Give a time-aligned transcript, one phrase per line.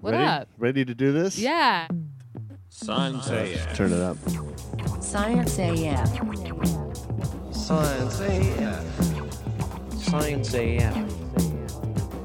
[0.00, 0.24] What Ready?
[0.24, 0.48] up?
[0.56, 1.38] Ready to do this?
[1.38, 1.86] Yeah.
[2.70, 3.76] Science AF.
[3.76, 4.16] Turn it up.
[5.02, 6.08] Science AF.
[7.54, 8.84] Science AF.
[9.98, 11.10] Science AF.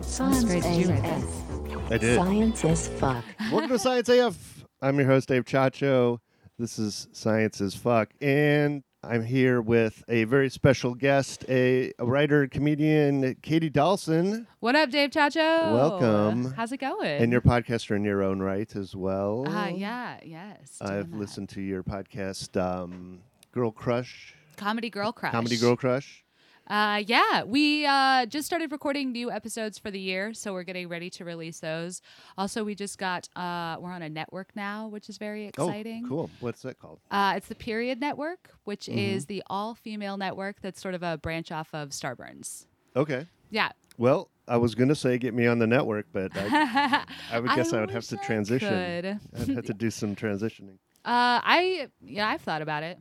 [0.05, 0.63] Science great.
[0.63, 1.91] Did you write AF.
[1.91, 2.15] I did.
[2.15, 3.25] Science as fuck.
[3.51, 4.65] Welcome to Science AF.
[4.81, 6.19] I'm your host, Dave Chacho.
[6.57, 8.11] This is Science as Fuck.
[8.21, 14.75] And I'm here with a very special guest, a, a writer, comedian, Katie Dawson, What
[14.75, 15.73] up, Dave Chacho?
[15.73, 16.53] Welcome.
[16.53, 17.21] How's it going?
[17.21, 19.47] and you're podcaster in your own right as well.
[19.47, 20.79] Uh, yeah, yes.
[20.81, 21.19] I've that.
[21.19, 23.19] listened to your podcast, um,
[23.51, 25.31] Girl Crush, Comedy Girl Crush.
[25.31, 26.24] Comedy Girl Crush.
[26.67, 30.87] Uh, yeah, we uh, just started recording new episodes for the year, so we're getting
[30.89, 32.01] ready to release those.
[32.37, 36.03] Also, we just got uh, we're on a network now, which is very exciting.
[36.05, 36.29] Oh, cool.
[36.39, 36.99] What's that called?
[37.11, 38.97] Uh, it's the Period Network, which Mm-hmm.
[38.97, 42.65] is the all-female network that's sort of a branch off of Starburns.
[42.95, 43.27] Okay.
[43.51, 43.69] Yeah.
[43.97, 47.51] Well, I was going to say get me on the network, but I, I would
[47.55, 48.73] guess I, would have to transition.
[49.39, 50.77] I'd have to do some transitioning.
[51.05, 52.97] Uh, I yeah, I've thought about it.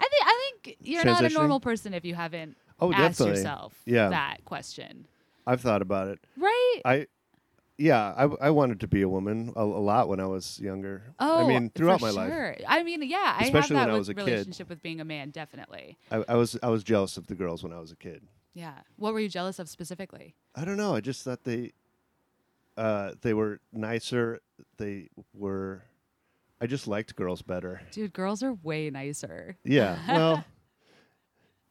[0.00, 3.40] I think I think you're not a normal person if you haven't Oh, asked definitely.
[3.40, 4.08] yourself Yeah.
[4.10, 5.06] that question,
[5.46, 6.18] I've thought about it.
[6.36, 6.80] right?
[6.84, 7.06] I,
[7.78, 11.02] yeah, I, I wanted to be a woman a, a lot when I was younger.
[11.18, 12.56] oh, I mean, throughout for my life, sure.
[12.68, 14.26] I mean, yeah, Especially I when have that I was a kid.
[14.26, 15.96] relationship with being a man, definitely.
[16.10, 18.22] I, I was I was jealous of the girls when I was a kid.
[18.52, 18.74] Yeah.
[18.96, 20.34] What were you jealous of specifically?
[20.54, 20.94] I don't know.
[20.94, 21.72] I just thought they,
[22.76, 24.40] uh, they were nicer.
[24.76, 25.82] They were.
[26.60, 27.80] I just liked girls better.
[27.92, 29.56] Dude, girls are way nicer.
[29.64, 29.96] Yeah.
[30.08, 30.44] Well,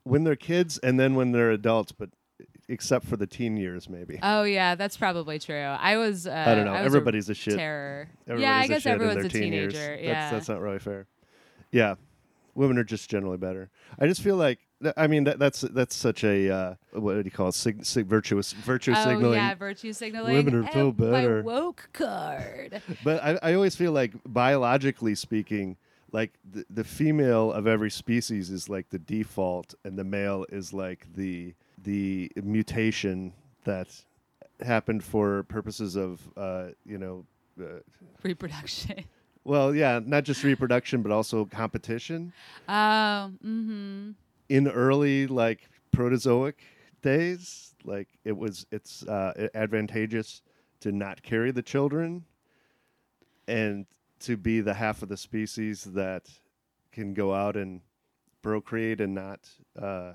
[0.09, 2.09] when they're kids and then when they're adults, but
[2.67, 4.19] except for the teen years, maybe.
[4.21, 5.55] Oh yeah, that's probably true.
[5.59, 6.27] I was.
[6.27, 6.73] Uh, I don't know.
[6.73, 7.55] was Everybody's a shit.
[7.55, 8.09] terror.
[8.27, 9.73] Everybody's yeah, I a guess everyone's a teen years.
[9.73, 9.95] teenager.
[9.95, 10.31] That's, yeah.
[10.31, 11.07] that's not really fair.
[11.71, 11.95] Yeah,
[12.55, 13.69] women are just generally better.
[13.99, 17.21] I just feel like th- I mean that, that's that's such a uh, what do
[17.23, 17.55] you call it?
[17.55, 19.35] Sig- sig- virtuous virtue oh signaling.
[19.35, 20.33] yeah, virtue signaling.
[20.33, 21.43] Women are so better.
[21.43, 22.81] My woke card.
[23.03, 25.77] But I, I always feel like biologically speaking,
[26.11, 30.73] like the, the female of every species is like the default, and the male is
[30.73, 31.53] like the
[31.83, 33.33] the mutation
[33.63, 33.87] that
[34.61, 37.25] happened for purposes of uh, you know.
[37.59, 37.79] Uh,
[38.23, 39.03] Reproduction.
[39.43, 42.33] well, yeah, not just reproduction, but also competition.
[42.67, 43.39] Um.
[43.45, 44.11] Mm-hmm.
[44.49, 46.55] in early like protozoic
[47.01, 50.41] days like it was it's uh, advantageous
[50.81, 52.23] to not carry the children
[53.47, 53.85] and
[54.21, 56.27] to be the half of the species that
[56.91, 57.81] can go out and
[58.41, 59.49] procreate and not
[59.81, 60.13] uh,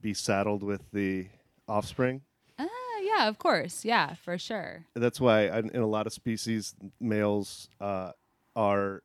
[0.00, 1.26] be saddled with the
[1.68, 2.22] offspring
[2.58, 2.66] Ah,
[3.02, 3.84] yeah, of course.
[3.84, 4.84] Yeah, for sure.
[4.94, 8.12] that's why in a lot of species males uh,
[8.56, 9.02] are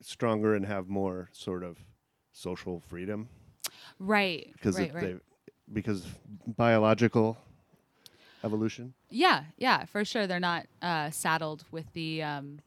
[0.00, 1.78] stronger and have more sort of
[2.32, 3.28] social freedom
[4.00, 4.50] Right.
[4.52, 5.02] because right, right.
[5.04, 5.16] they
[5.72, 6.06] because
[6.46, 7.36] biological
[8.44, 8.94] evolution.
[9.10, 10.26] Yeah, yeah, for sure.
[10.26, 12.60] They're not uh, saddled with the um,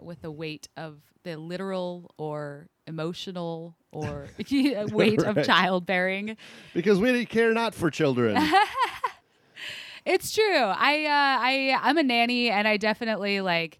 [0.00, 4.28] with the weight of the literal or emotional or
[4.92, 6.36] weight of childbearing.
[6.74, 8.36] Because we care not for children.
[10.04, 10.56] It's true.
[10.56, 13.78] I uh, I I'm a nanny, and I definitely like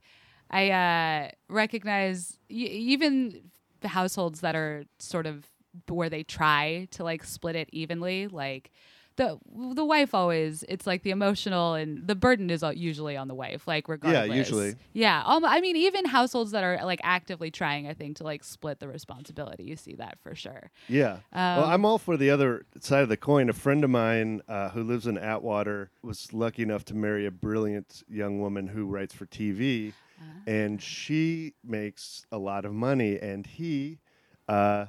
[0.51, 3.51] I uh, recognize y- even
[3.81, 5.47] the households that are sort of
[5.89, 8.71] where they try to like split it evenly, like.
[9.19, 9.37] The,
[9.75, 13.67] the wife always it's like the emotional and the burden is usually on the wife
[13.67, 14.75] like regardless Yeah, usually.
[14.93, 18.45] yeah um, i mean even households that are like actively trying i think to like
[18.45, 21.19] split the responsibility you see that for sure yeah.
[21.35, 23.49] well, Um, I'm all for the other side of the coin.
[23.51, 27.31] A friend of mine uh, who lives in Atwater was lucky enough to marry a
[27.33, 30.25] brilliant young woman who writes for TV, Ah.
[30.47, 33.99] and she makes a lot of money, and he
[34.49, 34.87] uh,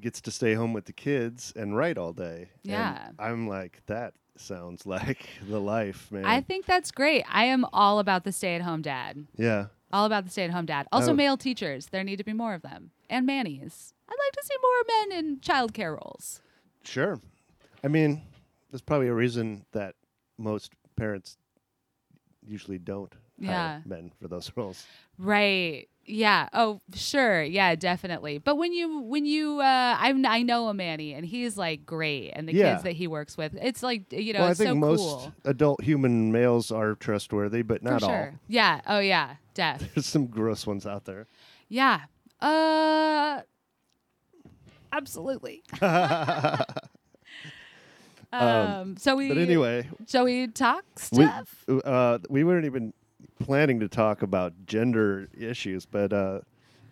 [0.00, 2.48] gets to stay home with the kids and write all day.
[2.64, 3.08] And Yeah.
[3.18, 6.26] I'm like, that sounds like the life, man.
[6.26, 9.66] i think that's great i am all about the stay-at-home dad yeah.
[9.92, 10.88] All about the stay-at-home dad.
[10.90, 11.14] Also, Oh.
[11.14, 11.86] male teachers.
[11.86, 13.94] There need to be more of them, and mannies.
[14.08, 16.42] I'd like to see more men in childcare roles.
[16.82, 17.20] Sure.
[17.84, 18.20] I mean,
[18.70, 19.94] there's probably a reason that
[20.38, 21.38] most parents
[22.44, 23.80] usually don't Yeah.
[23.86, 24.84] men for those roles.
[25.18, 25.88] Right.
[26.06, 26.48] Yeah.
[26.52, 27.42] Oh, sure.
[27.42, 28.38] Yeah, definitely.
[28.38, 32.30] But when you when you uh I I know a Manny and he's like great
[32.30, 32.72] and the Yeah.
[32.74, 33.56] kids that he works with.
[33.60, 35.32] It's like you know, well, I think so most cool.
[35.44, 38.34] adult human males are trustworthy, but not sure.
[38.48, 38.80] Yeah.
[38.86, 39.36] Oh yeah.
[39.54, 39.82] Def.
[39.94, 41.26] There's some gross ones out there.
[41.68, 42.02] yeah.
[42.40, 43.40] Uh
[44.92, 45.62] absolutely.
[48.32, 51.64] um, so we But anyway, shall we talk we, stuff?
[51.84, 52.92] uh, we weren't even
[53.38, 56.40] planning to talk about gender issues, but uh,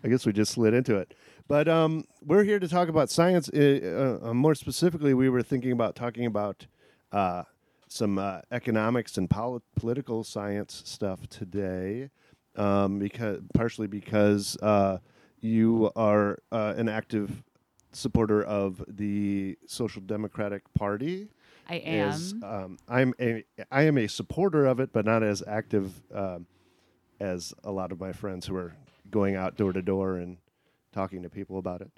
[0.02, 1.14] I guess we just slid into it.
[1.48, 3.48] But um, we're here to talk about science.
[3.50, 6.66] Uh, uh, more specifically, we were thinking about talking about
[7.12, 7.44] uh,
[7.88, 12.10] some uh, economics and poli- political science stuff today.
[12.56, 14.98] um, because partially because uh,
[15.40, 17.42] you are uh, an active
[17.92, 21.28] supporter of the Social Democratic Party.
[21.68, 22.10] I am.
[22.10, 26.46] Is, um, I'm a I am a supporter of it, but not as active um,
[27.20, 28.74] as a lot of my friends who are
[29.10, 30.38] going out door to door and
[30.92, 31.90] talking to people about it.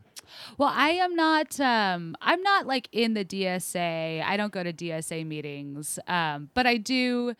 [0.58, 1.58] Well, I am not.
[1.60, 4.22] Um, I'm not like in the DSA.
[4.24, 7.34] I don't go to DSA meetings, um, but I do.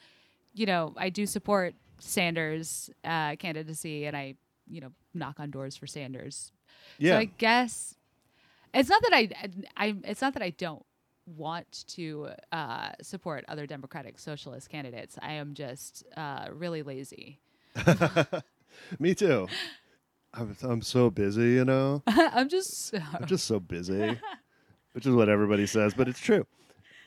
[0.55, 4.35] You know, I do support Sanders' uh, candidacy, and I,
[4.71, 6.53] you know, knock on doors for Sanders.
[6.99, 7.95] Yeah, So I guess
[8.73, 9.31] it's not that I,
[9.77, 9.97] I.
[10.05, 10.85] It's not that I don't
[11.27, 15.19] want to uh, support other Democratic Socialist candidates.
[15.21, 17.41] I am just uh, really lazy.
[18.99, 19.49] me too.
[20.33, 22.03] I'm I'm so busy, you know.
[22.07, 22.95] I'm just.
[22.95, 24.19] I'm just so busy,
[24.93, 26.47] which is what everybody says, but it's true.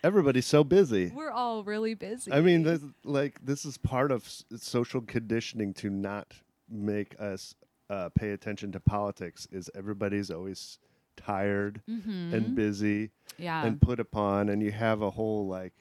[0.03, 1.11] Everybody's so busy.
[1.13, 2.31] We're all really busy.
[2.31, 6.33] I mean, this, like this is part of s- social conditioning to not
[6.69, 7.53] make us
[7.89, 9.47] uh, pay attention to politics.
[9.51, 10.79] Is everybody's always
[11.19, 12.33] tired Mhm.
[12.33, 13.63] and busy yeah.
[13.65, 15.73] and put upon, and you have a whole like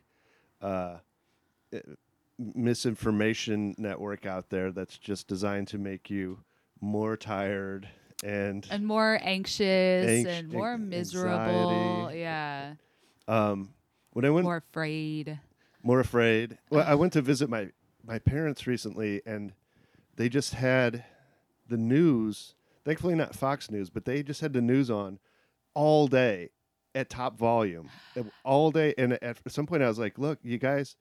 [0.61, 0.99] uh,
[1.73, 1.79] uh,
[2.38, 6.38] misinformation network out there that's just designed to make you
[6.81, 7.88] more tired
[8.25, 12.11] and and more anxious Anx- and more miserable.
[12.12, 12.75] Yeah.
[13.29, 13.70] um,
[14.12, 15.38] when I went more afraid.
[15.82, 16.58] more afraid.
[16.70, 17.70] Well, I went to visit my
[18.05, 19.52] my parents recently, and
[20.17, 21.05] they just had
[21.69, 22.55] the news.
[22.85, 25.19] Thankfully, not Fox News, but they just had the news on
[25.78, 26.50] all day
[26.94, 27.88] at top volume,
[28.19, 28.94] uh, all day.
[28.98, 30.96] And at some point, I was like, "Look, you guys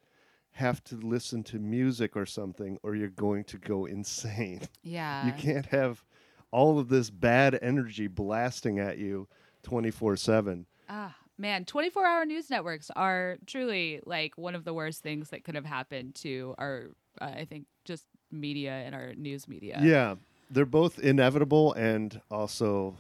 [0.52, 4.62] have to listen to music or something, or you're going to go insane.
[4.84, 5.26] Yeah.
[5.26, 6.04] you can't have
[6.52, 9.28] all of this bad energy blasting at you
[9.64, 10.66] 24 7.
[10.90, 15.44] Ah, man, 24 hour news networks are truly like one of the worst things that
[15.44, 16.88] could have happened to our,
[17.22, 19.80] uh, I think, just media and our news media.
[19.82, 20.16] Yeah,
[20.50, 22.96] they're both inevitable and also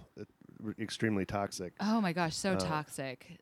[0.65, 1.73] uh, extremely toxic.
[1.79, 3.39] Oh my gosh, so Uh, toxic.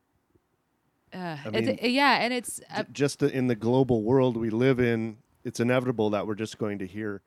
[1.13, 4.35] Uh, I it's- mean- yeah, and it's uh, J- Just the- in the global world
[4.37, 7.21] we live in, it's inevitable that we're just going to hear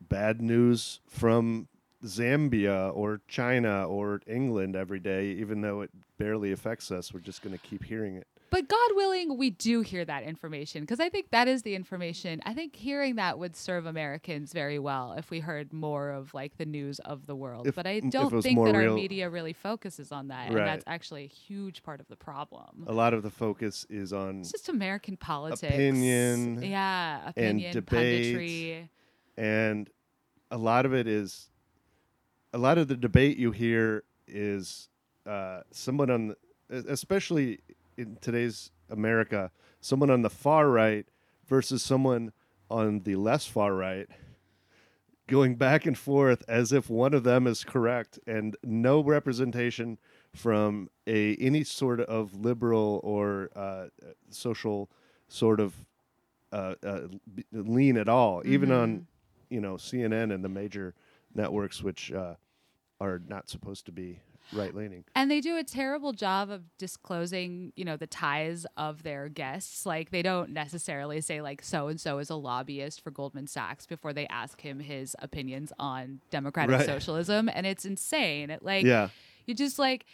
[0.00, 1.68] bad news from
[2.04, 7.12] Zambia or China or England every day, even though it barely affects us.
[7.12, 8.28] We're just going to keep hearing it.
[8.50, 12.40] But God willing, we do hear that information because I think that is the information.
[12.46, 16.56] I think hearing that would serve Americans very well if we heard more of like
[16.56, 17.66] the news of the world.
[17.66, 20.58] If- but I don't think that our media really focuses on that, Right.
[20.58, 22.84] and that's actually a huge part of the problem.
[22.86, 28.36] A lot of the focus is on It's just American politics, Opinion yeah, opinion, debate.
[28.36, 28.88] punditry.
[29.36, 29.90] and
[30.50, 31.50] a lot of it is
[32.52, 34.88] a lot of the debate you hear is
[35.26, 36.36] uh, someone on the,
[36.88, 37.58] especially
[37.96, 39.50] in today's America,
[39.80, 41.06] someone on the far right
[41.46, 42.32] versus someone
[42.70, 44.08] on the less far right
[45.26, 49.98] going back and forth as if one of them is correct and no representation
[50.34, 53.86] from a any sort of liberal or uh,
[54.30, 54.90] social
[55.28, 55.74] sort of
[56.52, 57.00] uh, uh,
[57.52, 59.06] lean at all, even on
[59.50, 60.94] you know CNN and the major
[61.34, 62.34] networks, which uh,
[63.00, 64.20] are not supposed to be
[64.52, 65.04] right leaning.
[65.14, 69.86] And they do a terrible job of disclosing, you know, the ties of their guests.
[69.86, 73.86] Like they don't necessarily say like so and so is a lobbyist for Goldman Sachs
[73.86, 76.86] before they ask him his opinions on democratic Right.
[76.86, 78.50] socialism, and it's insane.
[78.50, 79.08] It like yeah,
[79.46, 80.06] you just like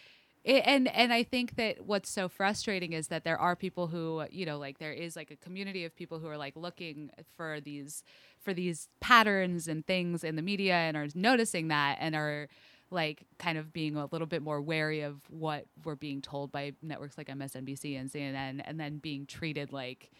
[0.45, 4.25] it, and and I think that what's so frustrating is that there are people who
[4.31, 7.61] you know like there is like a community of people who are like looking for
[7.61, 8.03] these
[8.41, 12.49] for these patterns and things in the media and are noticing that and are
[12.93, 16.75] like kind of being a little bit more wary of what we're being told by
[16.83, 20.11] networks like MSNBC and CNN and then being treated like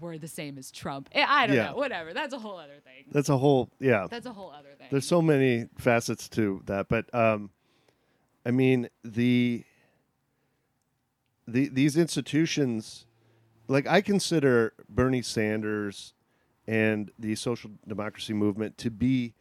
[0.00, 1.08] we're the same as Trump.
[1.12, 1.66] Eh, I don't Yeah.
[1.70, 2.14] know, whatever.
[2.14, 3.04] That's a whole other thing.
[3.12, 4.06] that's a whole yeah.
[4.10, 4.86] That's a whole other thing.
[4.90, 7.50] There's so many facets to that, but um,
[8.46, 9.64] I mean the
[11.46, 13.06] the these institutions,
[13.68, 16.14] like I consider Bernie Sanders
[16.66, 19.34] and the social democracy movement to be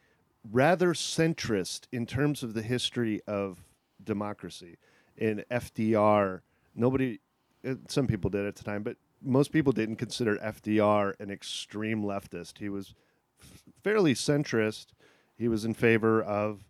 [0.50, 3.64] rather centrist in terms of the history of
[4.04, 4.78] democracy.
[5.18, 6.42] In FDR,
[6.76, 7.20] nobody,
[7.68, 12.04] uh, some people did at the time, but most people didn't consider FDR an extreme
[12.04, 12.58] leftist.
[12.58, 12.96] He was
[13.42, 14.88] f- fairly centrist.
[15.38, 16.64] He was in favor of,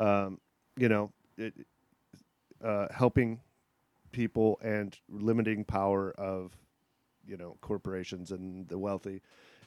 [0.00, 0.40] um,
[0.76, 1.54] you know, it,
[2.62, 3.40] uh, helping
[4.10, 6.56] people and limiting power of,
[7.26, 9.22] you know, corporations and the wealthy,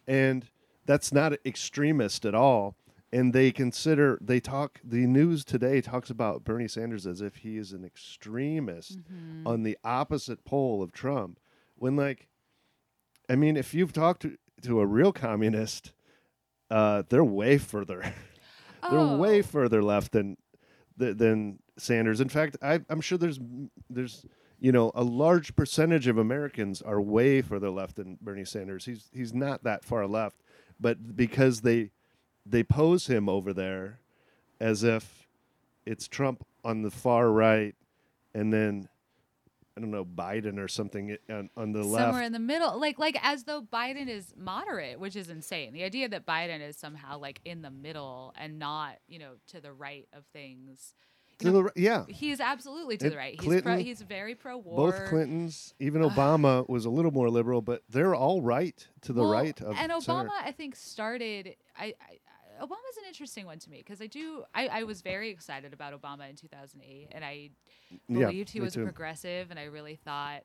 [0.07, 0.45] and
[0.85, 2.75] that's not extremist at all.
[3.13, 4.79] And they consider they talk.
[4.83, 9.47] The news today talks about Bernie Sanders as if he is an extremist Mm-hmm.
[9.47, 11.39] on the opposite pole of Trump.
[11.75, 12.27] When like,
[13.29, 15.93] I mean, if you've talked to, to a real communist,
[16.69, 18.01] uh, they're way further.
[18.89, 19.17] they're Oh.
[19.17, 20.37] way further left than
[20.99, 22.21] th- than Sanders.
[22.21, 23.39] In fact, I, I'm sure there's
[23.89, 24.25] there's
[24.59, 28.85] you know a large percentage of Americans are way further left than Bernie Sanders.
[28.85, 30.41] He's he's not that far left,
[30.79, 31.91] but because they
[32.45, 33.99] they pose him over there
[34.59, 35.27] as if
[35.85, 37.75] it's Trump on the far right,
[38.33, 38.89] and then
[39.77, 42.05] I don't know Biden or something eh, on, on the somewhere left.
[42.07, 45.83] Somewhere in the middle like like as though biden is moderate which is insane the
[45.83, 49.73] idea that biden is somehow like in the middle and not you know to the
[49.73, 50.93] right of things
[51.39, 54.01] To the ri- yeah, he is absolutely to And the right he's Clinton- pro, he's
[54.01, 58.41] very pro war both Clintons, even Obama was a little more liberal, but they're all
[58.41, 60.29] right to the Well, right of and center.
[60.29, 61.55] Obama, I think, started.
[61.77, 64.45] I, I Obama's an interesting one to me because I do.
[64.53, 67.49] I, I was very excited about Obama in 2008, and I
[68.07, 70.43] Yeah, believed he was a progressive, and I really thought.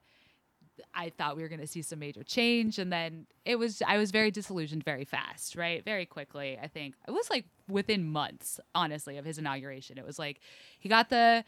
[0.94, 3.82] I thought we were going to see some major change, and then it was.
[3.86, 5.84] I was very disillusioned very fast, right?
[5.84, 6.58] Very quickly.
[6.62, 9.98] I think it was like within months, honestly, of his inauguration.
[9.98, 10.40] It was like
[10.78, 11.44] he got the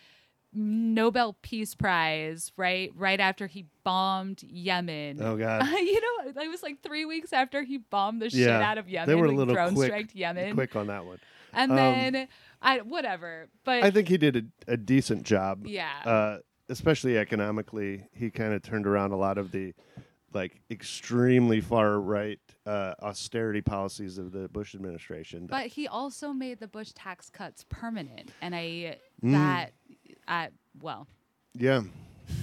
[0.55, 2.93] Nobel Peace Prize, right?
[2.95, 5.19] Right after he bombed Yemen.
[5.23, 8.77] Oh God, you know, it was like three weeks after he bombed the shit out
[8.79, 9.09] of Yemen.
[9.09, 11.19] they were a little drone quick, striked Yemen, quick on that one.
[11.55, 12.29] and Um, then
[12.61, 13.49] I whatever.
[13.65, 15.67] But I think he did a, a decent job.
[15.67, 16.39] yeah, uh,
[16.73, 19.75] especially economically, he kind of turned around a lot of the
[20.35, 25.47] like extremely far right uh, austerity policies of the Bush administration.
[25.47, 29.33] but he also made the Bush tax cuts permanent, and I Mm.
[29.33, 29.73] that
[30.27, 30.49] I
[30.81, 31.07] well.
[31.55, 31.83] yeah,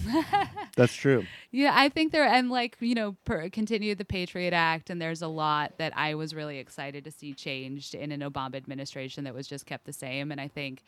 [0.77, 1.25] that's true.
[1.51, 5.21] Yeah, I think there and like you know per, continued the Patriot Act, and there's
[5.23, 9.33] a lot that I was really excited to see changed in an Obama administration that
[9.33, 10.83] was just kept the same, and I think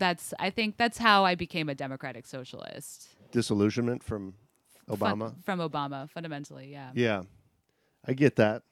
[0.00, 3.08] that's I think that's how I became a democratic socialist.
[3.30, 4.34] Disillusionment from
[4.88, 5.44] Fun- Obama.
[5.44, 6.90] from Obama, fundamentally, yeah.
[6.94, 7.22] Yeah,
[8.04, 8.62] I get that.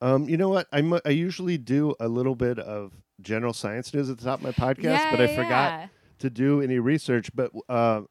[0.00, 0.68] Um, you know what?
[0.72, 4.44] I mu- I usually do a little bit of general science news at the top
[4.44, 7.34] of my podcast, Yeah, but I yeah, forgot to do any research.
[7.34, 8.02] But uh,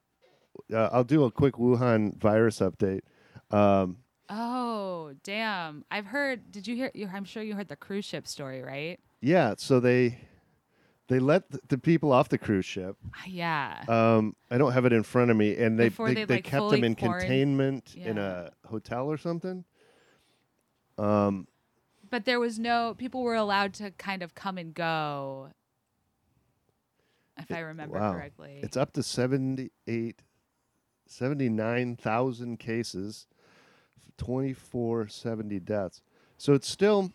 [0.73, 3.01] uh, I'll do a quick Wuhan virus update.
[3.51, 5.85] Um, Oh, damn!
[5.89, 6.51] I've heard.
[6.51, 6.91] Did you hear?
[7.13, 8.99] I'm sure you heard the cruise ship story, right?
[9.21, 10.19] yeah, so they
[11.07, 12.97] they let th- the people off the cruise ship.
[13.25, 13.83] Yeah.
[13.87, 16.35] Um, I don't have it in front of me, and they Before they, they, they
[16.35, 19.63] like, kept fully them in quarant- containment in a hotel or something.
[20.97, 21.47] Um,
[22.09, 22.95] but there was no.
[22.97, 25.49] People were allowed to kind of come and go.
[27.37, 28.13] If I remember wow.
[28.13, 28.59] correctly.
[28.63, 30.21] It's up to 78,
[31.05, 33.27] 79,000 cases,
[34.17, 36.01] 2470 deaths.
[36.37, 37.11] So it's still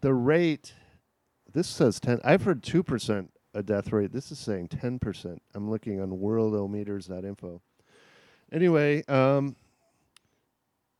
[0.00, 0.74] the rate.
[1.52, 2.20] This says 10.
[2.24, 4.12] I've heard 2% a death rate.
[4.12, 5.38] This is saying 10%.
[5.54, 7.60] I'm looking on worldometers.info.
[8.52, 9.56] Anyway, um,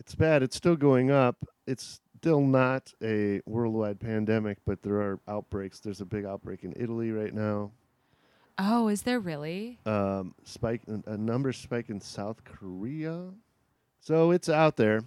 [0.01, 0.43] it's bad.
[0.43, 1.37] It's still going up.
[1.67, 5.81] It's still not a worldwide pandemic, but there are outbreaks.
[5.81, 7.73] There's a big outbreak in Italy right now
[8.59, 9.79] oh, is there really?
[9.87, 13.31] um, spike a number spike in South Korea.
[14.01, 15.03] So it's out there.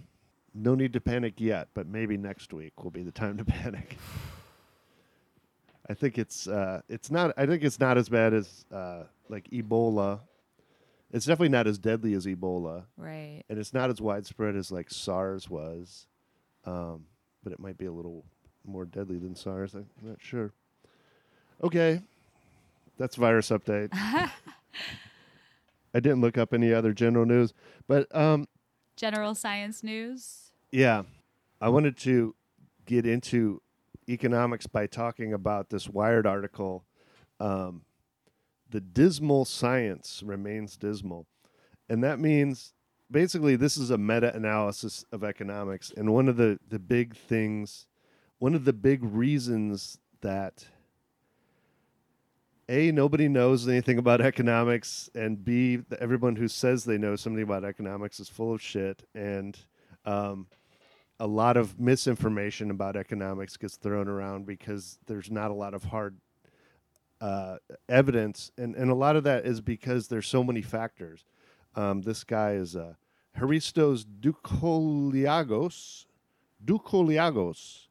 [0.54, 3.96] No need to panic yet, but maybe next week will be the time to panic.
[5.88, 7.32] I think it's uh, it's not.
[7.36, 10.20] I think it's not as bad as uh, like Ebola.
[11.12, 13.42] It's definitely not as deadly as Ebola, Right.
[13.50, 16.06] and it's not as widespread as like SARS was.
[16.64, 17.04] Um,
[17.44, 18.24] but it might be a little
[18.64, 19.74] more deadly than SARS.
[19.74, 20.52] I'm not sure.
[21.62, 22.00] Okay,
[22.96, 23.90] that's virus update.
[25.94, 27.52] I didn't look up any other general news,
[27.86, 28.48] but um,
[28.96, 30.52] General science news.
[30.70, 31.02] yeah,
[31.60, 32.34] I wanted to
[32.86, 33.60] get into
[34.08, 36.84] economics by talking about this Wired article.
[37.40, 37.82] Um,
[38.70, 41.26] the dismal science remains dismal,
[41.88, 42.72] and that means
[43.10, 47.86] basically this is a meta-analysis of economics, and one of the the big things,
[48.38, 50.66] one of the big reasons that
[52.68, 57.64] a nobody knows anything about economics and b everyone who says they know something about
[57.64, 59.58] economics is full of shit and
[60.04, 60.46] um,
[61.22, 65.84] a lot of misinformation about economics gets thrown around because there's not a lot of
[65.84, 66.16] hard
[67.20, 68.50] uh, evidence.
[68.58, 71.24] And, and a lot of that is because there's so many factors.
[71.76, 72.94] Um, this guy is uh,
[73.36, 76.06] Haristos Doucouliagos.
[76.64, 77.86] Doucouliagos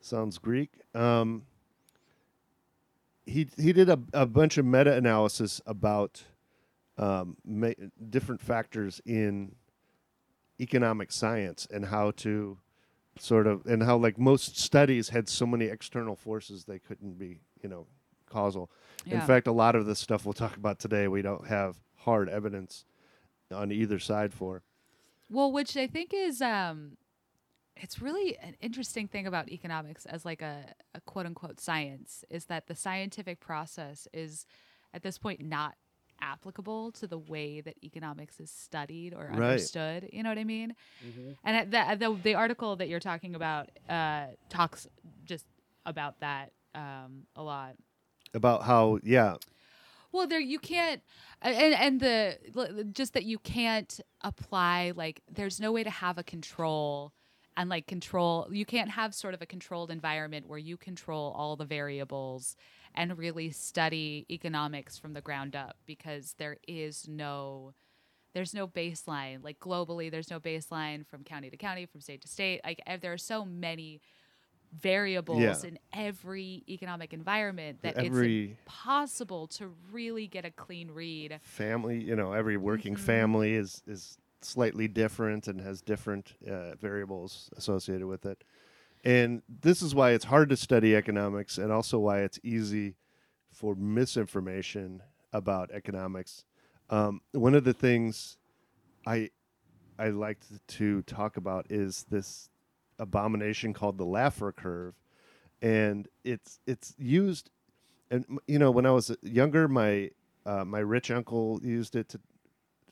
[0.00, 0.70] sounds Greek.
[0.94, 1.42] Um,
[3.26, 6.22] he he did a, a bunch of meta analysis about
[6.96, 7.72] um, ma-
[8.08, 9.56] different factors in
[10.58, 12.58] economic science and how to
[13.18, 17.40] sort of and how like most studies had so many external forces they couldn't be
[17.62, 17.86] you know
[18.28, 18.70] causal.
[19.04, 22.28] In fact, a lot of the stuff we'll talk about today we don't have hard
[22.28, 22.84] evidence
[23.52, 24.62] on either side for.
[25.28, 26.96] Well, which I think is um
[27.76, 32.46] it's really an interesting thing about economics as like a, a quote unquote science is
[32.46, 34.46] that the scientific process is
[34.92, 35.74] at this point not
[36.22, 39.50] applicable to the way that economics is studied or Right.
[39.50, 40.08] understood.
[40.12, 40.74] You know what I mean?
[41.44, 44.86] And the, the the article that you're talking about uh, talks
[45.24, 45.46] just
[45.84, 47.74] about that um, a lot.
[48.34, 49.36] About how, yeah,
[50.12, 51.02] Well, there you can't,
[51.42, 52.38] and and the
[52.92, 57.12] just that you can't apply like there's no way to have a control
[57.56, 58.48] and like control.
[58.50, 62.56] You can't have sort of a controlled environment where you control all the variables
[62.94, 67.72] and really study economics from the ground up because there is no
[68.34, 72.28] there's no baseline like globally there's no baseline from county to county from state to
[72.28, 74.00] state like eh, there are so many
[74.72, 75.68] variables Yeah.
[75.68, 82.02] in every economic environment that Every- it's impossible to really get a clean read family,
[82.02, 83.04] you know, every working Mm-hmm.
[83.06, 88.44] family is, is slightly different and has different uh, variables associated with it.
[89.04, 92.94] And this is why it's hard to study economics and also why it's easy
[93.50, 96.44] for misinformation about economics.
[96.90, 98.36] Um, one of the things
[99.06, 99.30] I
[99.98, 102.48] I like to talk about is this
[102.98, 104.94] abomination called the Laffer curve,
[105.60, 107.50] and it's it's used.
[108.10, 110.10] And you know, when I was younger, my
[110.44, 112.20] uh, my rich uncle used it to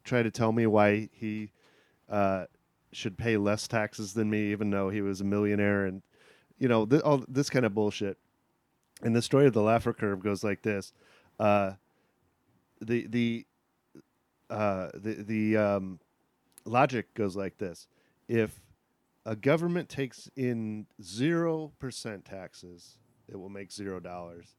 [0.05, 1.51] try to tell me why he
[2.09, 2.47] uh,
[2.93, 6.03] should pay less taxes than me, even though he was a millionaire, and
[6.59, 8.19] you know, th- all this kind of bullshit.
[9.03, 10.93] And the story of the Laffer curve goes like this:
[11.39, 11.73] uh,
[12.81, 13.47] the the
[14.51, 16.01] uh, the the um,
[16.65, 17.87] logic goes like this:
[18.29, 18.61] if
[19.25, 24.57] a government takes in zero percent taxes, it will make zero dollars.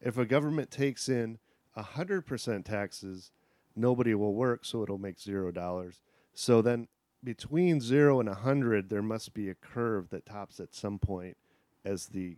[0.00, 1.38] If a government takes in
[1.76, 3.30] hundred percent taxes,
[3.78, 6.00] nobody will work, so it'll make zero dollars.
[6.34, 6.88] So then,
[7.24, 11.36] between zero and a hundred, there must be a curve that tops at some point
[11.84, 12.36] as the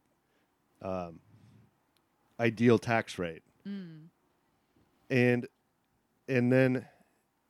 [0.83, 1.21] um,
[2.39, 3.43] ideal tax rate.
[5.11, 5.47] And
[6.29, 6.87] and then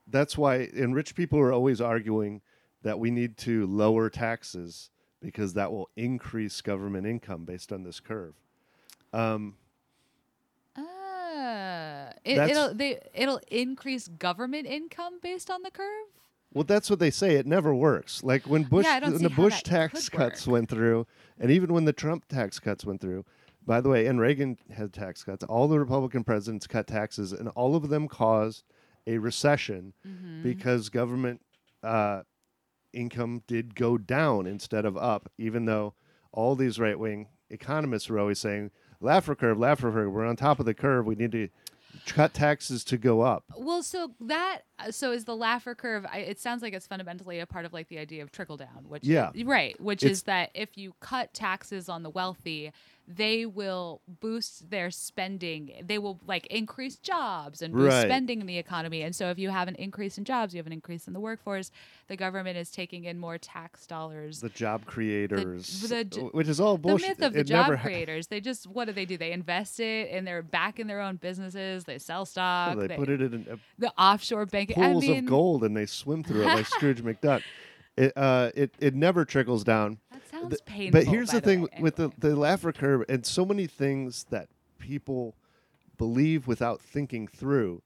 [0.07, 2.41] that's why and rich people are always arguing
[2.83, 8.01] that we need to lower taxes because that will increase government income based on this
[8.01, 8.35] curve.
[9.13, 9.57] Um,
[12.25, 16.07] it, it'll they it'll increase government income based on the curve
[16.53, 19.63] well that's what they say it never works like when bush don't when the bush
[19.63, 20.53] tax cuts work.
[20.53, 21.07] went through
[21.39, 23.25] and even when the trump tax cuts went through
[23.67, 27.49] by the way and reagan had tax cuts all the republican presidents cut taxes and
[27.51, 28.65] all of them caused
[29.07, 30.43] a recession Mm-hmm.
[30.43, 31.41] because government
[31.83, 32.23] uh,
[32.93, 35.95] income did go down instead of up, even though
[36.33, 38.71] all these right wing economists were always saying,
[39.03, 41.07] Laffer curve, Laffer curve, we're on top of the curve.
[41.07, 41.49] We need to
[42.07, 43.45] cut taxes to go up.
[43.57, 44.61] Well, so that
[44.91, 46.07] so is the Laffer curve.
[46.11, 48.85] I, it sounds like it's fundamentally a part of like the idea of trickle down,
[48.89, 49.31] which Yeah.
[49.45, 52.73] right, which It's- is that if you cut taxes on the wealthy,
[53.13, 55.73] they will boost their spending.
[55.85, 58.03] They will like increase jobs and boost Right.
[58.07, 59.03] spending in the economy.
[59.03, 61.19] And so if you have an increase in jobs, you have an increase in the
[61.19, 61.73] workforce.
[62.07, 64.41] The government is taking in more tax dollars.
[64.41, 67.17] The job creators, the j- which is all bullshit.
[67.19, 68.29] the myth of the It job never ha- creators.
[68.29, 69.17] They just what do they do?
[69.17, 71.85] They invest it and they're back in their own businesses.
[71.85, 72.79] They sell stock.
[72.79, 74.77] they put it in uh, the offshore banking.
[74.77, 77.43] pools I mean, of gold and they swim through it like Scrooge McDuck.
[77.97, 79.99] It, uh, it it never trickles down.
[80.31, 81.01] Sounds Th- painful.
[81.01, 81.69] But here's by the thing way.
[81.81, 82.15] with Anyway.
[82.21, 85.35] the the Laffer curve and so many things that people
[85.99, 87.83] believe without thinking through.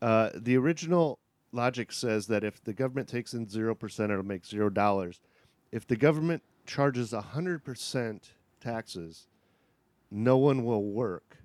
[0.00, 1.18] Uh, the original
[1.52, 5.20] logic says that if the government takes in zero percent, it'll make zero dollars.
[5.72, 9.26] If the government charges hundred percent taxes,
[10.10, 11.38] no one will work,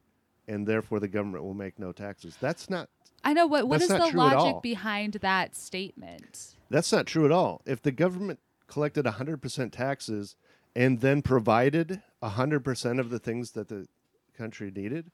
[0.48, 2.38] and therefore the government will make no taxes.
[2.40, 2.90] That's not
[3.24, 4.46] I know what what is the true at all.
[4.46, 6.56] logic behind that statement?
[6.70, 7.62] That's not true at all.
[7.66, 8.40] If the government
[8.74, 10.36] collected 100% taxes
[10.76, 13.88] and then provided 100% of the things that the
[14.36, 15.12] country needed,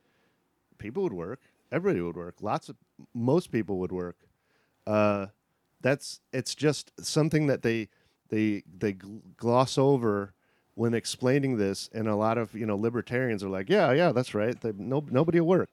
[0.78, 1.41] people would work.
[1.69, 2.36] Everybody would work.
[2.41, 2.78] Lots of
[3.13, 4.15] most people would work.
[4.88, 5.28] Uh,
[5.82, 7.89] that's it's just something that they
[8.30, 10.34] they they gloss over
[10.76, 14.34] when explaining this, and a lot of you know libertarians are like, yeah, yeah, that's
[14.34, 14.60] right.
[14.60, 15.72] They, no, nobody will work.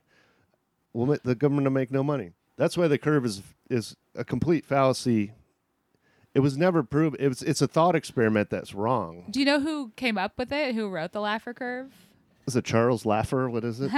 [0.92, 2.32] We'll, the government will make no money.
[2.56, 5.32] That's why the curve is is a complete fallacy.
[6.36, 7.16] It was never proved.
[7.18, 9.24] It was it's a thought experiment that's wrong.
[9.30, 10.74] Do you know who came up with it?
[10.74, 11.90] Who wrote the Laffer curve?
[12.46, 13.50] Is it Charles Laffer?
[13.50, 13.90] What is it?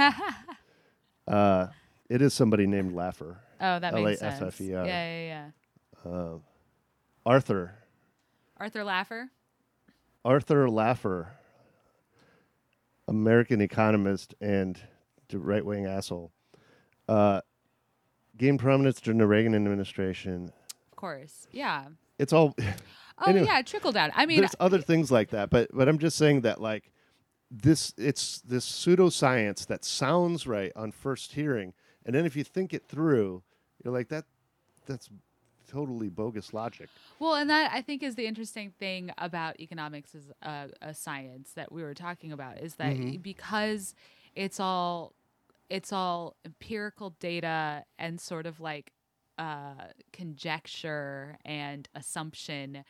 [1.27, 1.67] uh,
[2.09, 3.35] it is somebody named Laffer.
[3.59, 4.39] Oh, that makes sense.
[4.39, 4.85] L-A-F-F-E-R.
[4.85, 5.51] Yeah, yeah,
[6.05, 6.37] yeah.
[7.25, 7.75] Arthur.
[8.55, 9.29] Arthur Laffer.
[10.23, 11.27] Arthur Laffer,
[13.09, 14.79] American economist and
[15.33, 16.31] right wing asshole,
[17.09, 17.41] uh,
[18.37, 20.53] gained prominence during the Reagan administration.
[20.89, 21.45] Of course.
[21.51, 21.87] Yeah.
[22.19, 22.55] It's all
[23.21, 24.11] Oh Anyway, yeah, trickle down.
[24.15, 26.91] I mean, there's other things like that, but but I'm just saying that like
[27.51, 31.73] this it's this pseudoscience that sounds right on first hearing,
[32.05, 33.43] and then if you think it through,
[33.83, 34.23] you're like that
[34.85, 35.09] that's
[35.67, 36.89] totally bogus logic.
[37.19, 41.51] Well, and that I think is the interesting thing about economics as a, a science
[41.55, 43.21] that we were talking about is that Mhm.
[43.21, 43.95] because
[44.35, 45.13] it's all
[45.69, 48.93] it's all empirical data and sort of like
[49.39, 52.83] uh, conjecture and assumption,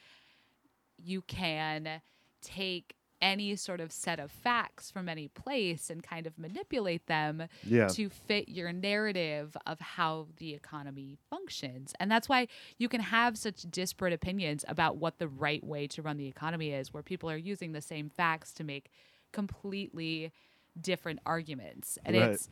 [0.98, 2.02] you can
[2.42, 7.44] take any sort of set of facts from any place and kind of manipulate them
[7.64, 7.90] Yeah.
[7.90, 11.94] to fit your narrative of how the economy functions.
[12.00, 16.02] And that's why you can have such disparate opinions about what the right way to
[16.02, 18.90] run the economy is, where people are using the same facts to make
[19.34, 20.32] completely
[20.80, 21.98] different arguments.
[22.06, 22.32] And Right.
[22.32, 22.50] it's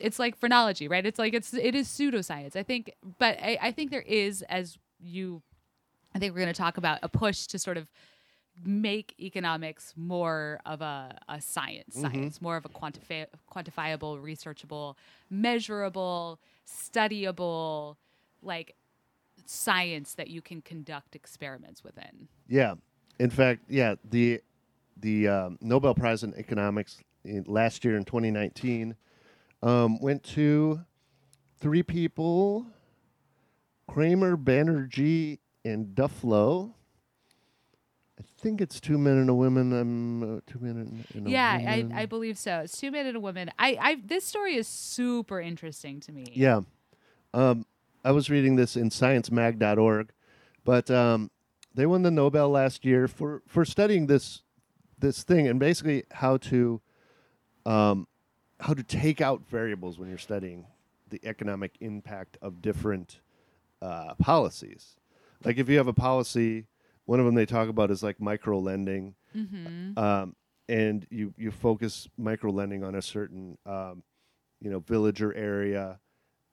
[0.00, 1.04] it's like phrenology, right?
[1.04, 2.56] It's like it's it is pseudoscience.
[2.56, 5.42] I think but I, I think there is as you
[6.14, 7.88] I think we're gonna talk about a push to sort of
[8.62, 14.96] make economics more of a, a science science more of a quantifi- quantifiable researchable
[15.30, 17.96] measurable studyable
[18.42, 18.74] like
[19.46, 22.74] science that you can conduct experiments within Yeah.
[23.18, 24.40] In fact, yeah, the
[24.96, 28.96] the um, Nobel Prize in Economics in, last year in 2019
[29.62, 30.80] um, went to
[31.58, 32.66] three people:
[33.88, 36.72] Kremer, Banerjee, and Duflo.
[38.18, 39.72] I think it's two men and a woman.
[39.72, 41.92] I'm uh, two men and, and a yeah woman.
[41.92, 44.66] I, I believe so it's two men and a woman I, I this story is
[44.66, 46.60] super interesting to me Yeah.
[47.32, 47.64] Um,
[48.04, 50.10] I was reading this in sciencemag.org,
[50.64, 51.30] but um,
[51.74, 54.42] they won the Nobel last year for, for studying this
[54.98, 56.80] this thing and basically how to
[57.64, 58.06] um,
[58.60, 60.66] how to take out variables when you're studying
[61.08, 63.20] the economic impact of different
[63.82, 64.96] uh, policies.
[65.44, 66.66] Like if you have a policy,
[67.06, 69.98] one of them they talk about is like micro lending, mm-hmm.
[69.98, 70.36] um,
[70.68, 74.02] and you you focus micro lending on a certain um,
[74.60, 75.98] you know village or area,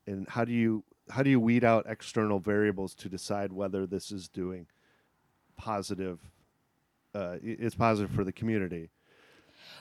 [0.06, 4.10] and how do you how do you weed out external variables to decide whether this
[4.10, 4.66] is doing
[5.56, 6.18] positive
[7.14, 8.90] uh, it's positive for the community.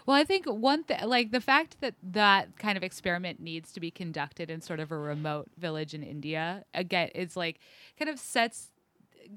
[0.08, 3.82] Well, I think one thing, like the fact that that kind of experiment needs to
[3.82, 7.60] be conducted in sort of a remote village in India, again, is like
[8.00, 8.70] kind of sets,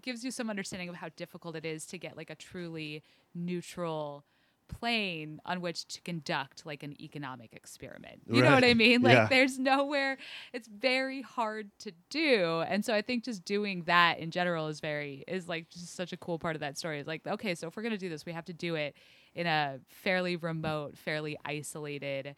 [0.00, 3.02] gives you some understanding of how difficult it is to get like a truly
[3.34, 4.24] neutral
[4.68, 8.22] plane on which to conduct like an economic experiment.
[8.28, 9.02] You know what I mean?
[9.02, 9.26] Like Yeah.
[9.26, 10.18] there's nowhere
[10.52, 12.62] it's very hard to do.
[12.68, 16.12] And so I think just doing that in general is very is like just such
[16.12, 17.00] a cool part of that story.
[17.00, 18.94] It's like, okay, so if we're gonna do this, we have to do it
[19.34, 22.34] in a fairly remote, fairly isolated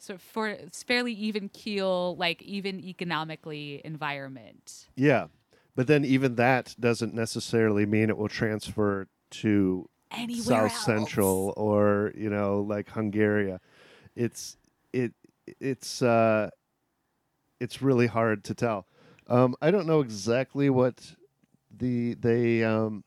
[0.00, 4.88] so for fairly even keel, like even economically environment.
[4.96, 5.26] Yeah,
[5.76, 10.84] but then even that doesn't necessarily mean it will transfer to Anywhere South else.
[10.84, 13.56] Central or you know like Hungary.
[14.16, 14.56] It's
[14.94, 15.12] it
[15.60, 16.48] it's uh
[17.60, 18.86] it's really hard to tell.
[19.28, 21.14] Um, I don't know exactly what
[21.70, 23.04] the they um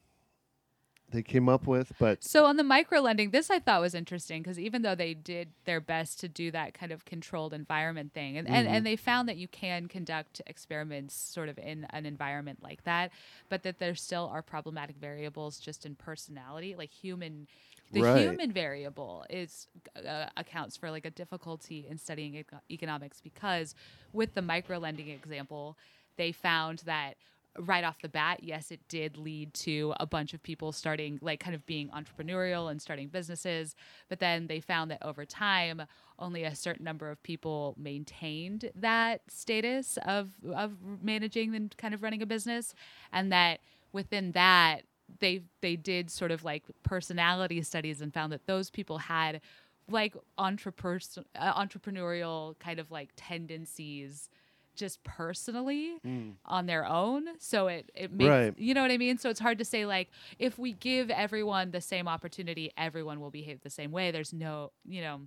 [1.14, 4.42] they came up with, but So on the micro lending, this I thought was interesting
[4.42, 8.38] because even though they did their best to do that kind of controlled environment thing,
[8.38, 8.76] and, and, Mm-hmm.
[8.76, 13.12] and they found that you can conduct experiments sort of in an environment like that,
[13.50, 17.48] but that there still are problematic variables just in personality, like human.
[17.92, 18.28] The Right.
[18.30, 23.76] human variable is uh, accounts for like a difficulty in studying eco- economics because
[24.14, 25.78] with the micro lending example,
[26.18, 27.18] they found that
[27.60, 31.40] right off the bat, yes, it did lead to a bunch of people starting, like,
[31.40, 33.76] kind of being entrepreneurial and starting businesses.
[34.10, 35.84] But then they found that over time,
[36.20, 42.04] only a certain number of people maintained that status of of managing and kind of
[42.04, 42.74] running a business,
[43.12, 43.60] and that
[43.92, 44.84] within that
[45.20, 49.42] they they did sort of like personality studies and found that those people had
[49.90, 51.00] like entrepreneur
[51.36, 54.30] uh, entrepreneurial kind of like tendencies
[54.76, 56.34] just personally mm.
[56.46, 57.26] on their own.
[57.40, 58.54] So it it makes Right.
[58.58, 59.18] you know what i mean?
[59.18, 60.10] So it's hard to say like
[60.40, 64.12] if we give everyone the same opportunity everyone will behave the same way.
[64.12, 65.22] There's no you know.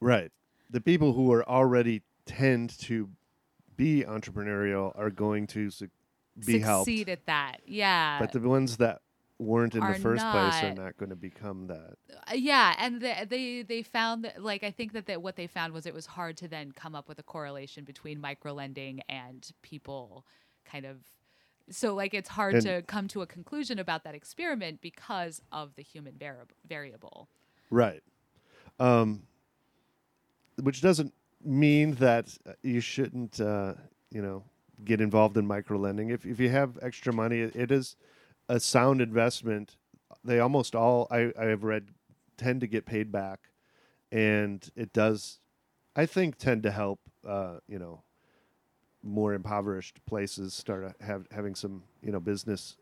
[0.00, 0.30] Right,
[0.70, 3.10] the people who are already tend to
[3.76, 5.88] be entrepreneurial are going to su-
[6.46, 7.58] be helped, succeed at that.
[7.66, 8.18] Yeah.
[8.18, 9.00] But the ones that
[9.40, 10.76] weren't in the first place are not.
[10.84, 11.94] not going to become that.
[12.30, 15.46] Uh, yeah and the, they they found that like i think that, that what they
[15.46, 19.50] found was it was hard to then come up with a correlation between microlending and
[19.62, 20.26] people
[20.64, 20.98] kind of
[21.70, 25.74] so like it's hard And- to come to a conclusion about that experiment because of
[25.76, 27.28] the human variable variable
[27.70, 28.02] Right.
[28.80, 29.22] Um,
[30.60, 33.74] which doesn't mean that uh, you shouldn't, uh,
[34.10, 34.42] you know,
[34.84, 36.10] get involved in microlending.
[36.10, 37.96] If if you have extra money, it, it is
[38.50, 39.76] a sound investment.
[40.24, 41.90] They almost all I, I have read
[42.36, 43.38] tend to get paid back,
[44.10, 45.38] and it does,
[45.94, 47.00] I think, tend to help.
[47.26, 48.02] Uh, you know,
[49.02, 52.76] more impoverished places start have having some you know business,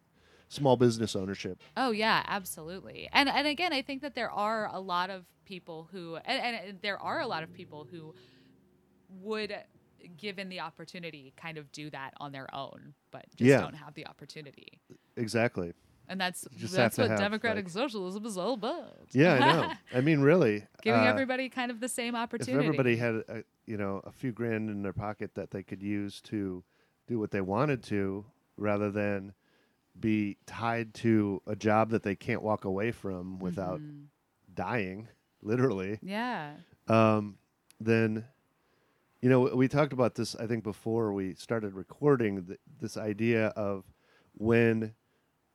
[0.48, 1.60] small business ownership.
[1.76, 3.08] Oh yeah, absolutely.
[3.12, 6.78] And and again, I think that there are a lot of people who and, and
[6.82, 8.14] there are a lot of people who
[9.20, 9.54] would
[10.16, 13.60] given the opportunity kind of do that on their own, but just Yeah.
[13.60, 14.80] don't have the opportunity.
[15.16, 15.72] Exactly.
[16.10, 18.96] And that's that's what have, democratic like- socialism is all about.
[19.12, 19.72] Yeah, I know.
[19.94, 22.52] I mean, really, Giving uh, everybody kind of the same opportunity.
[22.64, 25.82] if everybody had a, you know a few grand in their pocket that they could
[25.82, 26.64] use to
[27.06, 28.24] do what they wanted to
[28.56, 29.34] rather than
[30.00, 34.06] be tied to a job that they can't walk away from without Mhm.
[34.54, 35.08] dying
[35.42, 36.54] literally Yeah.
[36.88, 37.36] um,
[37.80, 38.24] then
[39.20, 43.48] you know we talked about this i think before we started recording th- this idea
[43.48, 43.84] of
[44.34, 44.94] when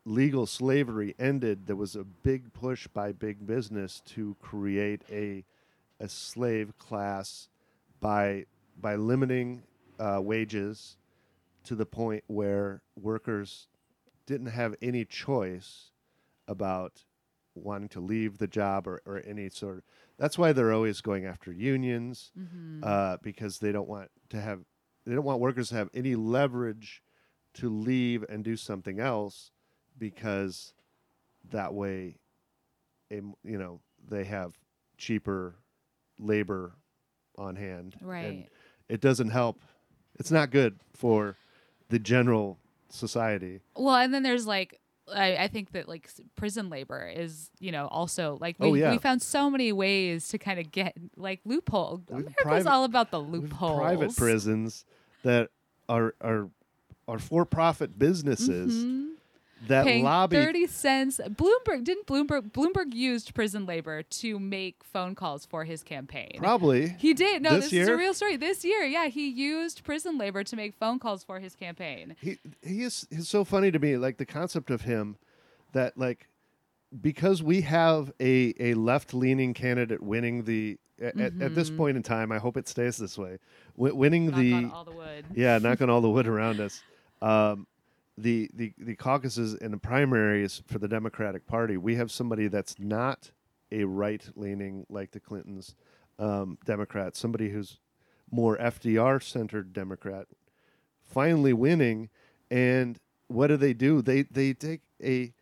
[0.06, 5.46] legal slavery ended there was a big push by big business to create a
[6.00, 7.48] a slave class
[8.00, 8.46] by
[8.80, 9.64] by limiting
[10.00, 10.98] uh, wages
[11.64, 13.68] to the point where workers
[14.26, 15.92] didn't have any choice
[16.48, 17.06] about
[17.56, 19.84] wanting to leave the job or, or any sort of
[20.18, 22.84] that's why they're always going after unions Mhm.
[22.84, 24.62] uh, because they don't want to have
[25.06, 27.04] they don't want workers to have any leverage
[27.56, 29.52] to leave and do something else
[29.98, 30.74] because
[31.52, 32.18] that way
[33.12, 34.54] em- you know they have
[34.98, 35.56] cheaper
[36.20, 36.76] labor
[37.38, 38.50] on hand and right.
[38.88, 39.60] it doesn't help
[40.16, 41.36] it's not good for
[41.90, 44.80] the general society Well, and then there's like
[45.14, 48.92] I, I think that like prison labor is you know also like we, Oh, yeah.
[48.92, 52.02] we found so many ways to kind of get like loophole.
[52.10, 53.80] We've America's private- all about the loopholes.
[53.80, 54.86] private prisons
[55.24, 55.50] that
[55.90, 56.50] are are
[57.08, 59.13] are for-profit businesses Mhm.
[59.68, 61.20] That Paying lobby thirty cents.
[61.26, 66.34] Bloomberg didn't Bloomberg Bloomberg used prison labor to make phone calls for his campaign.
[66.38, 67.42] probably he did.
[67.42, 68.36] No, This this, is a real story.
[68.38, 72.16] This year, yeah, he used prison labor to make phone calls for his campaign.
[72.22, 75.18] he he is he's so funny to me like the concept of him
[75.74, 76.28] that like
[77.02, 81.98] because we have a a left leaning candidate winning the at, at- at this point
[81.98, 83.40] in time I hope it stays this way
[83.76, 85.26] wi- winning Knock the on all the wood.
[85.34, 86.84] yeah knock on all the wood around us
[87.22, 87.66] um
[88.18, 92.78] the, the the caucuses and the primaries for the Democratic Party we have somebody that's
[92.78, 93.32] not
[93.72, 95.74] a right leaning like the Clintons
[96.20, 97.80] um, Democrat somebody who's
[98.34, 100.28] more FDR centered Democrat
[101.04, 102.10] finally winning.
[102.50, 104.02] And what do they do?
[104.02, 105.34] They they take a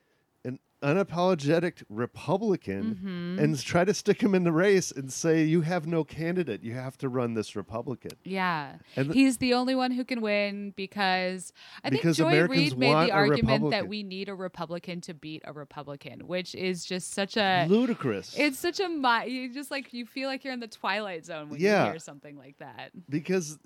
[0.82, 3.39] unapologetic republican Mm-hmm.
[3.44, 6.74] and try to stick him in the race and say you have no candidate you
[6.74, 8.74] have to run this republican Yeah.
[8.96, 12.60] And th- He's the only one who can win because I Because think Joy Americans
[12.72, 13.70] Reid made the argument Republican.
[13.72, 18.36] that we need a Republican to beat a Republican, which is just such a ludicrous
[18.38, 21.50] it's such a mi- you just like you feel like you're in the twilight zone
[21.50, 21.86] when Yeah.
[21.86, 22.91] you hear something like that.
[23.10, 23.60] because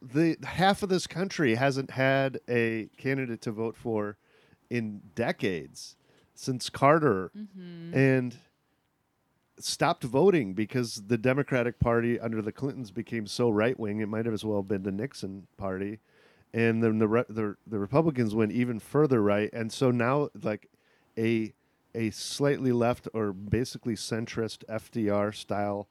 [0.00, 4.16] the half of this country hasn't had a candidate to vote for
[4.68, 5.96] in decades
[6.42, 7.94] since Carter Mm-hmm.
[7.96, 8.36] and
[9.58, 14.24] stopped voting because the Democratic Party under the Clintons became so right wing it might
[14.24, 16.00] have as well been the Nixon party.
[16.54, 19.50] And then the re- the the Republicans went even further right.
[19.52, 20.68] And so now like
[21.16, 21.52] a
[21.94, 25.88] a slightly left or basically centrist FDR style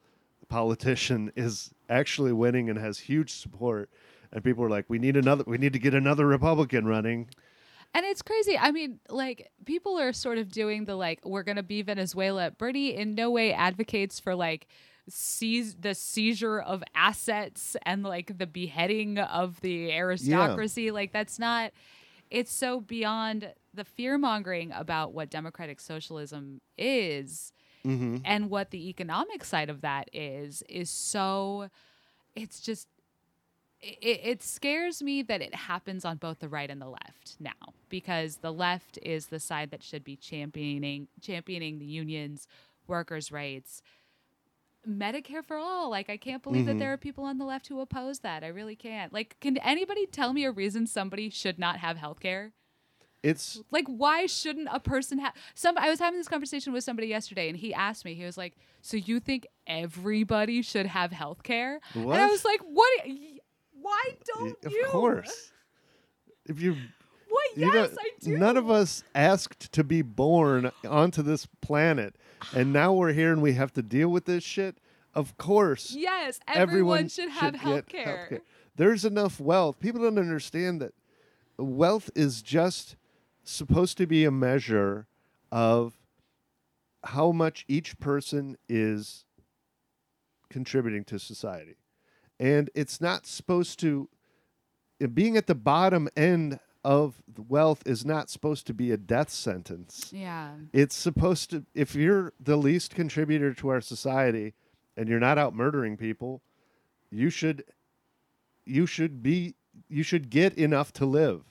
[0.50, 3.90] politician is actually winning and has huge support.
[4.34, 7.30] And people are like we need another we need to get another Republican running
[7.94, 8.58] And it's crazy.
[8.58, 12.52] I mean, like people are sort of doing the like we're gonna be Venezuela.
[12.52, 14.68] Bernie in no way advocates for like
[15.10, 20.92] seize the seizure of assets and like the beheading of the aristocracy.
[20.92, 21.72] Like that's not.
[22.30, 27.52] It's so beyond the fear mongering about what democratic socialism is
[27.86, 28.18] mm-hmm.
[28.24, 31.70] and what the economic side of that is is so.
[32.36, 32.88] It's just
[33.82, 37.74] it, it scares me that it happens on both the right and the left now
[37.90, 42.48] because the left is the side that should be championing championing the unions
[42.88, 43.82] workers rights.
[44.88, 46.80] Medicare for all like i can't believe that mm-hmm.
[46.80, 48.44] there are people on the left who oppose that.
[48.44, 49.14] I really can't.
[49.14, 52.54] Like can anybody tell me a reason somebody should not have health care
[53.24, 57.08] it's like why shouldn't a person have some i was having this conversation with somebody
[57.08, 61.44] yesterday and he asked me he was like so you think everybody should have health
[61.44, 62.90] care and i was like what
[63.92, 65.52] why don't of you course
[66.46, 66.76] if you
[67.30, 71.46] what You yes know, i do None of us asked to be born onto this
[71.62, 72.16] planet,
[72.54, 74.78] and now we're here and we have to deal with this shit.
[75.14, 78.42] Of course, yes everyone, should have get health care healthcare.
[78.76, 79.80] There's enough wealth.
[79.80, 80.94] People don't understand that
[81.58, 82.96] wealth is just
[83.44, 85.08] supposed to be a measure
[85.52, 85.94] of
[87.04, 89.26] how much each person is
[90.50, 91.76] contributing to society.
[92.42, 94.10] And it's not supposed to
[95.02, 98.98] uh, being at the bottom end of the wealth is not supposed to be a
[98.98, 100.10] death sentence.
[100.12, 100.54] Yeah.
[100.74, 104.56] It's supposed to if you're the least contributor to our society
[104.98, 106.42] and you're not out murdering people,
[107.12, 107.64] you should
[108.66, 109.54] you should be
[109.88, 111.44] you should get enough to live.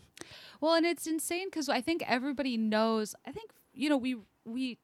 [0.61, 3.14] Well, and it's insane because I think everybody knows.
[3.24, 4.79] I think you know we we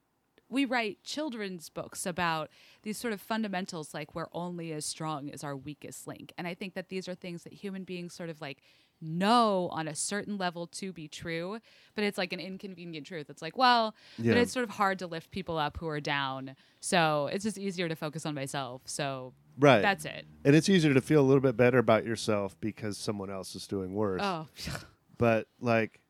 [0.49, 2.51] we write children's books about
[2.83, 6.55] these sort of fundamentals, like we're only as strong as our weakest link, and I
[6.55, 8.59] think that these are things that human beings sort of like
[9.01, 11.59] know on a certain level to be true,
[11.95, 13.29] but it's like an inconvenient truth.
[13.29, 14.33] It's like, well, Yeah.
[14.33, 17.59] but it's sort of hard to lift people up who are down, so it's just
[17.59, 18.83] easier to focus on myself.
[18.87, 19.83] So Right.
[19.83, 20.27] that's it.
[20.45, 23.67] and it's easier to feel a little bit better about yourself because someone else is
[23.67, 24.23] doing worse.
[24.23, 24.47] Oh,
[25.19, 26.01] but like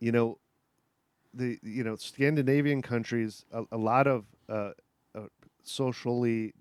[0.00, 0.38] you know
[1.36, 4.70] the you know scandinavian countries a, a lot of uh,
[5.14, 5.20] uh,
[5.62, 6.52] socially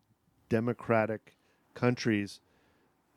[0.49, 1.35] democratic
[1.73, 2.39] countries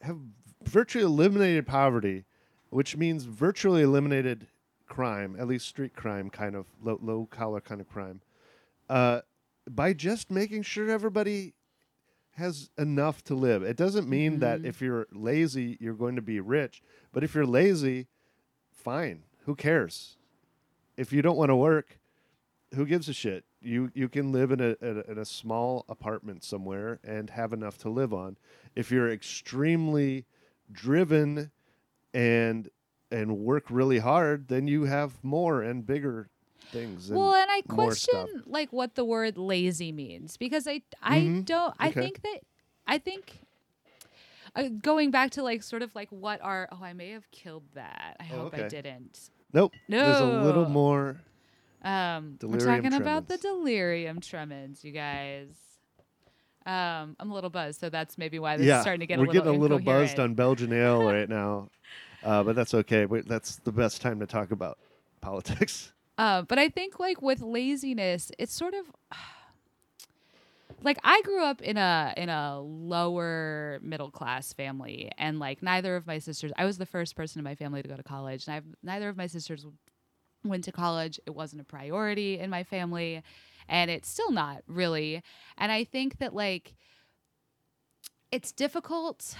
[0.03, 0.19] have
[0.65, 2.25] virtually eliminated poverty
[2.71, 4.47] which means virtually eliminated
[4.87, 8.21] crime at least street crime kind of low, low collar kind of crime
[8.89, 9.21] uh,
[9.71, 11.55] by just making sure everybody
[12.37, 14.67] has enough to live it doesn't mean that Mhm.
[14.67, 18.09] if you're lazy you're going to be rich but if you're lazy
[18.73, 19.23] fine.
[19.47, 20.17] Who cares?
[20.97, 21.99] If you don't want to work,
[22.75, 23.45] who gives a shit?
[23.61, 27.53] You you can live in a, in a in a small apartment somewhere and have
[27.53, 28.37] enough to live on.
[28.75, 30.25] If you're extremely
[30.71, 31.51] driven
[32.15, 32.69] and
[33.11, 36.29] and work really hard, then you have more and bigger
[36.73, 37.11] things.
[37.13, 41.45] well and i question like what the word lazy means because i i Mhm.
[41.45, 42.01] don't i Okay.
[42.01, 42.41] think that
[42.89, 43.39] i think
[44.57, 47.63] uh, going back to like sort of like what are oh i may have killed
[47.75, 49.73] that i Oh, hope i didn't Nope.
[49.89, 50.05] No.
[50.05, 51.17] There's a little more.
[51.83, 55.47] um we're talking about the delirium tremens you guys
[56.67, 59.19] um i'm a little buzzed so that's maybe why this yeah, is starting to get
[59.19, 59.45] a little more.
[59.45, 61.71] we're a little getting a little buzzed on Belgian ale right now,
[62.25, 63.07] uh, but that's okay.
[63.07, 64.79] We, that's the best time to talk about
[65.21, 65.93] politics.
[66.19, 68.87] Uh, but I think like with laziness, it's sort of
[70.83, 75.97] like I grew up in a in a lower middle class family, and like neither
[75.97, 76.53] of my sisters.
[76.57, 79.09] I was the first person in my family to go to college, and I've neither
[79.09, 79.67] of my sisters
[80.45, 81.19] went to college.
[81.27, 83.23] It wasn't a priority in my family,
[83.69, 85.23] and it's still not really.
[85.59, 86.75] And I think that like
[88.31, 89.35] it's difficult.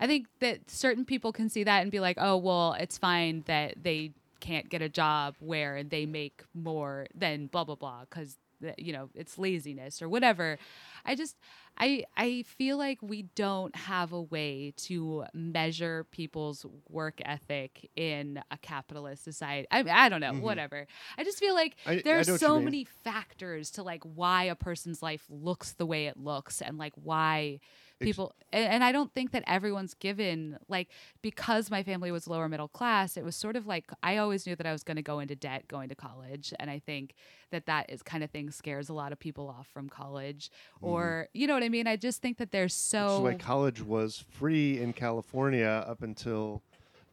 [0.00, 3.44] I think that certain people can see that and be like, oh, well, it's fine
[3.46, 8.36] that they can't get a job where they make more than blah, blah, blah, because,
[8.78, 10.58] you know, it's laziness or whatever.
[11.04, 11.36] I just,
[11.76, 18.42] I, I feel like we don't have a way to measure people's work ethic in
[18.50, 19.66] a capitalist society.
[19.70, 20.40] I, I don't know, Mhm.
[20.40, 20.86] whatever.
[21.18, 24.02] I just feel like I- I there's know what you so many factors to like
[24.04, 27.60] why a person's life looks the way it looks and like why
[28.00, 30.88] people and, and i don't think that everyone's given like
[31.22, 34.56] because my family was lower middle class it was sort of like i always knew
[34.56, 37.14] that i was going to go into debt going to college and i think
[37.50, 41.28] that that is kind of thing scares a lot of people off from college or
[41.32, 43.08] you know what i mean i just think that there's Mm-hmm.
[43.08, 46.62] So why college was free in California up until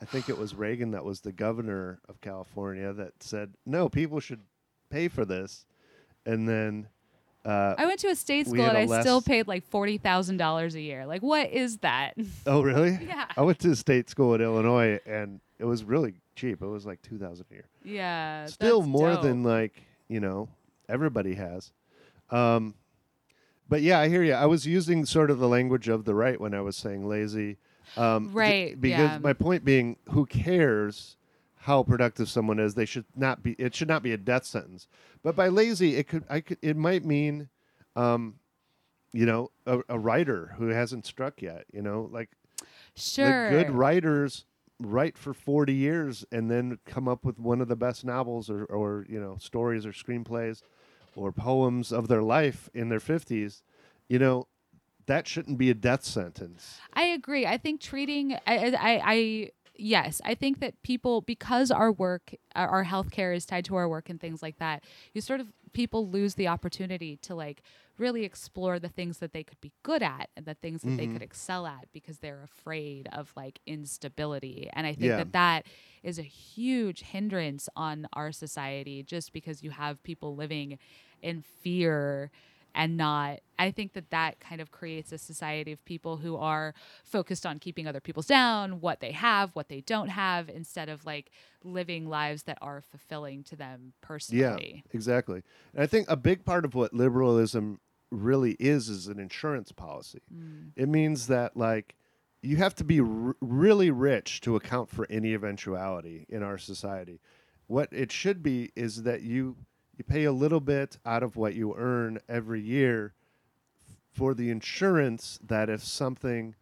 [0.02, 4.20] I think it was Reagan that was the governor of California that said no, people
[4.20, 4.42] should
[4.90, 5.66] pay for this,
[6.26, 6.88] and then
[7.46, 11.06] uh, i went to a state school and i still paid like $40000 a year
[11.06, 13.00] like what is that oh really?
[13.08, 16.62] yeah I went to a state school in Illinois and it was really cheap.
[16.62, 17.66] It was like two thousand a year.
[17.84, 19.22] yeah Still more dope.
[19.24, 20.50] than like you know
[20.90, 21.72] everybody has.
[22.30, 22.76] Um,
[23.70, 24.34] but yeah, I hear you.
[24.34, 27.58] I was using sort of the language of the right when I was saying lazy.
[27.98, 29.20] Um, Right, because yeah.
[29.22, 31.18] my point being, who cares
[31.62, 32.74] how productive someone is?
[32.76, 33.54] They should not be.
[33.54, 34.88] It should not be a death sentence.
[35.24, 36.24] But by lazy, it could.
[36.30, 36.58] I could.
[36.62, 37.50] It might mean,
[37.96, 38.36] um,
[39.14, 41.66] you know, a, a writer who hasn't struck yet.
[41.72, 42.30] You know, like
[42.96, 44.46] sure good writers
[44.80, 48.66] write for 40 years and then come up with one of the best novels or,
[48.66, 50.64] or you know stories or screenplays
[51.16, 53.62] or poems of their life in their 50s
[54.10, 54.48] you know
[55.06, 57.46] that shouldn't be a death sentence I agree.
[57.46, 58.40] I think treating I,
[58.72, 59.50] I- I
[59.82, 64.10] yes, I think that people because our work our, healthcare is tied to our work
[64.10, 64.84] and things like that.
[65.14, 67.62] You sort of people lose the opportunity to like
[67.98, 71.08] really explore the things that they could be good at and the things that they
[71.08, 71.14] Mhm.
[71.14, 74.70] could excel at because they're afraid of like instability.
[74.74, 75.18] And I think Yeah.
[75.18, 75.66] that that
[76.04, 80.78] is a huge hindrance on our society just because you have people living
[81.22, 82.32] in fear
[82.74, 86.74] and not i think that that kind of creates a society of people who are
[87.04, 91.06] focused on keeping other people's down what they have what they don't have instead of
[91.06, 91.32] like
[91.64, 95.44] living lives that are fulfilling to them personally Yeah, exactly.
[95.74, 97.80] And I think a big part of what liberalism
[98.12, 100.22] really is is an insurance policy.
[100.34, 100.72] Mm.
[100.76, 101.96] It means that like
[102.42, 107.20] you have to be r- really rich to account for any eventuality in our society.
[107.68, 109.56] What it should be is that you
[110.02, 113.14] you pay a little bit out of what you earn every year
[114.12, 116.56] for the insurance that if something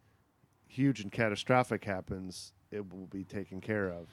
[0.68, 4.06] huge and catastrophic happens, it will be taken care of.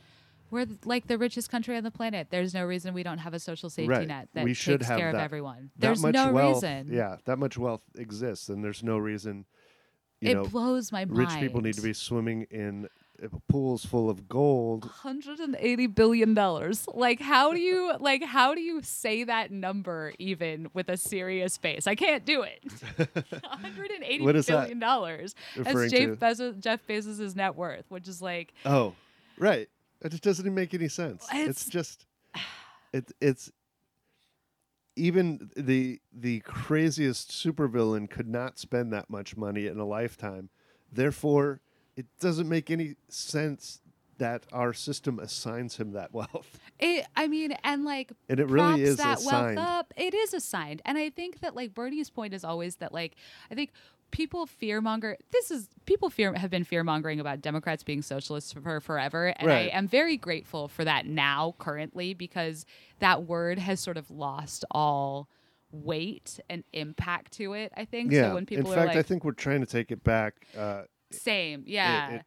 [0.50, 3.34] we're th- like the richest country on the planet there's no reason we don't have
[3.34, 4.08] a social safety Right.
[4.08, 6.88] net that We should takes have care of everyone that there's much no wealth, reason
[6.90, 9.44] Yeah, that much wealth exists, and there's no reason.
[10.22, 12.88] You it know, blows my mind rich people need to be swimming in
[13.50, 14.84] pools full of gold.
[14.86, 20.68] 180 billion dollars like how do you like how do you say that number even
[20.74, 22.64] with a serious face i can't do it
[22.98, 26.10] 180 What is that dollars that's jeff?
[26.20, 28.94] Bezos, jeff bezos' net worth which is like Oh,
[29.38, 29.68] right.
[30.02, 31.26] It just doesn't even make any sense.
[31.34, 32.06] It's, It's- just,
[32.94, 33.52] it, it's
[34.96, 40.50] even the the craziest supervillain could not spend that much money in a lifetime.
[40.92, 41.62] Therefore,
[41.98, 43.82] it doesn't make any sense
[44.20, 46.60] that our system assigns him that wealth.
[46.80, 49.58] it i mean and like And it really is that assigned.
[49.58, 52.94] wealth up it is assigned and i think that like bernie's point is always that
[52.94, 53.16] like
[53.52, 53.72] i think
[54.10, 58.80] people fearmonger this is people fear have been fear mongering about democrats being socialists for
[58.80, 59.72] forever and Right.
[59.74, 62.66] i am very grateful for that now currently because
[63.00, 65.28] that word has sort of lost all
[65.72, 68.30] weight and impact to it i think Yeah.
[68.30, 70.48] so when people in fact, like I think we're trying to take it back.
[70.58, 70.84] Uh,
[71.22, 72.26] same yeah it-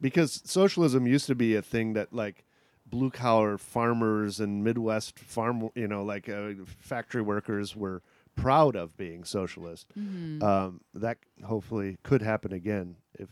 [0.00, 2.44] because socialism used to be a thing that like
[2.86, 8.02] blue collar farmers and Midwest farm, you know, like uh, factory workers were
[8.34, 9.86] proud of being socialist.
[9.96, 10.42] Mhm.
[10.42, 13.28] Um, that hopefully could happen again if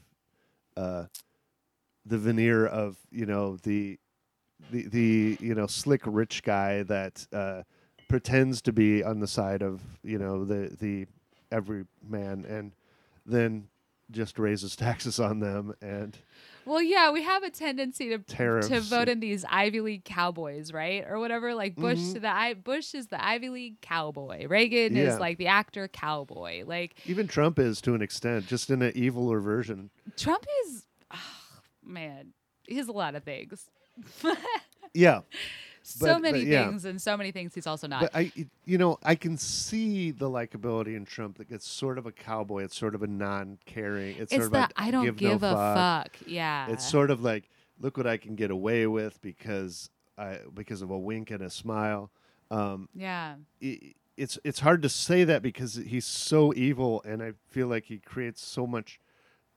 [0.76, 1.06] uh,
[2.06, 3.98] the veneer of you know the
[4.70, 7.62] the the you know slick rich guy that uh,
[8.08, 11.06] pretends to be on the side of you know the the
[11.50, 12.72] every man and
[13.26, 13.66] then
[14.10, 16.18] just raises taxes on them and
[16.66, 20.72] Well, yeah, we have a tendency to Tariffs to vote in these Ivy League cowboys,
[20.72, 21.54] right, or whatever.
[21.54, 22.12] Like Bush Mhm.
[22.14, 24.46] to the I Bush is the Ivy League cowboy.
[24.46, 25.14] Reagan Yeah.
[25.14, 26.64] is like the actor cowboy.
[26.66, 29.90] Like even Trump is to an extent just in an eviler version.
[30.16, 32.32] Trump is, ah, man,
[32.66, 33.70] he's a lot of things.
[34.92, 35.20] Yeah,
[35.82, 36.66] so many but yeah.
[36.66, 38.02] things, and so many things he's also not.
[38.02, 38.32] but I
[38.64, 41.38] you know I can see the likability in Trump.
[41.38, 42.64] That gets sort of a cowboy.
[42.64, 44.16] It's sort of a non-caring.
[44.16, 46.16] It's, it's sort of that I don't give, give, no a fuck.
[46.16, 46.16] fuck.
[46.26, 47.48] Yeah, It's sort of like
[47.80, 51.50] look what I can get away with because I because of a wink and a
[51.50, 52.10] smile.
[52.50, 53.36] Um, yeah.
[53.62, 57.84] i it's it's hard to say that because he's so evil, and I feel like
[57.86, 59.00] he creates so much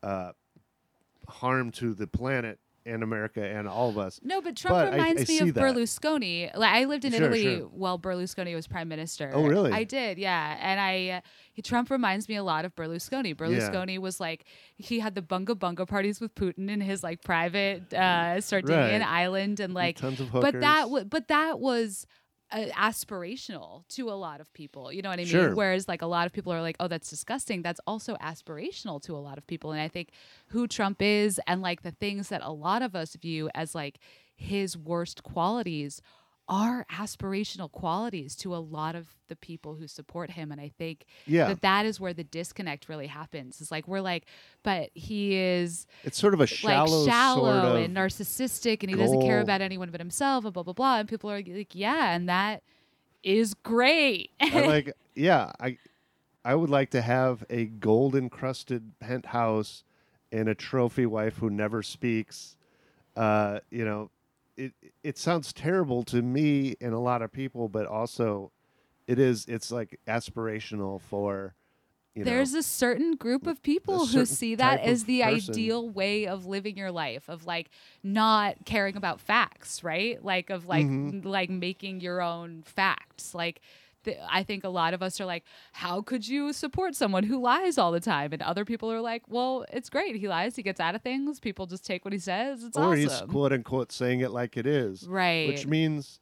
[0.01, 0.31] uh,
[1.27, 4.19] harm to the planet and America and all of us.
[4.23, 5.61] No, but Trump But reminds I me of that.
[5.63, 6.55] Berlusconi.
[6.55, 7.67] Like I lived in Sure, Italy sure.
[7.67, 9.31] while Berlusconi was prime minister.
[9.33, 9.71] Oh, really?
[9.71, 10.57] I did, yeah.
[10.59, 11.09] And I,
[11.57, 13.35] uh, Trump reminds me a lot of Berlusconi.
[13.35, 14.45] Berlusconi was like
[14.77, 19.09] he had the bunga bunga parties with Putin in his like private uh, Sardinian Right.
[19.09, 22.05] island, and like, tons of but that, w- but that was.
[22.53, 25.27] Uh, aspirational to a lot of people, you know what I mean.
[25.27, 25.55] Sure.
[25.55, 29.15] Whereas, like a lot of people are like, "Oh, that's disgusting." That's also aspirational to
[29.15, 30.09] a lot of people, and I think
[30.49, 33.97] who Trump is and like the things that a lot of us view as like
[34.35, 35.99] his worst qualities
[36.47, 41.05] are aspirational qualities to a lot of the people who support him and i think
[41.25, 41.47] Yeah.
[41.47, 44.25] that that is where the disconnect really happens it's like we're like
[44.61, 48.89] but he is It's sort of a shallow, like shallow sort of and narcissistic and
[48.89, 51.73] he doesn't care about anyone but himself and blah blah blah and people are like
[51.73, 52.61] yeah and that
[53.23, 55.77] is great I like yeah, I
[56.43, 59.83] I would like to have a gold encrusted penthouse
[60.31, 62.57] and a trophy wife who never speaks.
[63.15, 64.09] Uh, you know,
[64.57, 64.73] it
[65.03, 68.51] it sounds terrible to me and a lot of people, but also
[69.07, 71.55] it is it's like aspirational for
[72.15, 75.55] you know There's know, a certain group of people who see that as the person.
[75.55, 77.69] ideal way of living your life, of like
[78.03, 80.23] not caring about facts, right?
[80.23, 81.25] Like of like Mhm.
[81.25, 83.33] like making your own facts.
[83.35, 83.61] Like
[84.03, 87.39] th- I think a lot of us are like, how could you support someone who
[87.41, 88.33] lies all the time?
[88.33, 90.15] And other people are like, well, it's great.
[90.15, 90.55] He lies.
[90.55, 91.39] He gets out of things.
[91.39, 92.63] People just take what he says.
[92.63, 92.97] It's or awesome.
[92.99, 95.07] he's quote unquote saying it like it is.
[95.07, 95.47] right.
[95.47, 96.19] Which means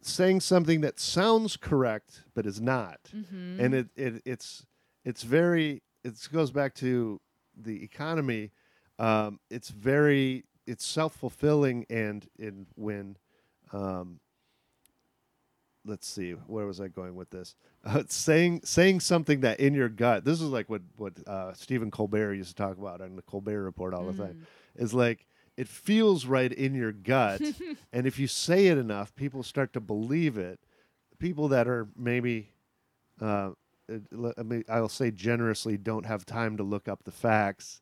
[0.00, 3.00] saying something that sounds correct but is not.
[3.14, 3.58] Mhm.
[3.60, 4.64] and it, it it's
[5.04, 7.20] it's very it goes back to
[7.56, 8.52] the economy
[9.00, 13.16] um, it's very it's self-fulfilling and in when
[13.72, 14.20] um,
[15.88, 17.54] let's see, where was I going with this?
[17.84, 20.24] Uh, saying saying something that in your gut.
[20.24, 23.62] This is like what what uh, Stephen Colbert used to talk about on the Colbert
[23.62, 24.16] Report all the Mm.
[24.26, 24.46] time.
[24.76, 25.26] Is like
[25.56, 27.40] it feels right in your gut,
[27.92, 30.58] and if you say it enough, people start to believe it.
[31.18, 32.50] People that are maybe,
[33.20, 33.50] uh,
[33.90, 37.80] uh, I mean, I'll say generously, don't have time to look up the facts.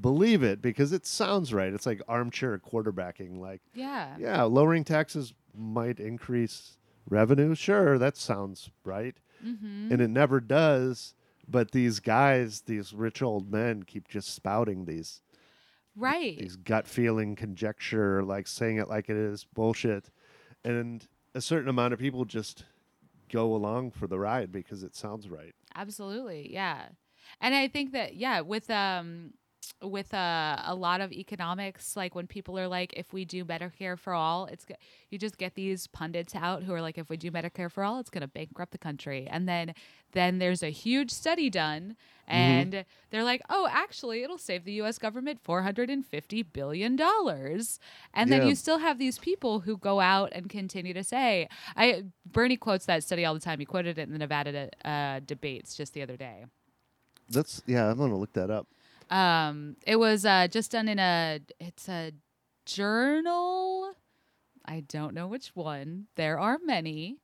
[0.00, 1.72] Believe it because it sounds right.
[1.72, 3.38] It's like armchair quarterbacking.
[3.38, 4.16] Like Yeah.
[4.18, 6.76] yeah, lowering taxes might increase
[7.08, 7.54] revenue.
[7.54, 9.16] Sure, that sounds right.
[9.44, 9.92] Mm-hmm.
[9.92, 11.14] And it never does.
[11.48, 15.22] But these guys, these rich old men, keep just spouting these
[15.94, 16.38] Right.
[16.38, 20.10] these gut feeling conjecture, like saying it like it is bullshit.
[20.64, 22.64] And a certain amount of people just
[23.30, 25.54] go along for the ride because it sounds right.
[25.74, 26.88] Absolutely, yeah.
[27.40, 29.32] And I think that yeah, with um
[29.82, 33.98] with uh, a lot of economics, like when people are like, if we do Medicare
[33.98, 34.74] for all, it's go-
[35.10, 37.98] you just get these pundits out who are like, if we do Medicare for all,
[38.00, 39.26] it's going to bankrupt the country.
[39.30, 39.74] And then
[40.12, 41.94] then there's a huge study done,
[42.26, 44.98] and they're like, oh, actually, it'll save the U.S.
[44.98, 47.78] government four hundred and fifty billion dollars.
[48.14, 52.04] And then you still have these people who go out and continue to say, I
[52.24, 53.58] Bernie quotes that study all the time.
[53.58, 56.46] He quoted it in the Nevada uh, debates just the other day.
[57.28, 58.66] That's yeah, I'm gonna look that up.
[59.10, 62.12] Um, it was uh, just done in a it's a
[62.64, 63.92] journal.
[64.64, 66.06] I don't know which one.
[66.16, 67.18] There are many.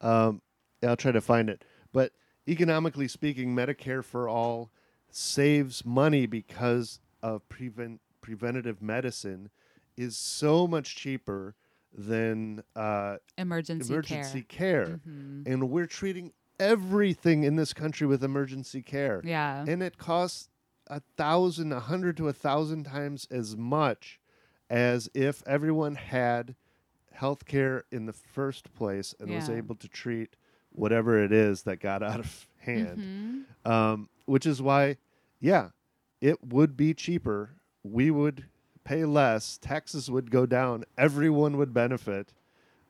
[0.00, 0.42] Um,
[0.86, 1.64] I'll try to find it.
[1.92, 2.12] But
[2.46, 4.70] economically speaking, Medicare for all
[5.10, 9.48] saves money because of prevent preventative medicine
[9.96, 11.54] is so much cheaper
[11.96, 14.84] than uh, Emergency, emergency care.
[14.84, 15.46] care, Mhm.
[15.46, 19.64] and we're treating everything in this country with emergency care, Yeah.
[19.66, 20.50] and it costs
[20.88, 24.18] a thousand, a hundred to a thousand times as much
[24.70, 26.54] as if everyone had
[27.12, 30.36] health care in the first place and was able to treat
[30.72, 33.46] whatever it is that got out of hand.
[33.66, 33.70] Mhm.
[33.70, 34.96] Um, which is why,
[35.40, 35.70] yeah,
[36.20, 37.50] it would be cheaper.
[37.82, 38.44] We would
[38.84, 39.58] pay less.
[39.58, 40.84] Taxes would go down.
[40.96, 42.32] Everyone would benefit.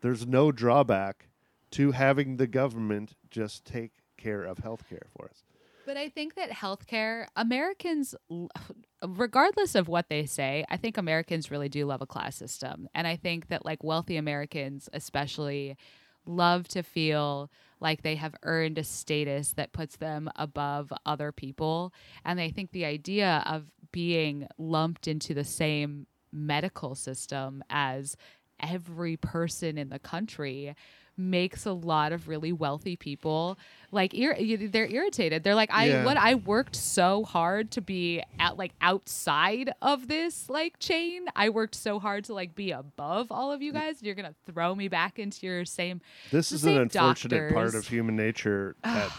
[0.01, 1.29] There's no drawback
[1.73, 5.45] to having the government just take care of health care for us.
[5.89, 8.15] But I think that healthcare, Americans,
[9.03, 12.91] regardless of what they say, I think Americans really do love a class system.
[12.95, 15.79] And I think that, like, wealthy Americans, especially,
[16.27, 21.95] love to feel like they have earned a status that puts them above other people.
[22.23, 28.15] And I think the idea of being lumped into the same medical system as
[28.61, 30.75] every person in the country
[31.19, 33.59] makes a lot of really wealthy people
[33.91, 34.37] like ir-
[34.69, 35.43] they're irritated.
[35.43, 36.05] They're like i Yeah.
[36.05, 41.27] what i worked so hard to be at like outside of this like chain.
[41.35, 44.75] I worked so hard to like be above all of you guys you're gonna throw
[44.75, 46.01] me back into your same
[46.31, 49.13] This is an same unfortunate part of human nature that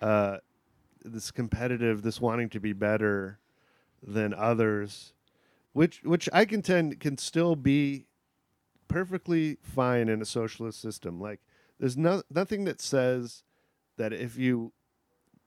[0.00, 0.38] uh,
[1.04, 3.38] this competitive, this wanting to be better
[4.06, 5.12] than others,
[5.72, 8.06] which which I contend can still be
[8.92, 11.20] perfectly fine in a socialist system.
[11.20, 11.40] Like
[11.80, 13.42] there's no nothing that says
[13.98, 14.72] that if you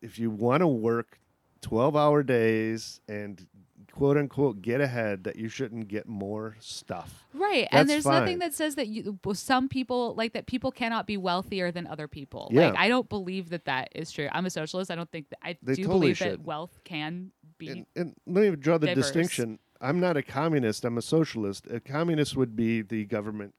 [0.02, 1.20] if you want to work
[1.62, 3.48] 12 hour days and
[3.91, 7.26] quote unquote get ahead that you shouldn't get more stuff.
[7.34, 8.20] right That's and there's fine.
[8.22, 12.08] nothing that says that you some people like that people cannot be wealthier than other
[12.08, 12.70] people Yeah.
[12.72, 15.39] like i don't believe that that is true i'm a socialist i don't think that
[15.43, 18.88] i They do totally believe that wealth can be and, and let me draw the
[18.88, 19.06] diverse.
[19.06, 19.60] distinction.
[19.82, 20.86] I'm not a communist.
[20.86, 21.67] I'm a socialist.
[21.69, 23.53] A communist would be the government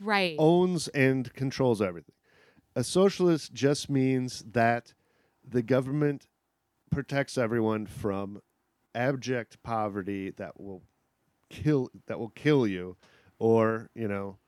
[0.00, 2.14] right owns and controls everything.
[2.76, 4.94] A socialist just means that
[5.48, 6.28] the government
[6.90, 8.40] protects everyone from
[8.94, 10.82] abject poverty that will
[11.50, 12.96] kill that will kill you
[13.38, 14.38] or, you know,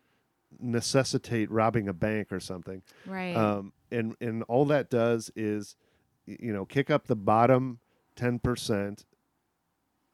[0.58, 2.82] necessitate robbing a bank or something.
[3.06, 5.76] right Um, and and all that does is,
[6.26, 7.78] you know, kick up the bottom
[8.16, 9.04] ten percent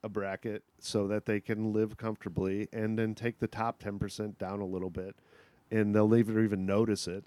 [0.06, 4.38] a bracket so that they can live comfortably, and then take the top ten percent
[4.38, 5.16] down a little bit,
[5.70, 7.24] and they'll never even notice it.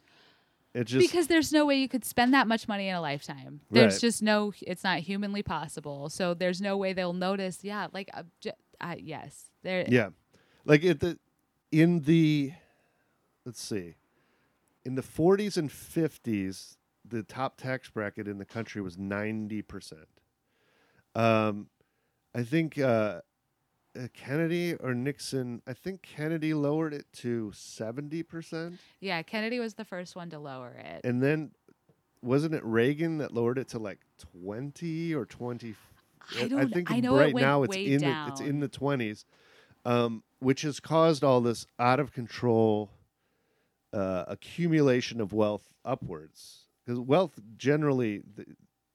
[0.73, 3.61] It just because there's no way you could spend that much money in a lifetime.
[3.69, 4.01] There's Right.
[4.01, 4.53] just no.
[4.61, 6.09] It's not humanly possible.
[6.09, 7.63] So there's no way they'll notice.
[7.63, 9.85] Yeah, like uh, j- uh, yes, there.
[9.87, 10.09] yeah,
[10.65, 11.19] like it the
[11.71, 12.53] in the
[13.45, 13.95] let's see,
[14.85, 20.07] in the 40s and 50s, the top tax bracket in the country was 90 percent.
[21.15, 21.67] Um,
[22.35, 23.21] I think uh,
[23.97, 25.61] uh, Kennedy or Nixon.
[25.67, 30.39] I think Kennedy lowered it to 70 percent, Yeah, Kennedy was the first one to
[30.39, 31.01] lower it.
[31.05, 31.51] and then
[32.21, 33.99] wasn't it Reagan that lowered it to like
[34.41, 35.75] 20 or 20?
[36.37, 39.23] I don't- think I know right went now it's in the, it's in the 20s,
[39.85, 42.91] um, which has caused all this out of control
[43.93, 48.49] uh, accumulation of wealth upwards because wealth generally th-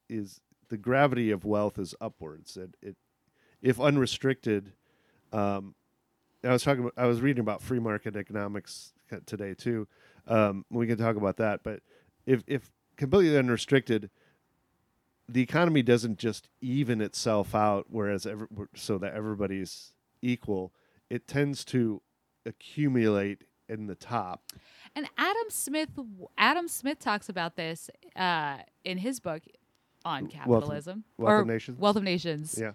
[0.09, 2.97] is the gravity of wealth is upwards and it
[3.65, 4.73] if unrestricted
[5.33, 5.75] um,
[6.45, 8.93] I was talking about, I was reading about free market economics
[9.27, 9.89] today too
[10.29, 11.81] um, we can talk about that but
[12.27, 14.11] if if completely unrestricted
[15.29, 18.47] the economy doesn't just even itself out whereas every,
[18.77, 20.73] so that everybody's equal
[21.11, 22.03] it tends to
[22.47, 24.53] accumulate in the top
[24.95, 25.89] And Adam Smith,
[26.37, 29.43] Adam Smith talks about this uh, in his book
[30.05, 31.81] on Wealth capitalism Wealth or of Nations?
[31.81, 32.59] Wealth of Nations.
[32.61, 32.73] yeah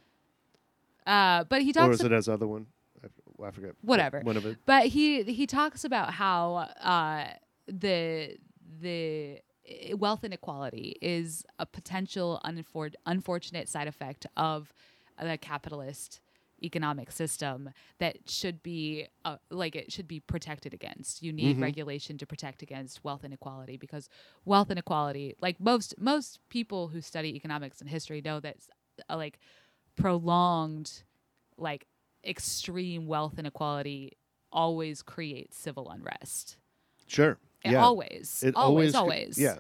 [1.06, 1.88] Uh, but he talks.
[1.88, 2.68] or is it as other one
[3.04, 4.22] I, I forget Whatever.
[4.22, 7.28] one of it But he he talks about how uh,
[7.68, 8.38] the
[8.82, 9.40] the
[9.96, 14.74] wealth inequality is a potential unfor- unfortunate side effect of
[15.22, 16.22] the capitalist
[16.62, 17.70] economic system
[18.00, 21.22] that should be uh, like it should be protected against.
[21.24, 24.10] You need regulation to protect against wealth inequality because
[24.46, 28.58] wealth inequality, like most most people who study economics and history, know that
[29.10, 29.40] uh, like
[30.00, 31.04] prolonged
[31.58, 31.86] like
[32.26, 34.14] extreme wealth inequality
[34.52, 36.58] always creates civil unrest.
[37.08, 38.44] sure It yeah Always.
[38.46, 39.38] It always, always.
[39.38, 39.58] yeah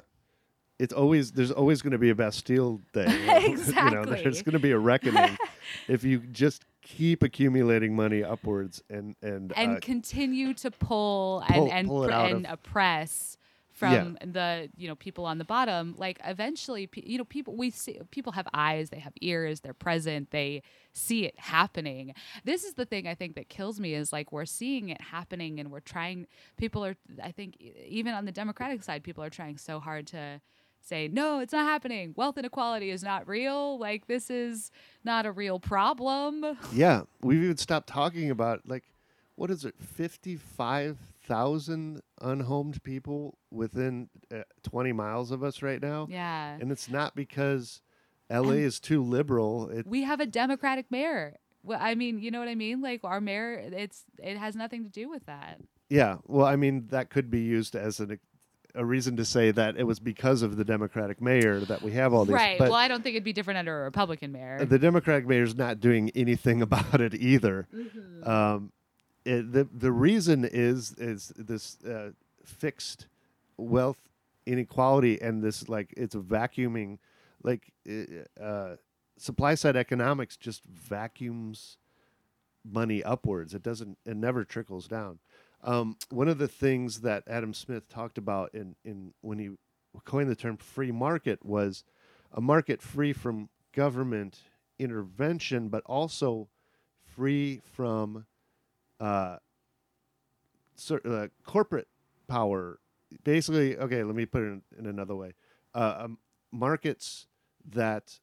[0.79, 3.05] it's always there's always going to be a Bastille Day.
[3.11, 3.33] you know?
[3.39, 4.21] you know, Exactly.
[4.23, 5.37] there's going to be a reckoning
[5.89, 11.63] if you just keep accumulating money upwards and and, And uh, continue to pull pull-
[11.65, 13.37] and and, pull pr- and of- oppress
[13.79, 17.99] from the you know people on the bottom like eventually you know people we see
[18.11, 20.61] people have eyes they have ears they're present they
[20.91, 22.13] see it happening.
[22.43, 25.59] This is the thing i think that kills me is like we're seeing it happening
[25.59, 26.27] and we're trying
[26.57, 27.55] people are i think
[27.87, 30.41] even on the democratic side people are trying so hard to
[30.81, 32.13] say no it's not happening.
[32.17, 33.77] Wealth inequality is not real.
[33.79, 34.71] Like this is
[35.03, 36.57] not a real problem.
[36.73, 37.03] Yeah.
[37.21, 38.83] We've even stopped talking about like
[39.35, 39.75] what is it
[41.29, 46.07] 55,000 unhomed people within uh, 20 miles of us right now.
[46.09, 46.57] Yeah.
[46.59, 47.81] And it's not because
[48.31, 49.69] LA is too liberal.
[49.69, 51.37] It we have a democratic mayor.
[51.63, 52.81] Well i mean you know what i mean?
[52.81, 55.59] Like our mayor it's it has nothing to do with that.
[55.89, 58.19] Yeah, well, I mean that could be used as an
[58.75, 62.13] a reason to say that it was because of the Democratic mayor that we have
[62.13, 62.35] all these.
[62.35, 62.59] right.
[62.59, 64.63] But well i don't think it'd be different under a republican mayor.
[64.65, 67.67] The Democratic mayor's not doing anything about it either.
[67.75, 68.29] Mm-hmm.
[68.29, 68.71] Um,
[69.29, 72.11] it, the the reason is is this uh,
[72.43, 73.07] fixed
[73.57, 74.09] wealth
[74.47, 76.97] inequality and this like it's a vacuuming,
[77.43, 78.75] like uh, uh,
[79.17, 81.77] supply side economics just vacuums
[82.65, 83.53] money upwards.
[83.53, 83.99] It doesn't.
[84.03, 85.19] It never trickles down.
[85.63, 89.51] Um, one of the things that Adam Smith talked about in in when he
[90.05, 91.83] coined the term free market was
[92.31, 94.39] a market free from government
[94.79, 96.47] intervention, but also
[97.03, 98.25] free from
[98.99, 99.37] uh,
[100.75, 101.87] cer- uh, corporate
[102.27, 102.79] power.
[103.23, 105.33] Basically, okay, let me put it in, in another way.
[105.73, 106.17] Uh, um,
[106.51, 107.27] markets
[107.67, 108.19] that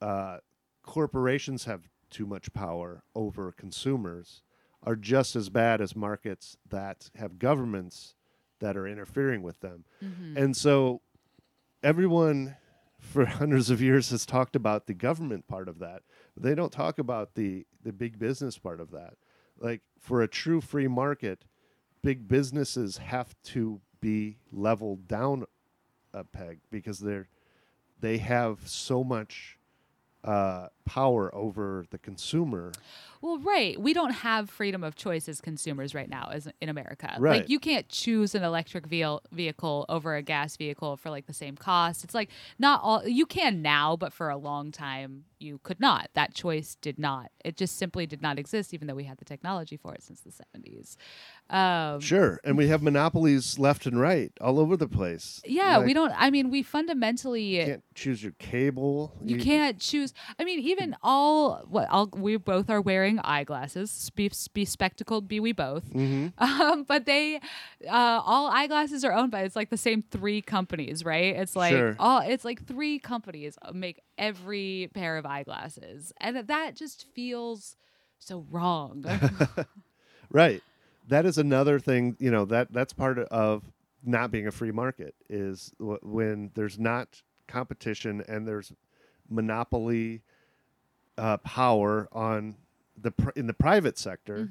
[0.00, 0.38] uh,
[0.82, 4.42] corporations have too much power over consumers
[4.82, 8.14] are just as bad as markets that have governments
[8.60, 9.84] that are interfering with them.
[10.36, 11.00] And so
[11.82, 12.56] everyone
[12.98, 16.02] for hundreds of years has talked about the government part of that.
[16.36, 19.14] They don't talk about the the big business part of that.
[19.64, 21.46] Like for a true free market,
[22.02, 25.46] big businesses have to be leveled down
[26.12, 27.28] a peg because they're
[27.98, 29.58] they have so much
[30.22, 32.70] uh, power over the consumer.
[33.22, 37.16] well right we don't have freedom of choice as consumers right now as in america
[37.18, 37.40] Right.
[37.40, 41.32] like you can't choose an electric vehi- vehicle over a gas vehicle for like the
[41.32, 42.28] same cost it's like
[42.58, 46.76] not all you can now but for a long time you could not that choice
[46.80, 49.94] did not it just simply did not exist even though we had the technology for
[49.94, 50.96] it since the 70s
[51.50, 55.42] um, Sure, and we have monopolies left and right all over the place.
[55.44, 59.12] yeah Like, we don't i mean we fundamentally You can't choose your cable.
[59.22, 60.12] You can't choose.
[60.38, 64.10] I mean, even all what all we both are wearing eyeglasses.
[64.14, 65.84] Be, be spectacled, be we both.
[65.92, 66.28] Mm-hmm.
[66.64, 67.36] Um, but they,
[67.86, 71.34] uh, all eyeglasses are owned by it's like the same three companies, right?
[71.36, 71.96] It's like Sure.
[71.98, 77.76] all it's like three companies make every pair of eyeglasses, and that just feels
[78.18, 79.04] so wrong.
[80.30, 80.62] Right.
[81.08, 82.16] That is another thing.
[82.18, 83.62] You know that that's part of
[84.04, 88.72] not being a free market is w- when there's not competition and there's
[89.28, 90.22] monopoly
[91.18, 92.56] uh, power on
[93.00, 94.48] the pr- in the private sector.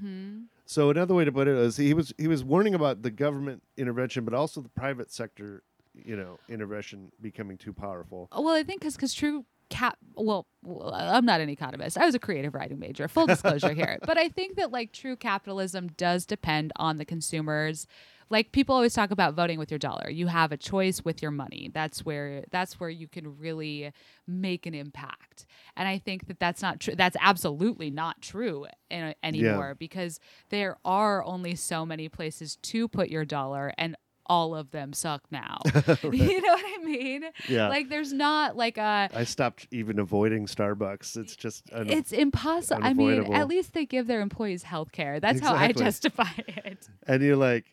[0.66, 3.64] So another way to put it is he was he was warning about the government
[3.78, 8.30] intervention, but also the private sector, you know, intervention becoming too powerful.
[8.32, 9.97] Well, I think because because true cap.
[10.16, 11.97] Well, well, I'm not an economist.
[11.97, 13.07] I was a creative writing major.
[13.07, 13.97] Full disclosure here.
[14.05, 17.88] But I think that like true capitalism does depend on the consumers.
[18.30, 20.09] Like people always talk about voting with your dollar.
[20.09, 21.69] You have a choice with your money.
[21.74, 23.91] That's where that's where you can really
[24.28, 25.45] make an impact.
[25.76, 26.95] And I think that that's not true.
[26.95, 30.19] That's absolutely not true in, anymore because
[30.49, 33.95] there are only so many places to put your dollar and
[34.26, 35.59] all of them suck now.
[36.03, 37.24] You know what I mean?
[37.49, 37.67] Yeah.
[37.69, 41.17] Like there's not like a I stopped even avoiding Starbucks.
[41.17, 42.84] It's just un- it's impossible.
[42.84, 45.19] I mean, at least they give their employees health care.
[45.19, 46.88] That's how I justify it.
[47.07, 47.65] and you're like,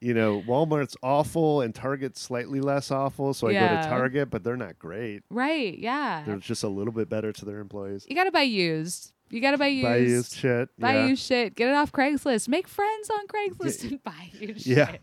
[0.00, 3.34] you know, Walmart's awful and Target's slightly less awful.
[3.34, 5.22] So I go to Target, but they're not great.
[5.30, 5.76] Right.
[5.78, 6.22] Yeah.
[6.26, 8.06] They're just a little bit better to their employees.
[8.08, 9.12] you got to buy used.
[9.28, 9.84] You got to buy used.
[9.86, 10.68] Buy used shit.
[10.78, 11.06] Buy yeah.
[11.06, 11.54] used shit.
[11.54, 12.48] Get it off Craigslist.
[12.48, 14.76] Make friends on Craigslist and buy used shit.
[14.76, 14.96] Yeah.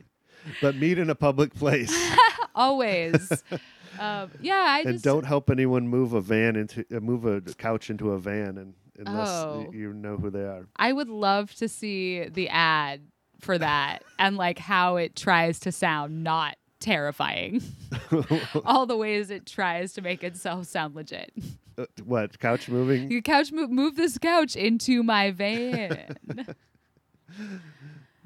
[0.62, 1.94] but meet in a public place
[2.56, 3.32] Always.
[4.00, 4.66] um, yeah.
[4.68, 8.12] I and just don't help anyone move a van into uh, move a couch into
[8.12, 9.70] a van and unless Oh.
[9.72, 10.68] you know who they are.
[10.76, 13.02] I would love to see the ad
[13.40, 17.62] for that and like how it tries to sound not terrifying.
[18.66, 21.32] All the ways it tries to make itself sound legit.
[21.78, 23.12] Uh, what couch moving?
[23.12, 26.16] You couch move, move this couch into my van.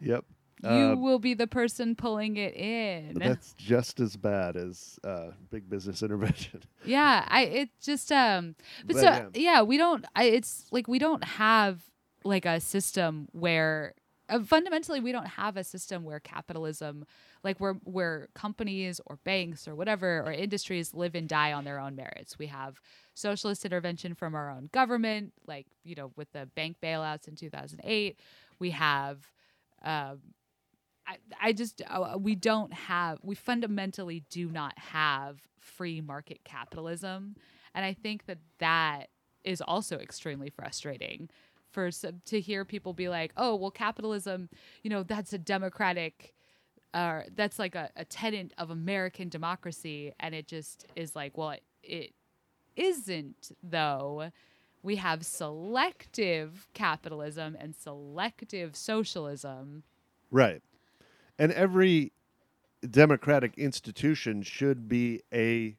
[0.01, 0.25] yep.
[0.63, 3.13] you Uh, will be the person pulling it in.
[3.15, 6.61] that's just as bad as uh, big business intervention.
[6.85, 8.55] Yeah, I it just um
[8.85, 9.25] but, But, so yeah.
[9.35, 9.61] yeah.
[9.61, 11.81] we don't I, it's like we don't have
[12.23, 13.93] like a system where
[14.31, 17.05] uh, fundamentally we don't have a system where capitalism
[17.43, 21.79] like where where companies or banks or whatever or industries live and die on their
[21.79, 22.39] own merits.
[22.39, 22.79] We have
[23.13, 28.19] socialist intervention from our own government like, you know, with the bank bailouts in 2008.
[28.59, 29.19] We have
[29.83, 30.19] um
[31.07, 37.35] I, I just uh, we don't have we fundamentally do not have free market capitalism
[37.75, 39.09] and i think that that
[39.43, 41.29] is also extremely frustrating
[41.71, 44.49] for some, to hear people be like oh well capitalism
[44.83, 46.33] you know that's a democratic
[46.93, 50.13] uh, that's like a, a tenet of american democracy.
[50.19, 52.13] And it just is like well it, it
[52.75, 54.31] isn't though.
[54.83, 59.83] We have selective capitalism and selective socialism.
[60.31, 60.61] Right.
[61.37, 62.13] And every
[62.89, 65.75] democratic institution should be a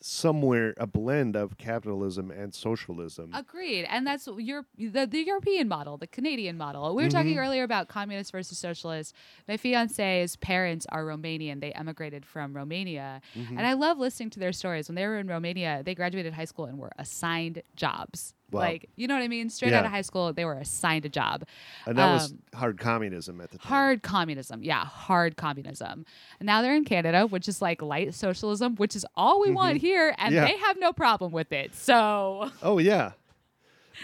[0.00, 3.30] somewhere a blend of capitalism and socialism.
[3.34, 6.94] Agreed, and that's your the, the European model, the Canadian model.
[6.94, 7.38] We were talking Mm-hmm.
[7.40, 9.14] earlier about communist versus socialist.
[9.48, 13.58] My fiance's parents are Romanian; they emigrated from Romania, Mm-hmm.
[13.58, 14.88] and I love listening to their stories.
[14.88, 18.34] When they were in Romania, they graduated high school and were assigned jobs.
[18.50, 18.60] Wow.
[18.60, 19.50] Like you know what I mean?
[19.50, 19.80] Straight Yeah.
[19.80, 21.44] out of high school, they were assigned a job.
[21.86, 23.68] and that was um, hard communism at the time.
[23.68, 26.06] Hard communism, yeah, hard communism.
[26.40, 29.76] And now they're in Canada, which is like light socialism, which is all we want
[29.78, 30.34] here, and Mm-hmm.
[30.34, 30.44] Yeah.
[30.46, 31.74] they have no problem with it.
[31.74, 33.12] So Oh yeah.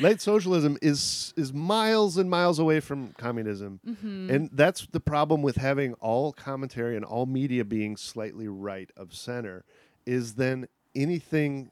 [0.01, 3.79] Light socialism is is miles and miles away from communism.
[3.87, 4.29] Mm-hmm.
[4.29, 9.15] And that's the problem with having all commentary and all media being slightly right of
[9.15, 9.65] center
[10.05, 10.67] is then
[10.97, 11.71] anything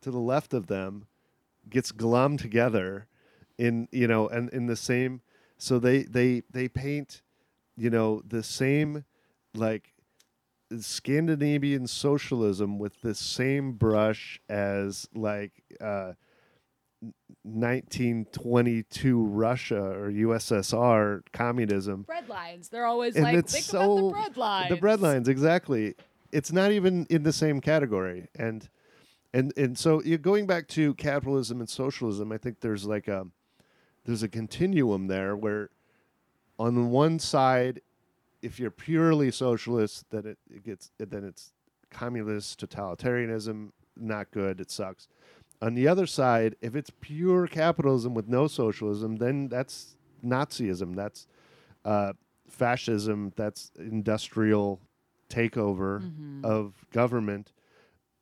[0.00, 1.06] to the left of them
[1.68, 3.06] gets glommed together
[3.58, 5.20] in you know and in the same
[5.58, 7.22] so they they they paint
[7.76, 9.04] you know the same
[9.54, 9.94] like
[10.80, 16.14] Scandinavian socialism with the same brush as like uh,
[17.42, 22.02] 1922 Russia or USSR communism.
[22.02, 24.68] bread lines, they're always And like, it's think so about the bread lines.
[24.70, 25.94] the bread lines exactly.
[26.32, 28.68] It's not even in the same category, and
[29.34, 32.30] and and so you're going back to capitalism and socialism.
[32.32, 33.26] I think there's like a
[34.04, 35.70] there's a continuum there where
[36.58, 37.80] on the one side,
[38.42, 41.52] if you're purely socialist, then it, it gets then it's
[41.90, 44.60] communist totalitarianism, not good.
[44.60, 45.08] It sucks.
[45.60, 50.94] On the other side, if it's pure capitalism with no socialism, then that's Nazism.
[50.94, 51.26] That's
[51.84, 52.12] uh,
[52.48, 53.32] fascism.
[53.34, 54.80] That's industrial
[55.28, 57.52] takeover of government.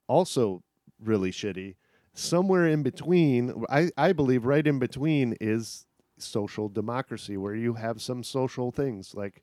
[0.09, 0.63] Also,
[1.03, 1.75] really shitty.
[2.15, 5.87] Somewhere in between, I, I believe right in between is
[6.19, 9.43] social democracy, where you have some social things like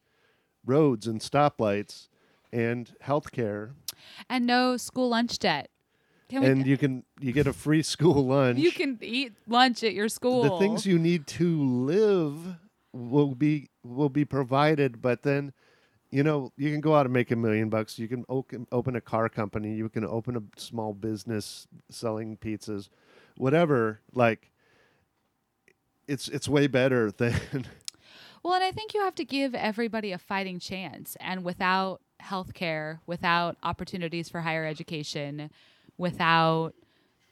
[0.65, 2.09] roads and stoplights
[2.53, 3.71] and healthcare,
[4.29, 5.69] and no school lunch debt.
[6.29, 8.59] Can we, and you can you get a free school lunch.
[8.59, 10.43] you can eat lunch at your school.
[10.43, 12.35] the things you need to live
[12.93, 15.53] will be will be provided but then
[16.11, 19.01] you know you can go out and make a million bucks you can open, a
[19.01, 22.89] car company you can open a small business selling pizzas
[23.37, 24.51] whatever like
[26.07, 27.65] it's it's way better than
[28.43, 31.17] Well, and I think you have to give everybody a fighting chance.
[31.19, 35.49] And without healthcare, without opportunities for higher education,
[35.97, 36.73] without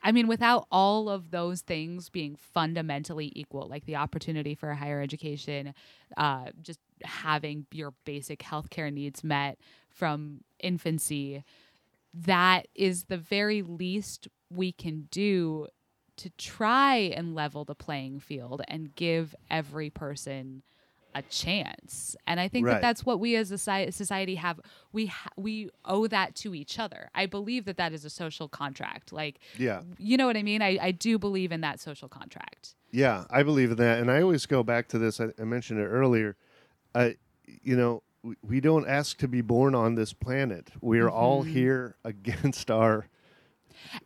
[0.00, 5.00] I mean, without all of those things being fundamentally equal, like the opportunity for higher
[5.00, 5.74] education,
[6.16, 11.44] uh, just having your basic healthcare needs met from infancy,
[12.14, 15.66] that is the very least we can do
[16.16, 20.62] to try and level the playing field and give every person
[21.14, 22.16] a chance.
[22.26, 22.74] And I think Right.
[22.74, 24.60] that that's what we as a society have.
[24.92, 27.08] We ha- we owe that to each other.
[27.14, 29.12] I believe that that is a social contract.
[29.12, 29.82] Like, Yeah.
[29.98, 30.60] you know what I mean?
[30.60, 32.74] I, I do believe in that social contract.
[32.90, 35.20] Yeah, I believe in that, and I always go back to this.
[35.20, 36.36] I, I mentioned it earlier.
[36.94, 37.16] I,
[37.62, 40.70] you know, we, we don't ask to be born on this planet.
[40.80, 41.52] We are all Mm-hmm.
[41.52, 43.06] here against our.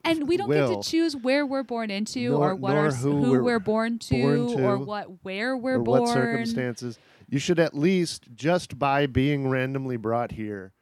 [0.05, 0.75] And we don't Will.
[0.77, 3.59] get to choose where we're born into Nor- or what our, who who, we're we're,
[3.59, 6.01] born, to, born to, or what where we're or born.
[6.03, 6.99] what circumstances.
[7.29, 10.73] You should at least just by being randomly brought here,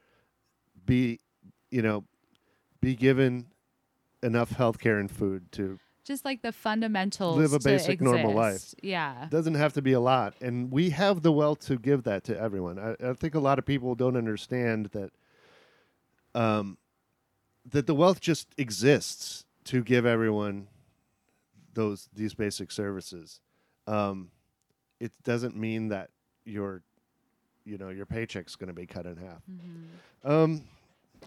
[0.85, 1.21] be,
[1.69, 2.03] you know,
[2.81, 3.45] be given
[4.21, 7.37] enough health care and food to Just like the fundamentals.
[7.37, 8.73] Live a to basic, normal life.
[8.81, 9.27] Yeah.
[9.29, 12.37] doesn't have to be a lot and we have the wealth to give that to
[12.39, 15.11] everyone i, I think a lot of people don't understand that
[16.33, 16.77] um,
[17.69, 20.67] that the wealth just exists to give everyone
[21.73, 23.39] those these basic services
[23.87, 24.31] um,
[24.99, 26.09] it doesn't mean that
[26.45, 26.81] your
[27.65, 30.31] you know your paycheck's going to be cut in half Mm-hmm.
[30.31, 30.63] um,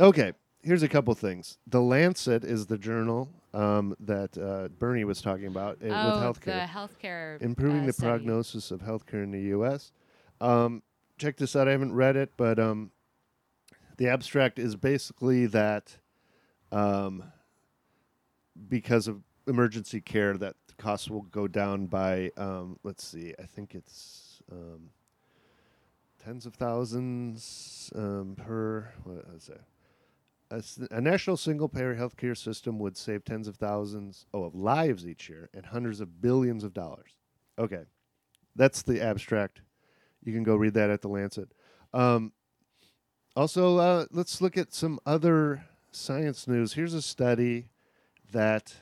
[0.00, 0.32] okay
[0.64, 5.46] here's a couple things the lancet is the journal um, that uh, bernie was talking
[5.46, 7.42] about uh, oh, with healthcare the healthcare.
[7.42, 8.08] improving uh, the study.
[8.08, 9.92] prognosis of healthcare in the U.S.
[10.40, 10.82] Um,
[11.18, 11.68] check this out.
[11.68, 12.90] I haven't read it, but um,
[13.96, 15.96] the abstract is basically that
[16.72, 17.24] um,
[18.68, 23.44] because of emergency care, that the costs will go down by um, let's see, I
[23.44, 24.90] think it's um,
[26.22, 28.92] tens of thousands um, per.
[29.04, 29.60] What is it?
[30.50, 35.06] A, a national single payer healthcare system would save tens of thousands oh, of lives
[35.06, 37.12] each year and hundreds of billions of dollars.
[37.58, 37.84] Okay.
[38.56, 39.62] That's the abstract.
[40.22, 41.50] You can go read that at the Lancet.
[41.92, 42.32] Um,
[43.36, 46.74] also, uh, let's look at some other science news.
[46.74, 47.68] Here's a study
[48.32, 48.74] that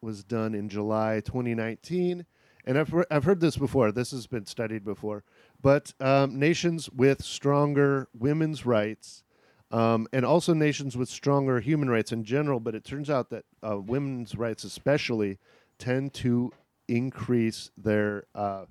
[0.00, 2.26] was done in July 2019.
[2.66, 3.92] And I've, re- I've heard this before.
[3.92, 5.24] This has been studied before.
[5.60, 9.23] But um, nations with stronger women's rights
[9.74, 12.60] um, and also nations with stronger human rights in general.
[12.60, 15.38] But it turns out that uh, women's rights, especially,
[15.78, 16.52] tend to
[16.88, 18.66] increase their uh,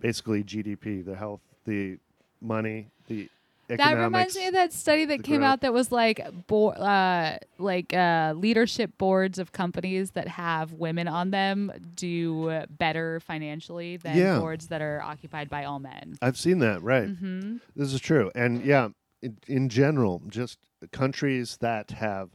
[0.00, 1.98] basically GDP, the health, the
[2.40, 3.28] money, the
[3.68, 5.50] That reminds me of that study that came growth.
[5.50, 11.06] out that was like bo- uh, like uh, leadership boards of companies that have women
[11.08, 14.38] on them do better financially than Yeah.
[14.38, 16.16] boards that are occupied by all men.
[16.22, 17.08] I've seen that, right?
[17.10, 18.88] hmm This is true, and yeah,
[19.22, 20.58] in, in general, just
[20.92, 22.30] countries that have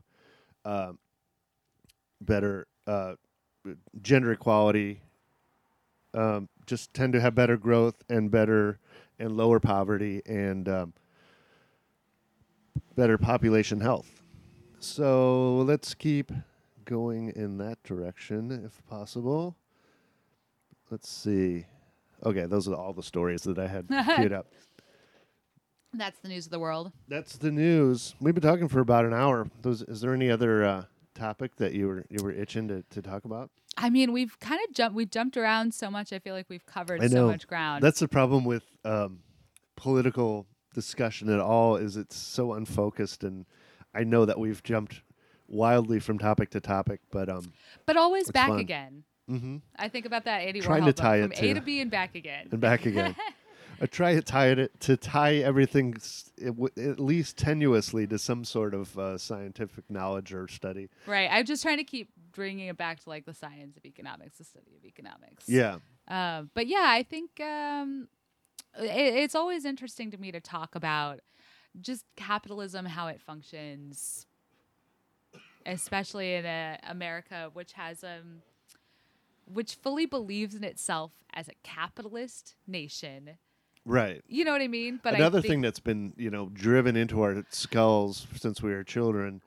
[0.66, 0.94] uh,
[2.22, 3.14] better uh,
[4.02, 5.02] gender equality
[6.14, 8.80] um, just tend to have better growth and better
[9.20, 10.94] and lower poverty and um,
[12.96, 14.22] better population health.
[14.80, 16.32] So let's keep
[16.86, 19.56] going in that direction if possible.
[20.92, 21.66] Let's see.
[22.26, 24.48] Okay, those are all the stories that I had queued up.
[25.94, 26.92] That's the news of the world.
[27.08, 28.16] That's the news.
[28.20, 29.48] We've been talking for about an hour.
[29.62, 30.84] Those, is there any other uh,
[31.14, 33.52] topic that you were you were itching to, to talk about?
[33.78, 34.96] I mean, we've kind of jumped.
[34.96, 36.12] We jumped around so much.
[36.14, 37.84] I feel like we've covered so much ground.
[37.84, 39.20] That's the problem with um,
[39.76, 41.76] political discussion at all.
[41.76, 43.46] Is it's so unfocused, and
[43.94, 45.02] I know that we've jumped
[45.48, 47.52] wildly from topic to topic, but um,
[47.86, 48.60] but always back fun.
[48.60, 49.04] again.
[49.28, 51.62] hmm I think about that Andy Trying Warhol to tie from it A to- to
[51.62, 52.48] B and back again.
[52.52, 53.16] and back again.
[53.84, 58.18] I try to tie it to tie everything s- it w- at least tenuously to
[58.18, 60.88] some sort of uh, scientific knowledge or study.
[61.06, 61.28] Right.
[61.30, 64.46] I'm just trying to keep bringing it back to like the science of economics, the
[64.46, 65.50] study of economics.
[65.50, 68.08] Yeah, Uh, but yeah, I think um,
[68.80, 71.20] it, it's always interesting to me to talk about
[71.82, 74.28] just capitalism, how it functions,
[75.66, 78.42] especially in uh, America, which has um,
[79.46, 83.32] which fully believes in itself as a capitalist nation.
[83.86, 84.22] Right.
[84.28, 85.00] You know what I mean?
[85.04, 89.42] But Another thing that's been you know driven into our skulls since we were children,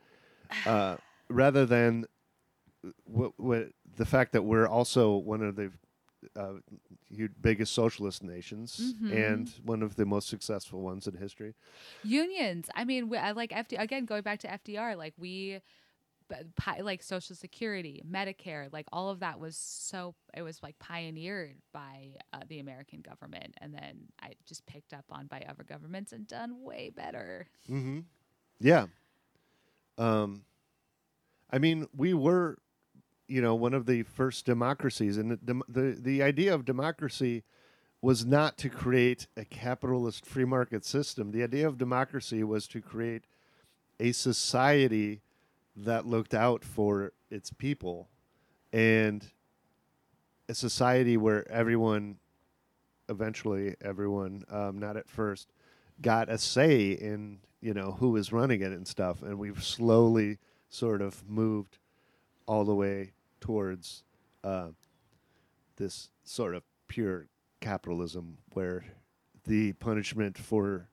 [0.67, 0.97] uh,
[1.29, 2.05] rather than
[3.05, 5.73] what, what the fact that we're also one of the
[6.37, 6.55] uh,
[7.41, 9.13] biggest socialist nations Mm-hmm.
[9.17, 11.55] and one of the most successful ones in history.
[12.03, 15.61] unions i mean we, I like FD, again going back to fdr like we
[16.81, 22.11] like social security medicare like all of that was so it was like pioneered by
[22.33, 26.27] uh, the american government and then i just picked up on by other governments and
[26.27, 28.01] done way better Mm-hmm.
[28.61, 28.87] Yeah.
[29.99, 30.43] Um,
[31.51, 32.59] I mean, we were
[33.29, 37.45] you know one of the first democracies, and the the the idea of democracy
[38.03, 41.33] was not to create a capitalist free market system.
[41.33, 43.25] The idea of democracy was to create
[43.99, 45.23] a society
[45.77, 48.09] that looked out for its people.
[48.73, 49.25] And
[50.49, 52.17] a society where everyone
[53.09, 55.53] eventually everyone um, not at first
[56.01, 59.23] got a say in you know who was running it and stuff.
[59.23, 61.79] And we've slowly sort of moved
[62.47, 64.03] all the way towards
[64.45, 64.69] uh,
[65.77, 67.27] this sort of pure
[67.61, 68.85] capitalism where
[69.45, 70.89] the punishment for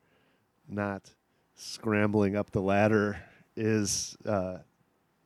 [0.68, 1.10] not
[1.56, 3.20] scrambling up the ladder
[3.56, 4.58] is uh,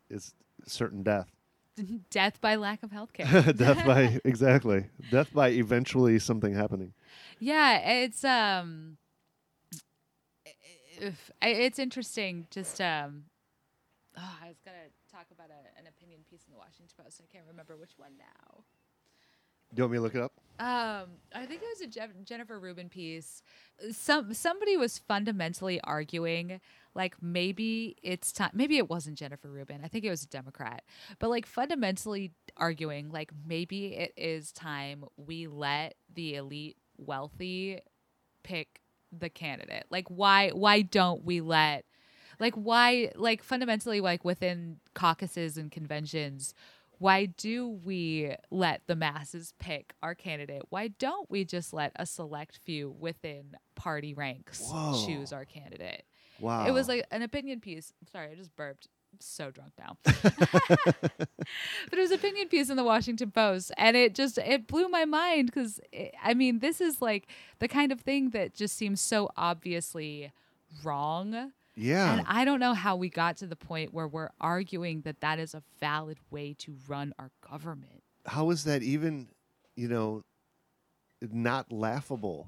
[0.09, 0.33] is
[0.65, 1.29] certain death.
[2.09, 3.55] Death by lack of healthcare.
[3.57, 6.93] death by exactly death by eventually something happening.
[7.39, 8.97] Yeah, it's um,
[11.41, 12.47] it's interesting.
[12.49, 13.25] Just um,
[14.17, 14.77] oh, I was gonna
[15.11, 17.21] talk about a, an opinion piece in the Washington Post.
[17.23, 18.63] I can't remember which one now.
[19.73, 20.31] Do you want me to look it up?
[20.59, 23.43] Um, I think it was a Jeff- Jennifer Rubin piece.
[23.91, 26.59] Some somebody was fundamentally arguing
[26.97, 28.49] like maybe it's time.
[28.53, 29.81] Maybe it wasn't Jennifer Rubin.
[29.83, 30.83] I think it was a Democrat,
[31.19, 37.79] but like fundamentally arguing like maybe it is time we let the elite wealthy
[38.43, 38.81] pick
[39.17, 39.85] the candidate.
[39.91, 41.85] Like why why don't we let
[42.39, 46.53] like why like fundamentally like within caucuses and conventions
[46.99, 52.05] why do we let the masses pick our candidate why don't we just let a
[52.07, 55.05] select few within party ranks Whoa.
[55.05, 56.03] choose our candidate
[56.39, 56.67] Wow.
[56.67, 61.29] it was like an opinion piece sorry i just burped I'm so drunk now but
[61.93, 65.05] it was an opinion piece in the washington post and it just it blew my
[65.05, 65.79] mind because
[66.23, 67.27] i mean this is like
[67.59, 70.31] the kind of thing that just seems so obviously
[70.83, 72.13] wrong yeah.
[72.13, 75.39] and I don't know how we got to the point where we're arguing that that
[75.39, 78.03] is a valid way to run our government.
[78.25, 79.27] How is that even,
[79.75, 80.23] you know,
[81.21, 82.47] not laughable?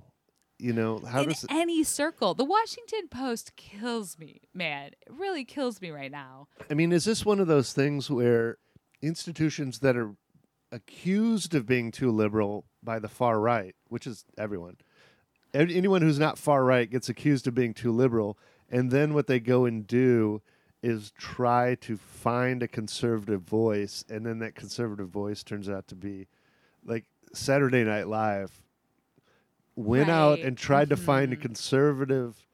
[0.59, 4.87] You know, how In does it, any circle, the Washington Post kills me, man.
[4.87, 6.49] It really kills me right now.
[6.69, 8.57] I mean, is this one of those things where
[9.01, 10.15] institutions that are
[10.69, 14.75] accused of being too liberal by the far right, which is everyone,
[15.53, 18.37] anyone who's not far right gets accused of being too liberal,
[18.69, 20.41] and then what they go and do
[20.83, 25.95] is try to find a conservative voice, and then that conservative voice turns out to
[25.95, 26.27] be
[26.85, 28.63] like Saturday Night Live
[29.79, 31.41] went out and tried to find a Mhm.
[31.41, 32.45] conservative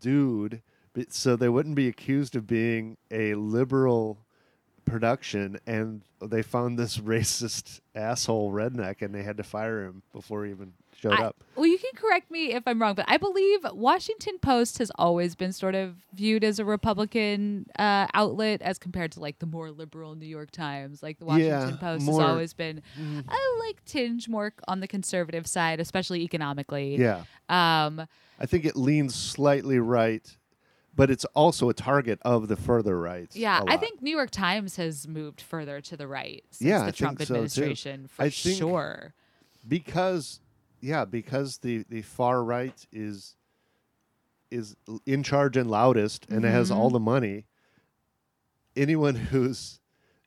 [0.00, 0.62] dude
[1.10, 4.18] so they wouldn't be accused of being a liberal
[4.84, 10.44] production and they found this racist asshole redneck and they had to fire him before
[10.44, 13.16] he even showed I- up Well, you can correct me if I'm wrong, but I
[13.16, 18.78] believe Washington Post has always been sort of viewed as a Republican uh, outlet as
[18.78, 21.02] compared to like the more liberal New York Times.
[21.02, 24.88] Like the Washington Yeah, Post more- has always been a like tinge more on the
[24.88, 26.96] conservative side, especially economically.
[26.96, 28.06] yeah Um,
[28.40, 30.36] i think it leans slightly right
[30.94, 34.76] but it's also a target of the further right Yeah, I think New York Times
[34.76, 38.22] has moved further to the right since Yeah, I the think Trump so, administration, for
[38.22, 39.14] I sure.
[39.66, 40.40] because
[40.80, 43.36] yeah because the the far right is
[44.50, 46.78] is in charge and loudest and it has Mm-hmm.
[46.80, 47.46] all the money
[48.76, 49.80] anyone who's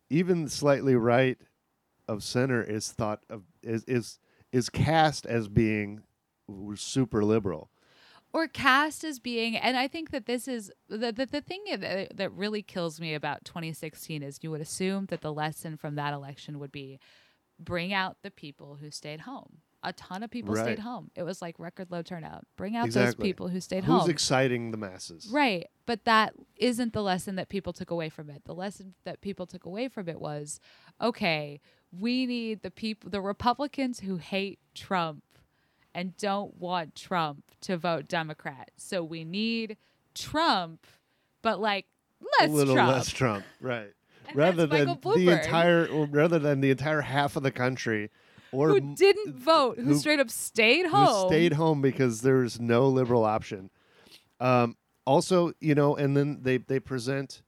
[0.09, 1.37] even slightly right
[2.07, 4.19] of center is thought of is is
[4.51, 6.01] is cast as being
[6.75, 7.69] super liberal
[8.33, 12.15] Or cast as being, and I think that this is the the, the thing that,
[12.17, 16.13] that really kills me about 2016 is you would assume that the lesson from that
[16.13, 16.99] election would be
[17.59, 19.59] bring out the people who stayed home.
[19.83, 20.63] A ton of people Right.
[20.63, 21.09] stayed home.
[21.15, 22.45] It was like record low turnout.
[22.55, 23.05] Bring out Exactly.
[23.23, 23.99] those people who stayed who's home.
[24.01, 25.67] Who's exciting the masses Right.
[25.87, 28.43] But that isn't the lesson that people took away from it.
[28.45, 30.59] The lesson that people took away from it was
[31.01, 31.59] okay,
[31.91, 35.23] we need the people, the Republicans who hate Trump
[35.93, 38.69] and don't want Trump to vote Democrat.
[38.77, 39.77] So we need
[40.13, 40.85] Trump,
[41.41, 41.87] but like
[42.39, 42.91] less a little Trump.
[42.91, 43.91] less Trump, right?
[44.35, 48.09] Rather than the entire, rather than the entire half of the country,
[48.53, 51.27] or who m- didn't vote, who, who- straight up stayed home.
[51.29, 53.69] stayed home because there's no liberal option.
[54.39, 54.75] Um,
[55.05, 57.41] also, you know, and then they they present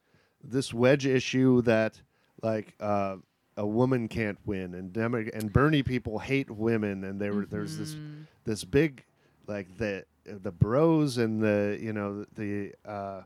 [0.43, 2.01] this wedge issue that
[2.41, 3.17] like uh,
[3.57, 7.77] a woman can't win, and Demo- and Bernie people hate women, and there were there's
[7.77, 8.21] this Mm-hmm.
[8.45, 9.03] this big
[9.47, 13.21] like the the bros and the you know the uh,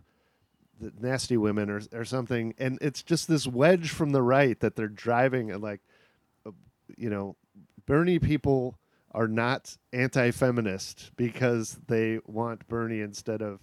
[0.80, 4.76] the nasty women or or something, and it's just this wedge from the right that
[4.76, 5.82] they're driving, and like
[6.46, 6.52] uh,
[6.98, 7.36] you know,
[7.88, 8.78] Bernie people
[9.12, 13.62] are not anti-feminist because they want Bernie instead of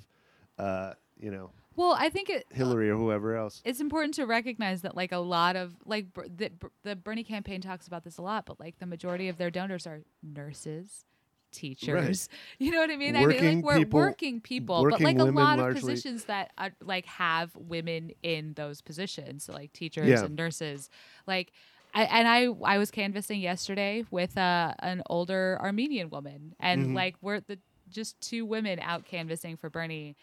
[0.58, 3.62] uh, you know Well, I think it Hillary or whoever else.
[3.64, 7.22] it's important to recognize that like a lot of like Ber- the, Ber- the Bernie
[7.24, 11.04] campaign talks about this a lot, but like the majority of their donors are nurses,
[11.52, 12.28] teachers.
[12.58, 13.14] You know what I mean?
[13.16, 16.50] I Working mean, like we're people- working people, but like a lot of positions that
[16.58, 20.24] are, like have women in those positions, so like teachers Yeah.
[20.24, 20.88] and nurses,
[21.26, 21.52] like.
[21.94, 26.94] I, and I I was canvassing yesterday with uh, an older Armenian woman, and Mhm.
[26.94, 27.58] like we're the
[27.90, 30.16] just two women out canvassing for Bernie.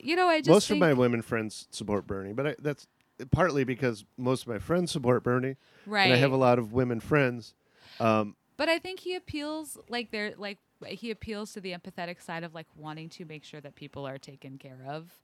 [0.00, 2.86] You know, I just most of my women friends support Bernie, but I, that's
[3.30, 5.56] partly because most of my friends support Bernie,
[5.86, 6.04] right.
[6.04, 7.54] and I have a lot of women friends.
[7.98, 12.42] Um, But I think he appeals like they're like he appeals to the empathetic side
[12.44, 15.18] of like wanting to make sure that people are taken care of.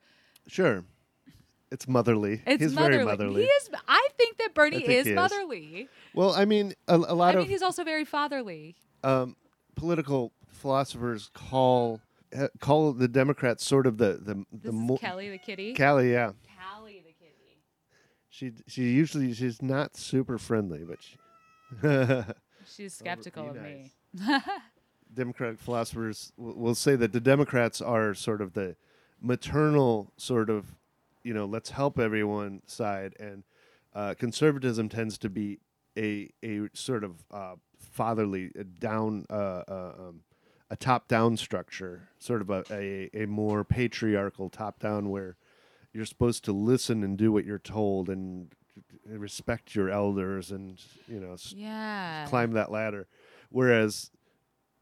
[0.47, 0.85] sure,
[1.71, 2.43] it's motherly.
[2.47, 2.93] It's He's motherly.
[2.97, 3.43] very motherly.
[3.43, 3.71] He is.
[3.89, 5.17] I think that Bernie think is, he is.
[5.17, 5.89] motherly.
[6.15, 8.77] well, I mean, a, a lot I of I mean, he's also very fatherly.
[9.05, 9.37] um,
[9.75, 12.01] political philosophers call
[12.37, 15.75] uh, call the Democrats sort of the the This the mo- Kelly the kitty.
[15.75, 16.33] Kelly, yeah.
[16.59, 17.59] Kelly the kitty.
[18.31, 21.17] She she usually she's not super friendly, but she,
[22.69, 23.93] She's skeptical of me.
[25.15, 28.77] Democratic philosophers will say that the Democrats are sort of the
[29.21, 30.75] maternal sort of
[31.27, 33.43] you know let's help everyone side, and
[33.95, 35.59] uh, conservatism tends to be
[35.99, 40.21] a a sort of uh, fatherly uh, down uh, uh, um,
[40.71, 45.37] a top down structure, sort of a, a a more patriarchal top down where
[45.93, 48.53] you're supposed to listen and do what you're told and
[49.07, 52.27] respect your elders and you know Yeah.
[52.29, 53.09] climb that ladder.
[53.51, 54.11] Whereas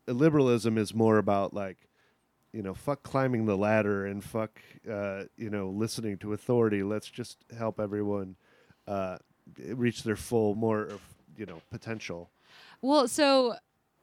[0.07, 1.89] liberalism is more about like,
[2.55, 6.85] you know, fuck climbing the ladder and fuck, uh, you know, listening to authority.
[6.85, 8.37] Let's just help everyone
[8.87, 9.19] uh,
[9.59, 11.01] reach their full, more, of,
[11.37, 12.31] you know, potential.
[12.81, 13.57] Well, so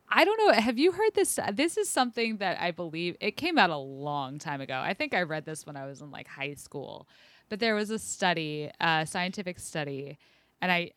[0.10, 0.52] I don't know.
[0.52, 1.40] Have you heard this?
[1.54, 4.76] This is something that I believe it came out a long time ago.
[4.76, 7.08] I think I read this when I was in like high school.
[7.48, 10.18] But there was a study, a scientific study,
[10.62, 10.92] and I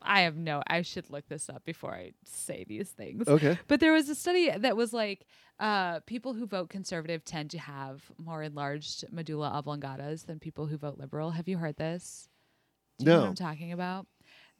[0.00, 3.26] I have no I should look this up before I say these things.
[3.26, 3.58] Okay.
[3.66, 5.26] But there was a study that was like
[5.60, 10.76] uh, people who vote conservative tend to have more enlarged medulla oblongatas than people who
[10.76, 11.30] vote liberal.
[11.32, 12.28] Have you heard this?
[12.98, 13.28] Do you know what No.
[13.30, 14.06] I'm talking about?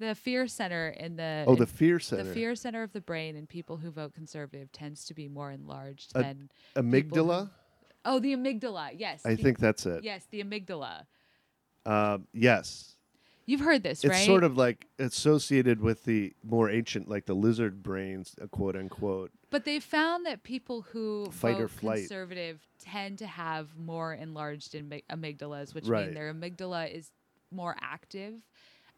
[0.01, 2.25] The fear center in the Oh, in- the fear center.
[2.25, 5.51] the fear center of the brain in people who vote conservative tends to be more
[5.51, 7.51] enlarged A- than Amygdala?
[8.05, 8.91] oh the amygdala.
[8.97, 10.05] Yes, I the- think that's it.
[10.05, 11.07] yes the amygdala.
[11.87, 12.97] Um, yes.
[13.49, 14.27] You've heard this, It's right?
[14.27, 19.31] sort of like associated with the more ancient, like the lizard brains, uh, quote unquote.
[19.49, 22.01] But they found that people who Fight or flight.
[22.01, 26.05] conservative tend to have more enlarged amy- amygdalas, which Right.
[26.09, 27.11] mean their amygdala is
[27.51, 28.35] more active.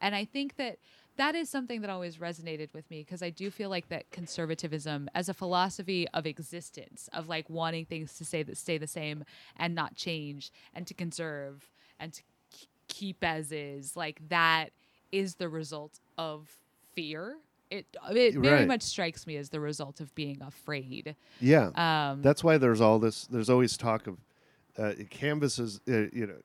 [0.01, 0.81] And I think that
[1.15, 5.09] that is something that always resonated with me because I do feel like that conservatism
[5.15, 9.25] as a philosophy of existence, of like wanting things to stay that stay the same
[9.57, 11.71] and not change and to conserve
[12.01, 12.23] and to
[12.91, 14.71] keep as is, like that
[15.13, 16.51] is the result of
[16.95, 17.37] fear.
[17.71, 18.67] It it very Right.
[18.69, 21.15] much strikes me as the result of being afraid.
[21.41, 21.71] Yeah.
[21.77, 23.27] Um, That's why there's all this.
[23.27, 24.19] There's always talk of
[24.77, 25.81] uh, canvases.
[25.89, 26.37] Uh, you know,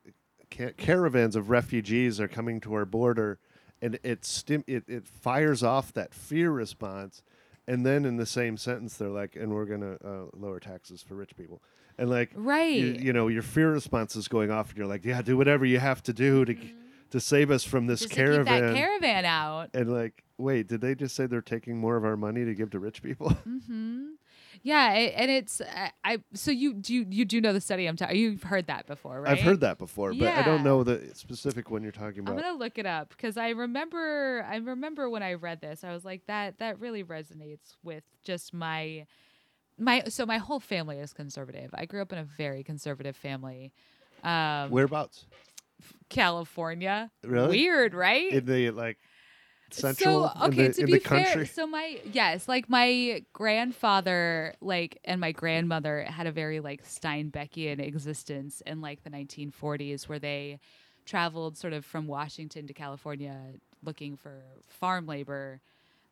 [0.51, 3.39] ca- caravans of refugees are coming to our border,
[3.81, 7.23] and it stim- it it fires off that fear response,
[7.67, 11.15] and then in the same sentence they're like, "And we're gonna uh, lower taxes for
[11.15, 11.59] rich people,"
[11.97, 12.75] and like, Right.
[12.75, 15.79] you know, your fear response is going off, and you're like, "Yeah, do whatever you
[15.79, 16.55] have to do to
[17.11, 19.69] to save us from this just caravan." caravan out.
[19.73, 22.71] and like, wait, did they just say they're taking more of our money to give
[22.71, 23.29] to rich people?
[23.47, 24.07] mm-hmm.
[24.63, 26.19] Yeah, it, and it's uh, I.
[26.33, 28.17] So you do you, you do know the study I'm talking.
[28.17, 29.31] You've heard that before, right?
[29.37, 32.41] I've heard that before, but I don't know the specific one you're talking about I'm
[32.41, 34.45] gonna look it up because I remember.
[34.49, 38.53] I remember when I read this, I was like, that that really resonates with just
[38.53, 39.05] my
[39.77, 40.03] my.
[40.09, 41.69] So my whole family is conservative.
[41.73, 43.71] I grew up in a very conservative family.
[44.23, 45.25] Um, Whereabouts?
[46.09, 47.11] California.
[47.23, 47.49] Really?
[47.57, 48.31] Weird, right?
[48.31, 48.97] In the like
[49.71, 51.45] central So okay, in the, to in be the fair, country.
[51.47, 57.79] so my yes, like my grandfather, like and my grandmother had a very like Steinbeckian
[57.79, 60.59] existence in like the 1940s, where they
[61.05, 63.37] traveled sort of from Washington to California
[63.83, 65.61] looking for farm labor.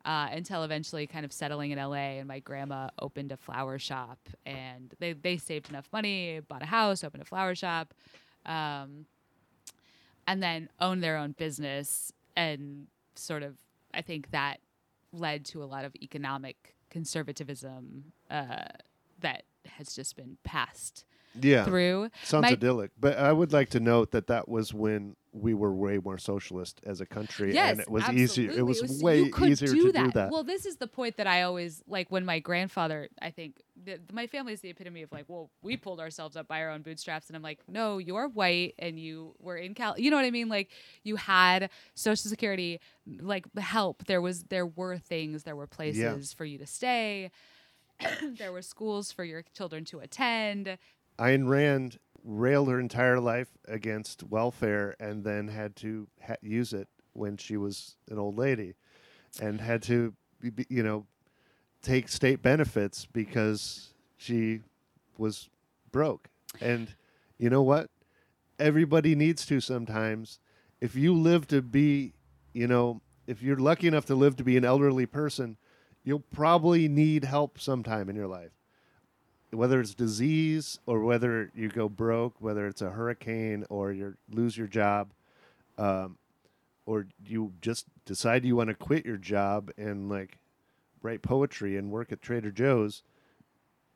[0.05, 4.19] Uh, until eventually kind of settling in LA and my grandma opened a flower shop
[4.45, 7.93] and they, they saved enough money, bought a house, opened a flower shop.
[8.45, 9.05] Um,
[10.27, 13.55] and then owned their own business and sort of
[13.93, 14.59] i think that
[15.11, 18.65] led to a lot of economic conservatism uh,
[19.19, 21.05] that has just been passed
[21.39, 21.65] yeah.
[21.65, 22.91] through Sounds My- idyllic.
[22.99, 26.79] But I would like to note that that was when we were way more socialist
[26.85, 28.23] as a country, Yes, and it was absolutely.
[28.23, 28.51] easier.
[28.51, 30.03] It was, you way could easier do to that.
[30.05, 30.31] do that.
[30.31, 33.09] Well, this is the point that I always like when my grandfather.
[33.19, 36.47] I think th- my family is the epitome of like, well, we pulled ourselves up
[36.47, 39.97] by our own bootstraps, and I'm like, no, you're white and you were in Cal.
[39.97, 40.49] You know what I mean?
[40.49, 40.69] Like
[41.03, 42.79] you had Social Security,
[43.19, 44.05] like help.
[44.05, 45.43] There was there were things.
[45.43, 47.31] There were places for you to stay.
[48.37, 50.77] there were schools for your children to attend.
[51.19, 56.87] Ayn Rand railed her entire life against welfare and then had to ha- use it
[57.13, 58.73] when she was an old lady
[59.41, 60.13] and had to,
[60.69, 61.05] you know,
[61.81, 64.61] take state benefits because she
[65.17, 65.49] was
[65.91, 66.29] broke.
[66.61, 66.95] And
[67.37, 67.89] you know what?
[68.59, 70.39] Everybody needs to sometimes.
[70.79, 72.13] If you live to be,
[72.53, 75.57] you know, if you're lucky enough to live to be an elderly person,
[76.03, 78.51] you'll probably need help sometime in your life
[79.53, 84.57] whether it's disease or whether you go broke, whether it's a hurricane or you lose
[84.57, 85.13] your job,
[85.77, 86.17] um,
[86.85, 90.39] or you just decide you want to quit your job and like
[91.01, 93.03] write poetry and work at Trader Joe's,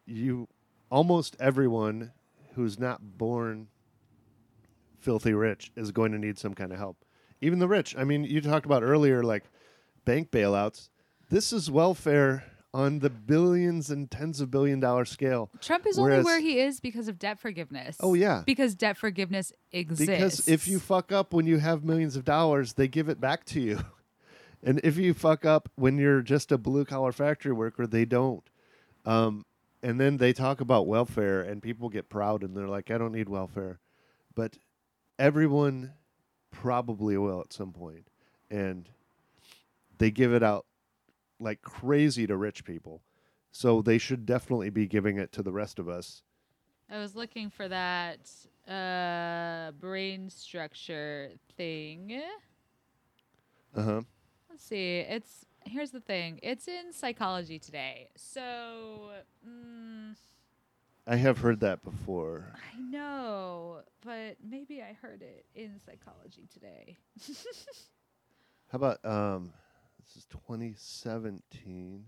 [0.06, 0.48] you
[0.90, 2.12] almost everyone
[2.56, 3.68] who's not born
[5.00, 6.98] filthy rich is going to need some kind of help.
[7.42, 7.96] Even the rich.
[7.98, 9.44] I mean, you talked about earlier like
[10.06, 10.90] bank bailouts.
[11.30, 12.44] This is welfare
[12.74, 15.50] on the billions and tens of billion dollar scale.
[15.62, 17.98] Trump is Whereas- only where he is because of debt forgiveness.
[18.00, 18.44] Oh, yeah.
[18.46, 20.06] because debt forgiveness exists.
[20.06, 23.46] Because if you fuck up when you have millions of dollars, they give it back
[23.46, 23.80] to you.
[24.64, 28.44] And if you fuck up when you're just a blue collar factory worker, they don't.
[29.06, 29.46] Um,
[29.84, 33.12] and then they talk about welfare, and people get proud and they're like, I don't
[33.12, 33.80] need welfare.
[34.34, 34.58] But
[35.20, 35.94] everyone
[36.52, 38.08] probably will at some point.
[38.50, 38.90] And
[40.00, 40.66] they give it out
[41.40, 43.02] like crazy to rich people.
[43.52, 46.22] So they should definitely be giving it to the rest of us.
[46.90, 48.20] I was looking for that
[48.68, 52.22] uh, brain structure thing.
[53.76, 54.02] Uh huh.
[54.50, 55.00] Let's see.
[55.00, 56.40] It's here's the thing.
[56.44, 58.10] It's in Psychology Today.
[58.16, 59.10] So
[59.48, 60.16] mm,
[61.06, 62.54] I have heard that before.
[62.56, 66.98] I know, but maybe I heard it in Psychology Today.
[68.72, 69.54] How about um,
[70.08, 72.06] this is 2017.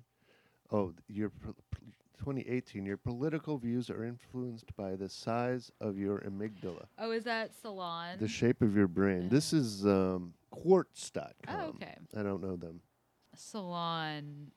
[0.72, 2.86] Oh, your pol- pol- 2018.
[2.86, 8.18] Your political views are influenced by the size of your amygdala, Oh, is that Salon?
[8.20, 9.30] the shape of your brain.
[9.30, 11.32] This is um, Quartz.com.
[11.48, 11.96] Oh, okay.
[12.16, 12.82] I don't know them.
[13.36, 14.52] Salon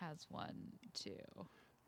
[0.00, 0.54] has one
[0.94, 1.16] too.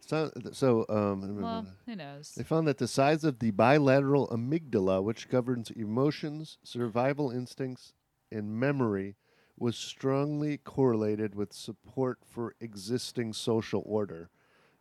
[0.05, 2.33] So, so um, Well, who knows?
[2.37, 7.93] They found that the size of the bilateral amygdala, which governs emotions, survival instincts,
[8.33, 9.15] and memory,
[9.63, 14.29] was strongly correlated with support for existing social order,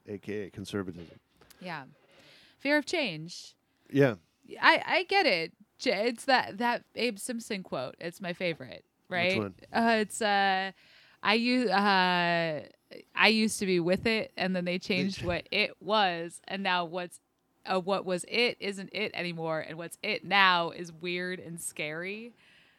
[0.07, 1.19] aka conservatism.
[1.59, 1.83] Yeah.
[2.57, 3.55] Fear of change.
[3.91, 4.15] Yeah.
[4.59, 5.53] I I get it.
[5.85, 7.95] It's that that Abe Simpson quote.
[7.99, 8.83] It's my favorite.
[9.07, 9.35] Right.
[9.35, 9.53] Which one?
[9.71, 10.71] Uh, it's uh,
[11.21, 12.63] I use uh,
[13.15, 16.85] I used to be with it, and then they changed what it was, and now
[16.85, 17.19] what's
[17.67, 22.33] uh, what was it isn't it anymore, and what's it now is weird and scary.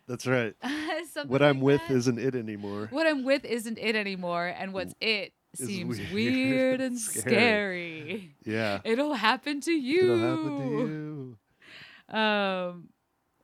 [0.06, 0.54] That's right.
[1.26, 2.88] What I'm like with isn't it anymore.
[2.90, 7.20] what I'm with isn't it anymore, and what's it seems weird weird, and and scary.
[7.30, 8.34] scary.
[8.44, 8.80] Yeah.
[8.84, 10.02] It'll happen to you.
[10.04, 12.16] It'll happen to you.
[12.16, 12.88] Um,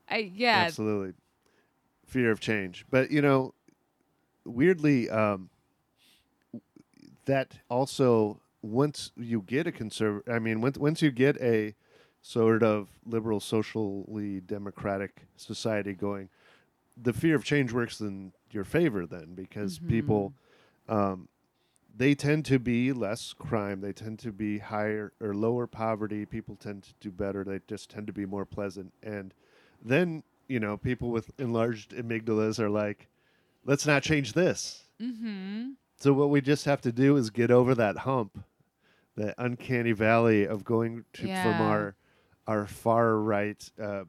[0.09, 0.65] I yeah.
[0.67, 1.15] Absolutely.
[2.07, 2.87] Fear of change.
[2.91, 3.55] But, you know,
[4.45, 5.51] weirdly, um,
[7.27, 11.75] that also, once you get a conservative, I mean, once, once you get a
[12.23, 16.31] sort of liberal, socially democratic society going,
[17.01, 20.33] the fear of change works in your favor then because people,
[20.89, 21.29] um,
[21.97, 23.81] they tend to be less crime.
[23.81, 26.25] They tend to be higher or lower poverty.
[26.25, 27.45] People tend to do better.
[27.45, 28.93] They just tend to be more pleasant.
[29.03, 29.35] And
[29.85, 33.09] then, you know, people with enlarged amygdalas are like,
[33.65, 34.85] let's not change this.
[35.01, 35.71] Mm-hmm.
[35.99, 38.45] So what we just have to do is get over that hump,
[39.17, 41.95] that uncanny valley of going to, from our
[42.47, 44.05] our far right, uh,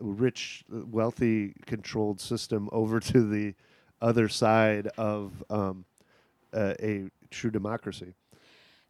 [0.00, 3.54] rich, wealthy, controlled system over to the
[4.00, 5.84] other side of um,
[6.52, 8.14] uh, a true democracy.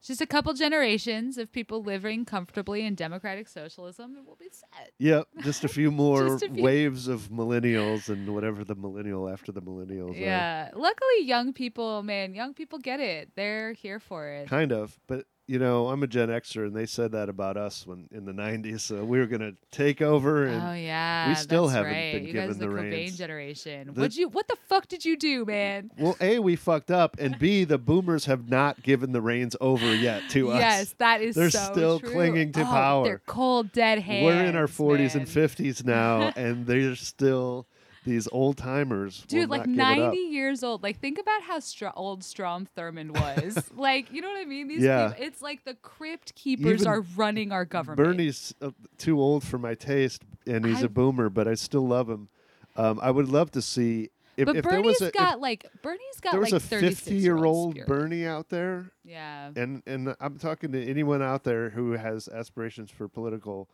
[0.03, 4.93] Just a couple generations of people living comfortably in democratic socialism, and we'll be set.
[4.99, 9.53] Yep, just a few more a few- waves of millennials and whatever the millennial after
[9.53, 10.19] the millennials are.
[10.19, 10.71] Yeah.
[10.75, 13.33] Luckily, young people, man, young people get it.
[13.37, 14.49] They're here for it.
[14.49, 17.85] Kind of, but you know, I'm a Gen Xer, and they said that about us
[17.87, 18.81] when in the '90s.
[18.83, 22.13] So we were gonna take over, and oh yeah, we still haven't right.
[22.15, 23.19] been you given guys the the Cobain reins.
[23.19, 23.91] generation.
[23.93, 24.29] The- What you?
[24.29, 25.91] What the fuck did you do, man?
[25.99, 29.93] well, a we fucked up, and b the Boomers have not given the reins over
[29.95, 30.61] yet to us.
[30.61, 32.11] Yes, that is They're so still true.
[32.13, 33.05] clinging to Oh, power.
[33.05, 34.25] They're cold, dead hands.
[34.25, 35.23] we're in our 40s man.
[35.23, 37.67] and 50s now, and they're still
[38.05, 39.25] these old timers.
[39.29, 40.15] Dude, like not give it up.
[40.15, 40.83] 90 years old.
[40.83, 43.71] Like, think about how str- old Strom Thurmond was.
[43.77, 44.69] like, you know what I mean?
[44.69, 45.09] These Yeah.
[45.09, 47.97] people, it's like the crypt keepers Even are running our government.
[47.99, 51.87] Bernie's uh, too old for my taste, and he's I- a boomer, but I still
[51.87, 52.29] love him.
[52.77, 55.67] Um, I would love to see if, but if Bernie's there was a got like
[55.83, 57.79] Bernie's got there was like a 36 year old.
[57.87, 59.51] Bernie out there, Yeah.
[59.57, 63.69] and and I'm talking to anyone out there who has aspirations for political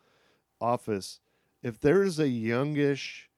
[0.61, 1.21] office.
[1.63, 3.29] If there is a youngish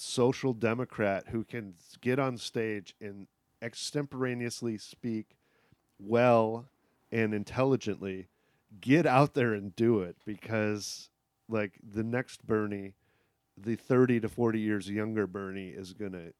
[0.00, 3.26] social democrat who can get on stage and
[3.60, 5.36] extemporaneously speak
[5.98, 6.68] well
[7.10, 8.28] and intelligently,
[8.80, 11.10] get out there and do it because
[11.48, 12.94] like the next Bernie,
[13.56, 16.32] the 30 to 40 years younger Bernie is going to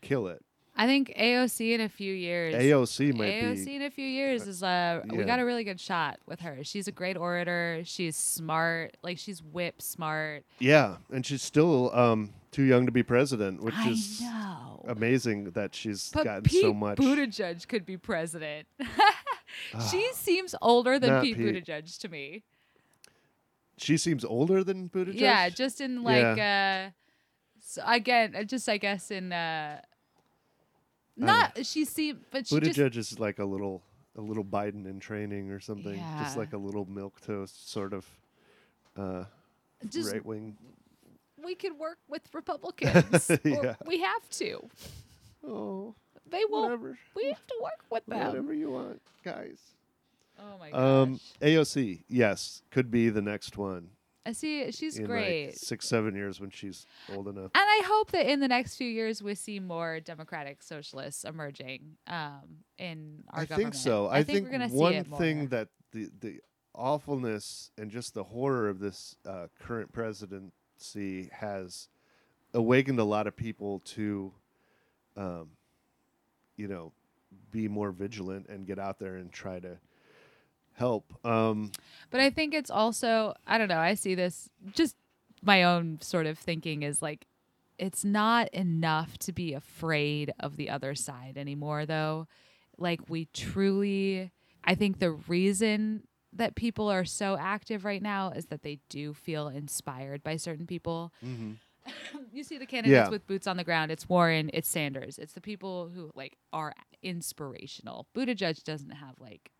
[0.00, 0.44] kill it.
[0.78, 2.54] I think AOC in a few years.
[2.54, 5.80] AOC might AOC be in a few years is uh we got a really good
[5.80, 6.58] shot with her.
[6.62, 7.82] She's a great orator.
[7.84, 8.96] She's smart.
[9.02, 10.44] Like she's whip smart.
[10.60, 14.84] Yeah, and she's still um, too young to be president, which I is know.
[14.86, 16.98] amazing that she's But gotten Pete so much.
[16.98, 18.68] Buttigieg could be president.
[19.90, 21.66] she seems older than Pete, Pete.
[21.66, 22.44] Buttigieg to me.
[23.78, 25.18] She seems older than Buttigieg.
[25.20, 26.90] Yeah, just in like uh
[27.60, 29.80] so again, uh, just I guess in uh
[31.18, 33.82] not she seemed but she just Buttigieg is like a little
[34.16, 36.22] a little Biden in training or something, yeah.
[36.22, 38.06] just like a little milk toast sort of
[38.96, 39.24] uh,
[39.88, 40.56] just right wing.
[41.42, 43.30] we could work with Republicans.
[43.44, 43.76] Yeah.
[43.86, 44.68] we have to.
[45.46, 45.94] Oh,
[46.28, 48.26] They won't whatever, we have to work with them.
[48.26, 49.60] whatever you want, guys.
[50.40, 50.80] Oh my gosh.
[50.80, 53.90] Um, AOC, yes, could be the next one
[54.26, 55.46] I see she's in great.
[55.46, 57.50] like six, seven years when she's old enough.
[57.54, 61.96] And I hope that in the next few years we see more democratic socialists emerging
[62.06, 63.74] um, in our I government.
[63.74, 64.06] think so.
[64.06, 66.40] I, I, think, we're gonna one thing that the the
[66.74, 71.88] awfulness and just the horror of this uh, current presidency has
[72.54, 74.32] awakened a lot of people to,
[75.16, 75.48] um,
[76.56, 76.92] you know,
[77.50, 79.78] be more vigilant and get out there and try to
[80.78, 81.12] help.
[81.26, 81.72] Um,
[82.10, 83.78] But I think it's also I don't know.
[83.78, 84.96] I see this just
[85.42, 87.26] my own sort of thinking is like
[87.78, 92.26] it's not enough to be afraid of the other side anymore though.
[92.78, 94.30] Like we truly
[94.64, 99.14] I think the reason that people are so active right now is that they do
[99.14, 101.12] feel inspired by certain people.
[102.32, 103.08] you see the candidates Yeah.
[103.08, 103.90] with boots on the ground.
[103.90, 105.18] It's Warren, it's Sanders.
[105.18, 108.06] It's the people who like are inspirational.
[108.14, 109.50] Buttigieg doesn't have like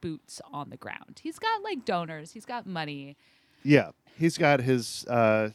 [0.00, 1.20] boots on the ground.
[1.22, 2.32] He's got like donors.
[2.32, 3.16] He's got money.
[3.62, 5.50] yeah, he's got his uh,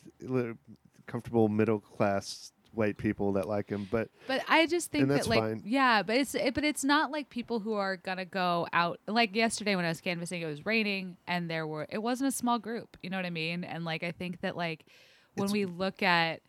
[1.07, 5.39] comfortable middle class white people that like him, but But I just think that like
[5.39, 5.61] fine.
[5.63, 9.35] yeah, but it's it, but it's not like people who are gonna go out like
[9.35, 10.41] yesterday when I was canvassing.
[10.41, 12.97] It was raining and there were it wasn't a small group.
[13.03, 13.63] You know what I mean?
[13.63, 14.85] And like I think that like
[15.35, 16.41] when It's- we look at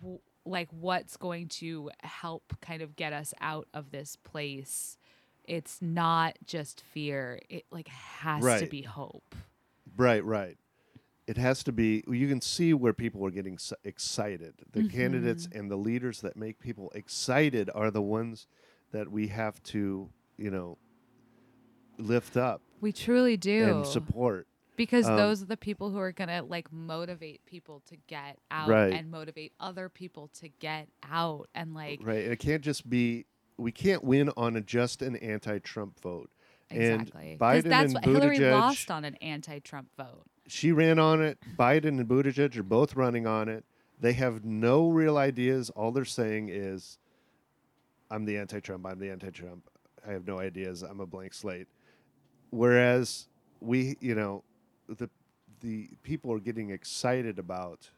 [0.00, 4.98] w- like what's going to help kind of get us out of this place,
[5.44, 7.40] it's not just fear.
[7.48, 9.34] It like has to be hope.
[9.96, 10.56] Right, right.
[11.26, 12.02] It has to be.
[12.08, 14.54] You can see where people are getting s- excited.
[14.72, 14.96] The Mm-hmm.
[14.96, 18.46] candidates and the leaders that make people excited are the ones
[18.92, 20.78] that we have to, you know,
[21.98, 23.64] lift up We truly do.
[23.64, 24.48] and support.
[24.76, 28.68] because Um, those are the people who are gonna like motivate people to get out
[28.68, 28.92] Right.
[28.92, 32.24] and motivate other people to get out and like Right.
[32.24, 33.26] And it can't just be.
[33.56, 36.30] We can't win on a just an anti-Trump vote.
[36.70, 40.24] exactly And Biden that's and what Hillary Buttigieg- lost on an anti-Trump vote.
[40.48, 41.38] She ran on it.
[41.56, 43.64] Biden and Buttigieg are both running on it.
[44.00, 45.70] They have no real ideas.
[45.70, 46.98] All they're saying is,
[48.10, 48.84] "I'm the anti-Trump.
[48.86, 49.68] I'm the anti-Trump.
[50.06, 50.82] I have no ideas.
[50.82, 51.68] I'm a blank slate."
[52.50, 53.28] Whereas
[53.60, 54.42] we, you know,
[54.88, 55.08] the
[55.60, 57.88] the people are getting excited about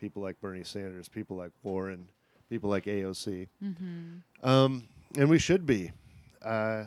[0.00, 2.08] people like Bernie Sanders, people like Warren,
[2.48, 4.48] people like AOC, Mm-hmm.
[4.48, 5.92] um, and we should be.
[6.44, 6.84] Uh,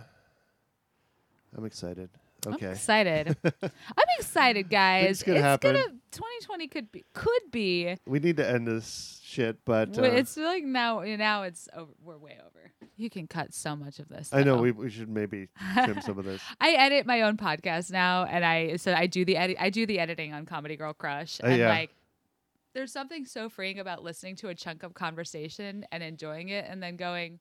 [1.55, 2.09] I'm excited.
[2.47, 2.67] Okay.
[2.67, 3.35] I'm excited.
[3.43, 5.21] I'm excited, guys.
[5.21, 5.73] It's happen.
[5.73, 7.97] gonna 2020 could be could be.
[8.07, 11.91] We need to end this shit, but uh, it's like now now it's over.
[12.01, 12.71] We're way over.
[12.95, 14.29] You can cut so much of this.
[14.31, 16.41] I know we, we should maybe trim some of this.
[16.61, 19.57] I edit my own podcast now, and I so I do the edit.
[19.59, 21.67] I do the editing on Comedy Girl Crush, Oh, and yeah.
[21.69, 21.89] like,
[22.73, 26.81] there's something so freeing about listening to a chunk of conversation and enjoying it, and
[26.81, 27.39] then going,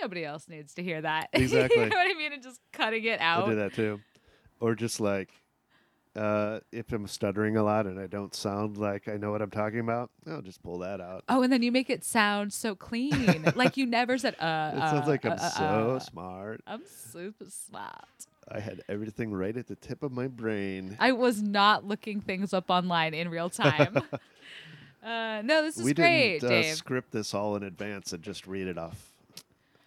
[0.00, 1.28] nobody else needs to hear that.
[1.32, 1.82] Exactly.
[1.82, 2.32] you know what I mean?
[2.32, 3.44] And just cutting it out.
[3.44, 4.00] I do that too.
[4.60, 5.30] Or just like
[6.16, 9.50] uh, if I'm stuttering a lot and I don't sound like I know what I'm
[9.50, 11.24] talking about, I'll just pull that out.
[11.28, 14.34] Oh, and then you make it sound so clean, like you never said.
[14.34, 15.98] Uh, it sounds uh, like I'm uh, uh, so uh.
[15.98, 16.62] smart.
[16.66, 18.26] I'm super smart.
[18.48, 20.96] I had everything right at the tip of my brain.
[21.00, 23.98] I was not looking things up online in real time.
[25.06, 26.74] uh, no, this is we great, didn't uh, Dave.
[26.74, 29.12] script this all in advance and just read it off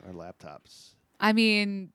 [0.07, 0.91] our laptops.
[1.19, 1.91] I mean,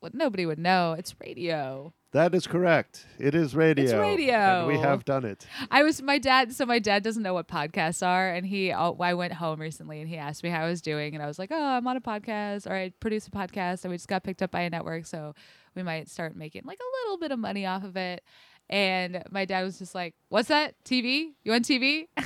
[0.00, 0.94] what nobody would know.
[0.98, 1.92] It's radio.
[2.12, 3.04] That is correct.
[3.18, 3.84] It is radio.
[3.84, 4.60] It's radio.
[4.60, 5.46] And we have done it.
[5.70, 6.54] I was my dad.
[6.54, 8.72] So my dad doesn't know what podcasts are, and he.
[8.72, 11.38] I went home recently, and he asked me how I was doing, and I was
[11.38, 14.24] like, "Oh, I'm on a podcast, or I produce a podcast, and we just got
[14.24, 15.34] picked up by a network, so
[15.74, 18.24] we might start making like a little bit of money off of it."
[18.70, 20.74] And my dad was just like, "What's that?
[20.84, 21.32] TV?
[21.44, 22.06] You on TV?"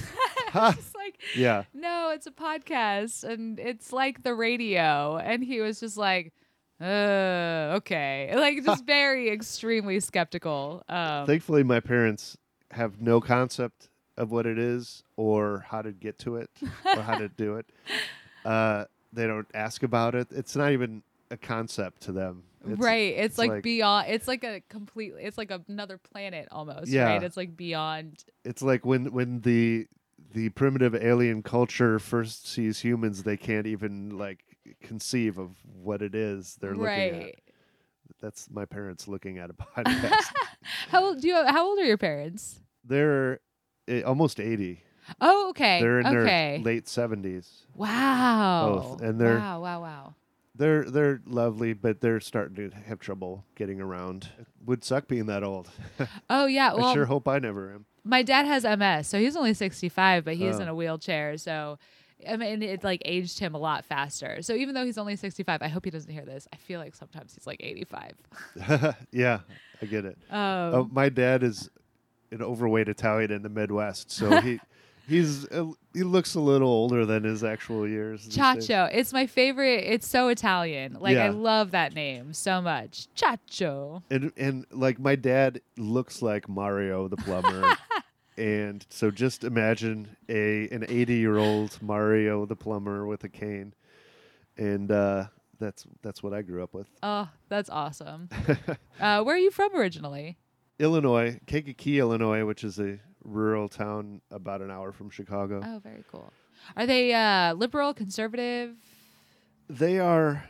[0.53, 1.65] Just like, Yeah.
[1.73, 6.33] "No, it's a podcast, and it's like the radio." And he was just like.
[6.81, 8.33] Uh, okay.
[8.37, 10.83] Like just very extremely skeptical.
[10.89, 12.37] Um, Thankfully, my parents
[12.73, 16.51] have no concept of what it is or how to get to it
[16.85, 17.67] or how to do it.
[18.45, 20.27] Uh, they don't ask about it.
[20.33, 22.45] It's not even a concept to them.
[22.65, 26.47] It's- right it's, it's like, like- beyond it's like a complete it's like another planet
[26.53, 27.05] almost Yeah.
[27.07, 29.89] right it's like beyond It's like when when the
[30.33, 34.45] the primitive alien culture first sees humans, they can't even like
[34.81, 35.51] conceive of
[35.83, 37.35] what it is they're looking at.
[38.21, 40.23] That's my parents looking at a podcast.
[40.89, 43.41] how old do you how old are your parents they're
[43.91, 44.81] uh, almost 80.
[45.21, 47.65] oh okay They're in okay their late 70s.
[47.75, 50.15] wow Both, and they're- wow wow wow
[50.55, 54.29] They're they're lovely, but they're starting to have trouble getting around.
[54.39, 55.71] It would suck being that old.
[56.29, 57.87] oh yeah well I sure hope I never am.
[58.05, 60.63] my dad has ms so he's only 65 but he's Oh.
[60.63, 61.79] in a wheelchair so
[62.29, 64.43] I mean, it like aged him a lot faster.
[64.43, 66.47] So even though he's only 65, I hope he doesn't hear this.
[66.53, 68.13] I feel like sometimes he's like 85.
[69.11, 69.41] yeah,
[69.83, 70.17] I get it.
[70.31, 71.69] Um, Uh, my dad is
[72.31, 74.61] an overweight Italian in the Midwest, so he
[75.09, 78.29] he's a, he looks a little older than his actual years.
[78.29, 78.89] Chacho.
[78.93, 79.85] It's my favorite.
[79.85, 80.97] It's so Italian.
[81.01, 83.09] Like I love that name so much.
[83.17, 84.03] Chacho.
[84.11, 87.77] and and like my dad looks like Mario the plumber.
[88.37, 93.75] and so just imagine a an 80 year old Mario the plumber with a cane,
[94.57, 95.27] and uh,
[95.59, 96.89] that's that's what I grew up with.
[97.03, 98.29] Oh, that's awesome.
[99.01, 100.39] uh, where are you from originally?
[100.79, 105.61] Illinois, Kankakee, Illinois, which is a rural town about an hour from Chicago.
[105.65, 106.33] Oh, very cool.
[106.77, 108.77] Are they uh, liberal, conservative?
[109.69, 110.45] They are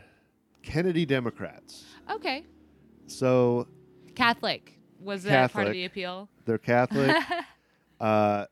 [0.63, 1.85] Kennedy Democrats.
[2.11, 2.45] Okay.
[3.07, 3.67] So
[4.15, 4.79] Catholic.
[5.01, 6.29] Was that part of the appeal?
[6.45, 7.17] they're Catholic.
[8.01, 8.47] uh,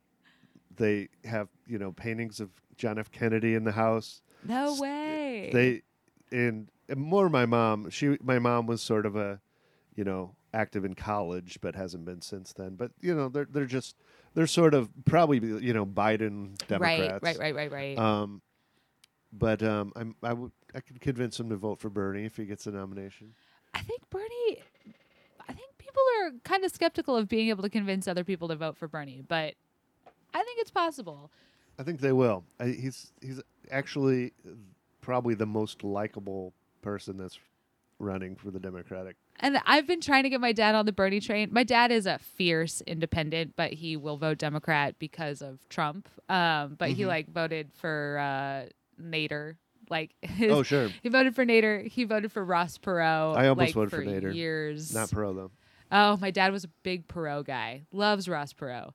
[0.76, 3.10] they have you know paintings of John F.
[3.12, 4.22] Kennedy in the house.
[4.44, 5.50] No S- way.
[5.52, 5.82] They
[6.36, 7.90] and, and more my mom.
[7.90, 9.40] She my mom was sort of a
[9.94, 12.74] you know active in college, but hasn't been since then.
[12.74, 13.96] But you know they're they're just
[14.34, 17.22] they're sort of probably you know Biden Democrats.
[17.22, 17.98] Right, right, right, right, right.
[17.98, 18.42] Um,
[19.32, 22.44] but um, I'm I would I could convince him to vote for Bernie if he
[22.44, 23.34] gets a nomination.
[23.74, 24.62] I think Bernie.
[25.48, 28.56] I think people are kind of skeptical of being able to convince other people to
[28.56, 29.54] vote for Bernie, but
[30.32, 31.30] I think it's possible.
[31.78, 32.44] I think they will.
[32.58, 33.40] I, he's he's
[33.70, 34.32] actually
[35.00, 36.52] probably the most likable
[36.82, 37.38] person that's
[37.98, 39.16] running for the Democratic.
[39.40, 41.48] And I've been trying to get my dad on the Bernie train.
[41.52, 46.08] My dad is a fierce independent, but he will vote Democrat because of Trump.
[46.28, 47.08] Um, but he Mhm.
[47.08, 48.68] like voted for uh,
[49.02, 49.56] Nader.
[49.88, 51.86] Like his, Oh sure, he voted for Nader.
[51.86, 53.36] He voted for Ross Perot.
[53.36, 54.34] I almost like, voted for for Nader.
[54.34, 54.94] Years.
[54.94, 55.50] not Perot though.
[55.90, 57.82] Oh, my dad was a big Perot guy.
[57.90, 58.92] Loves Ross Perot.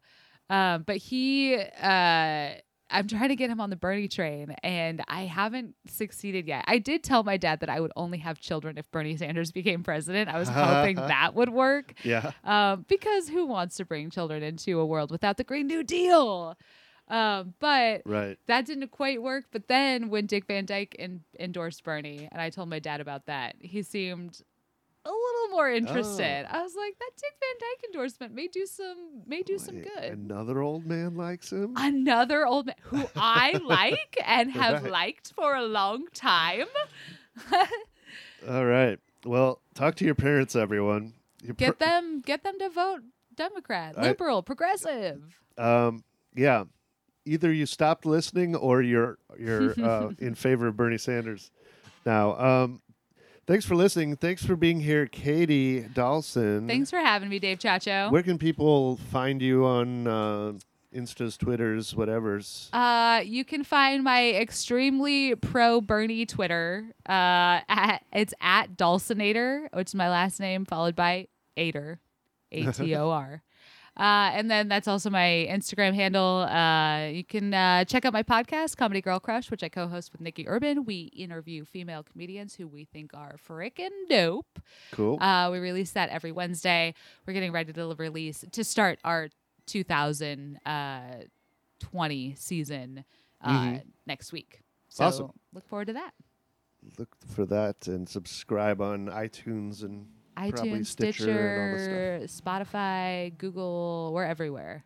[0.49, 2.49] Um, but he, uh,
[2.89, 6.65] I'm trying to get him on the Bernie train, and I haven't succeeded yet.
[6.67, 9.83] I did tell my dad that I would only have children if Bernie Sanders became
[9.83, 10.29] president.
[10.29, 11.93] I was hoping that would work.
[12.03, 15.83] Yeah, Um, because who wants to bring children into a world without the Green New
[15.83, 16.55] Deal?
[17.07, 18.37] Um, but right.
[18.47, 19.45] that didn't quite work.
[19.51, 23.27] But then when Dick Van Dyke en- endorsed Bernie, and I told my dad about
[23.27, 24.41] that, he seemed
[25.05, 26.45] a little more interested.
[26.49, 30.03] I was like, that Dick Van Dyke endorsement may do some may do some good.
[30.03, 31.73] Another old man likes him.
[31.77, 34.91] Another old man who I like and have Right.
[34.91, 36.65] liked for a long time.
[38.49, 38.99] All right.
[39.25, 41.13] Well, talk to your parents, everyone.
[41.41, 43.01] Your Get pr- them get them to vote
[43.35, 45.21] Democrat, I- liberal, progressive.
[45.57, 46.03] Um,
[46.35, 46.65] yeah.
[47.27, 51.49] Either you stopped listening or you're you're uh, in favor of Bernie Sanders.
[52.05, 52.81] Now, um,
[53.47, 54.15] thanks for listening.
[54.15, 56.67] Thanks for being here, Katie Dawson.
[56.67, 58.11] Thanks for having me, Dave Chacho.
[58.11, 60.53] Where can people find you on uh,
[60.95, 62.69] Instas, Twitters, whatever's.
[62.71, 66.85] Uh, you can find my extremely pro Bernie Twitter.
[67.07, 71.27] Uh, at, it's at Dulcinator, which is my last name, followed by
[71.57, 71.99] Ater,
[72.51, 73.41] A T O R.
[73.97, 76.39] Uh, and then that's also my Instagram handle.
[76.41, 80.11] Uh, you can uh, check out my podcast, Comedy Girl Crush, which I co host
[80.11, 80.83] with Nikki Urban.
[80.83, 84.59] We interview female comedians who we think are freaking dope.
[84.91, 85.17] Cool.
[85.21, 86.93] Uh, we release that every Wednesday.
[87.25, 89.29] We're getting ready to release to start our
[89.65, 93.05] 2020 season
[93.41, 93.83] uh, Mhm.
[94.05, 94.61] next week.
[94.89, 95.31] So Awesome.
[95.53, 96.13] look forward to that.
[96.97, 102.29] Look for that and subscribe on iTunes and iTunes, Stitcher, and all this stuff.
[102.31, 104.83] Stitcher, Spotify, Google, we're everywhere.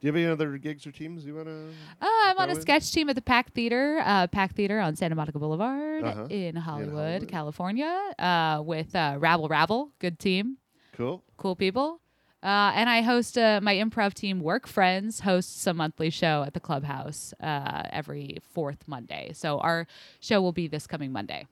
[0.00, 1.68] Do you have any other gigs or teams you want to?
[2.00, 5.14] Uh, I'm on a sketch team at the Pack Theater, uh, Pack Theater on Santa
[5.14, 6.26] Monica Boulevard Uh-huh.
[6.28, 7.28] in, Hollywood, Hollywood.
[7.28, 10.56] California, uh, with uh, Rabble Rabble, good team.
[10.94, 11.22] Cool.
[11.36, 12.00] cool people.
[12.42, 16.54] Uh, and I host uh, my improv team, Work Friends, hosts a monthly show at
[16.54, 19.30] the clubhouse uh, every fourth Monday.
[19.32, 19.86] So our
[20.18, 21.46] show will be this coming Monday.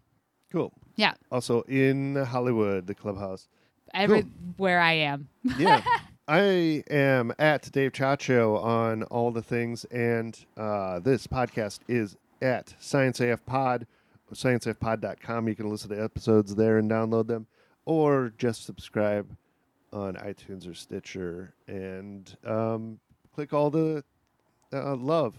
[0.53, 0.73] Cool.
[0.97, 3.49] Yeah, Also in Hollywood, the clubhouse.
[3.95, 5.29] everywhere I am.
[5.59, 5.83] Yeah.
[6.29, 12.75] I am at Dave Chacho on all the things, and uh, this podcast is at
[12.79, 13.87] Science AF Pod,
[14.33, 15.49] scienceafpod.com.
[15.49, 17.47] You can listen to episodes there and download them,
[17.85, 19.37] or just subscribe
[19.93, 23.01] on iTunes or Stitcher and um,
[23.35, 24.05] click all the
[24.73, 25.35] uh, love.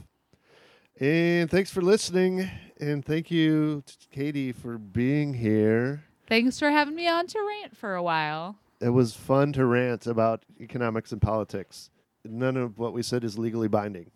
[1.01, 2.47] And thanks for listening,
[2.79, 6.03] and thank you, to Katie, for being here.
[6.27, 8.57] Thanks for having me on to rant for a while.
[8.79, 11.89] It was fun to rant about economics and politics.
[12.23, 14.11] None of what we said is legally binding.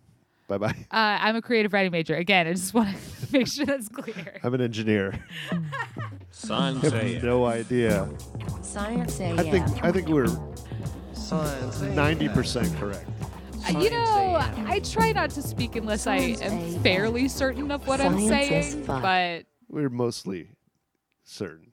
[0.47, 0.75] Bye bye.
[0.91, 2.13] Uh, I'm a creative writing major.
[2.17, 2.97] Again, I just want to
[3.33, 4.39] make sure that's clear.
[4.43, 5.25] I'm an engineer.
[6.29, 8.07] Science I have no idea.
[8.61, 9.39] Science AM.
[9.39, 10.27] I think I think we're
[11.13, 13.09] Science ninety percent correct.
[13.71, 14.67] You know, AM.
[14.67, 16.79] I try not to speak unless I am AM.
[16.81, 20.49] fairly certain of what I'm saying, but We're mostly
[21.23, 21.71] certain.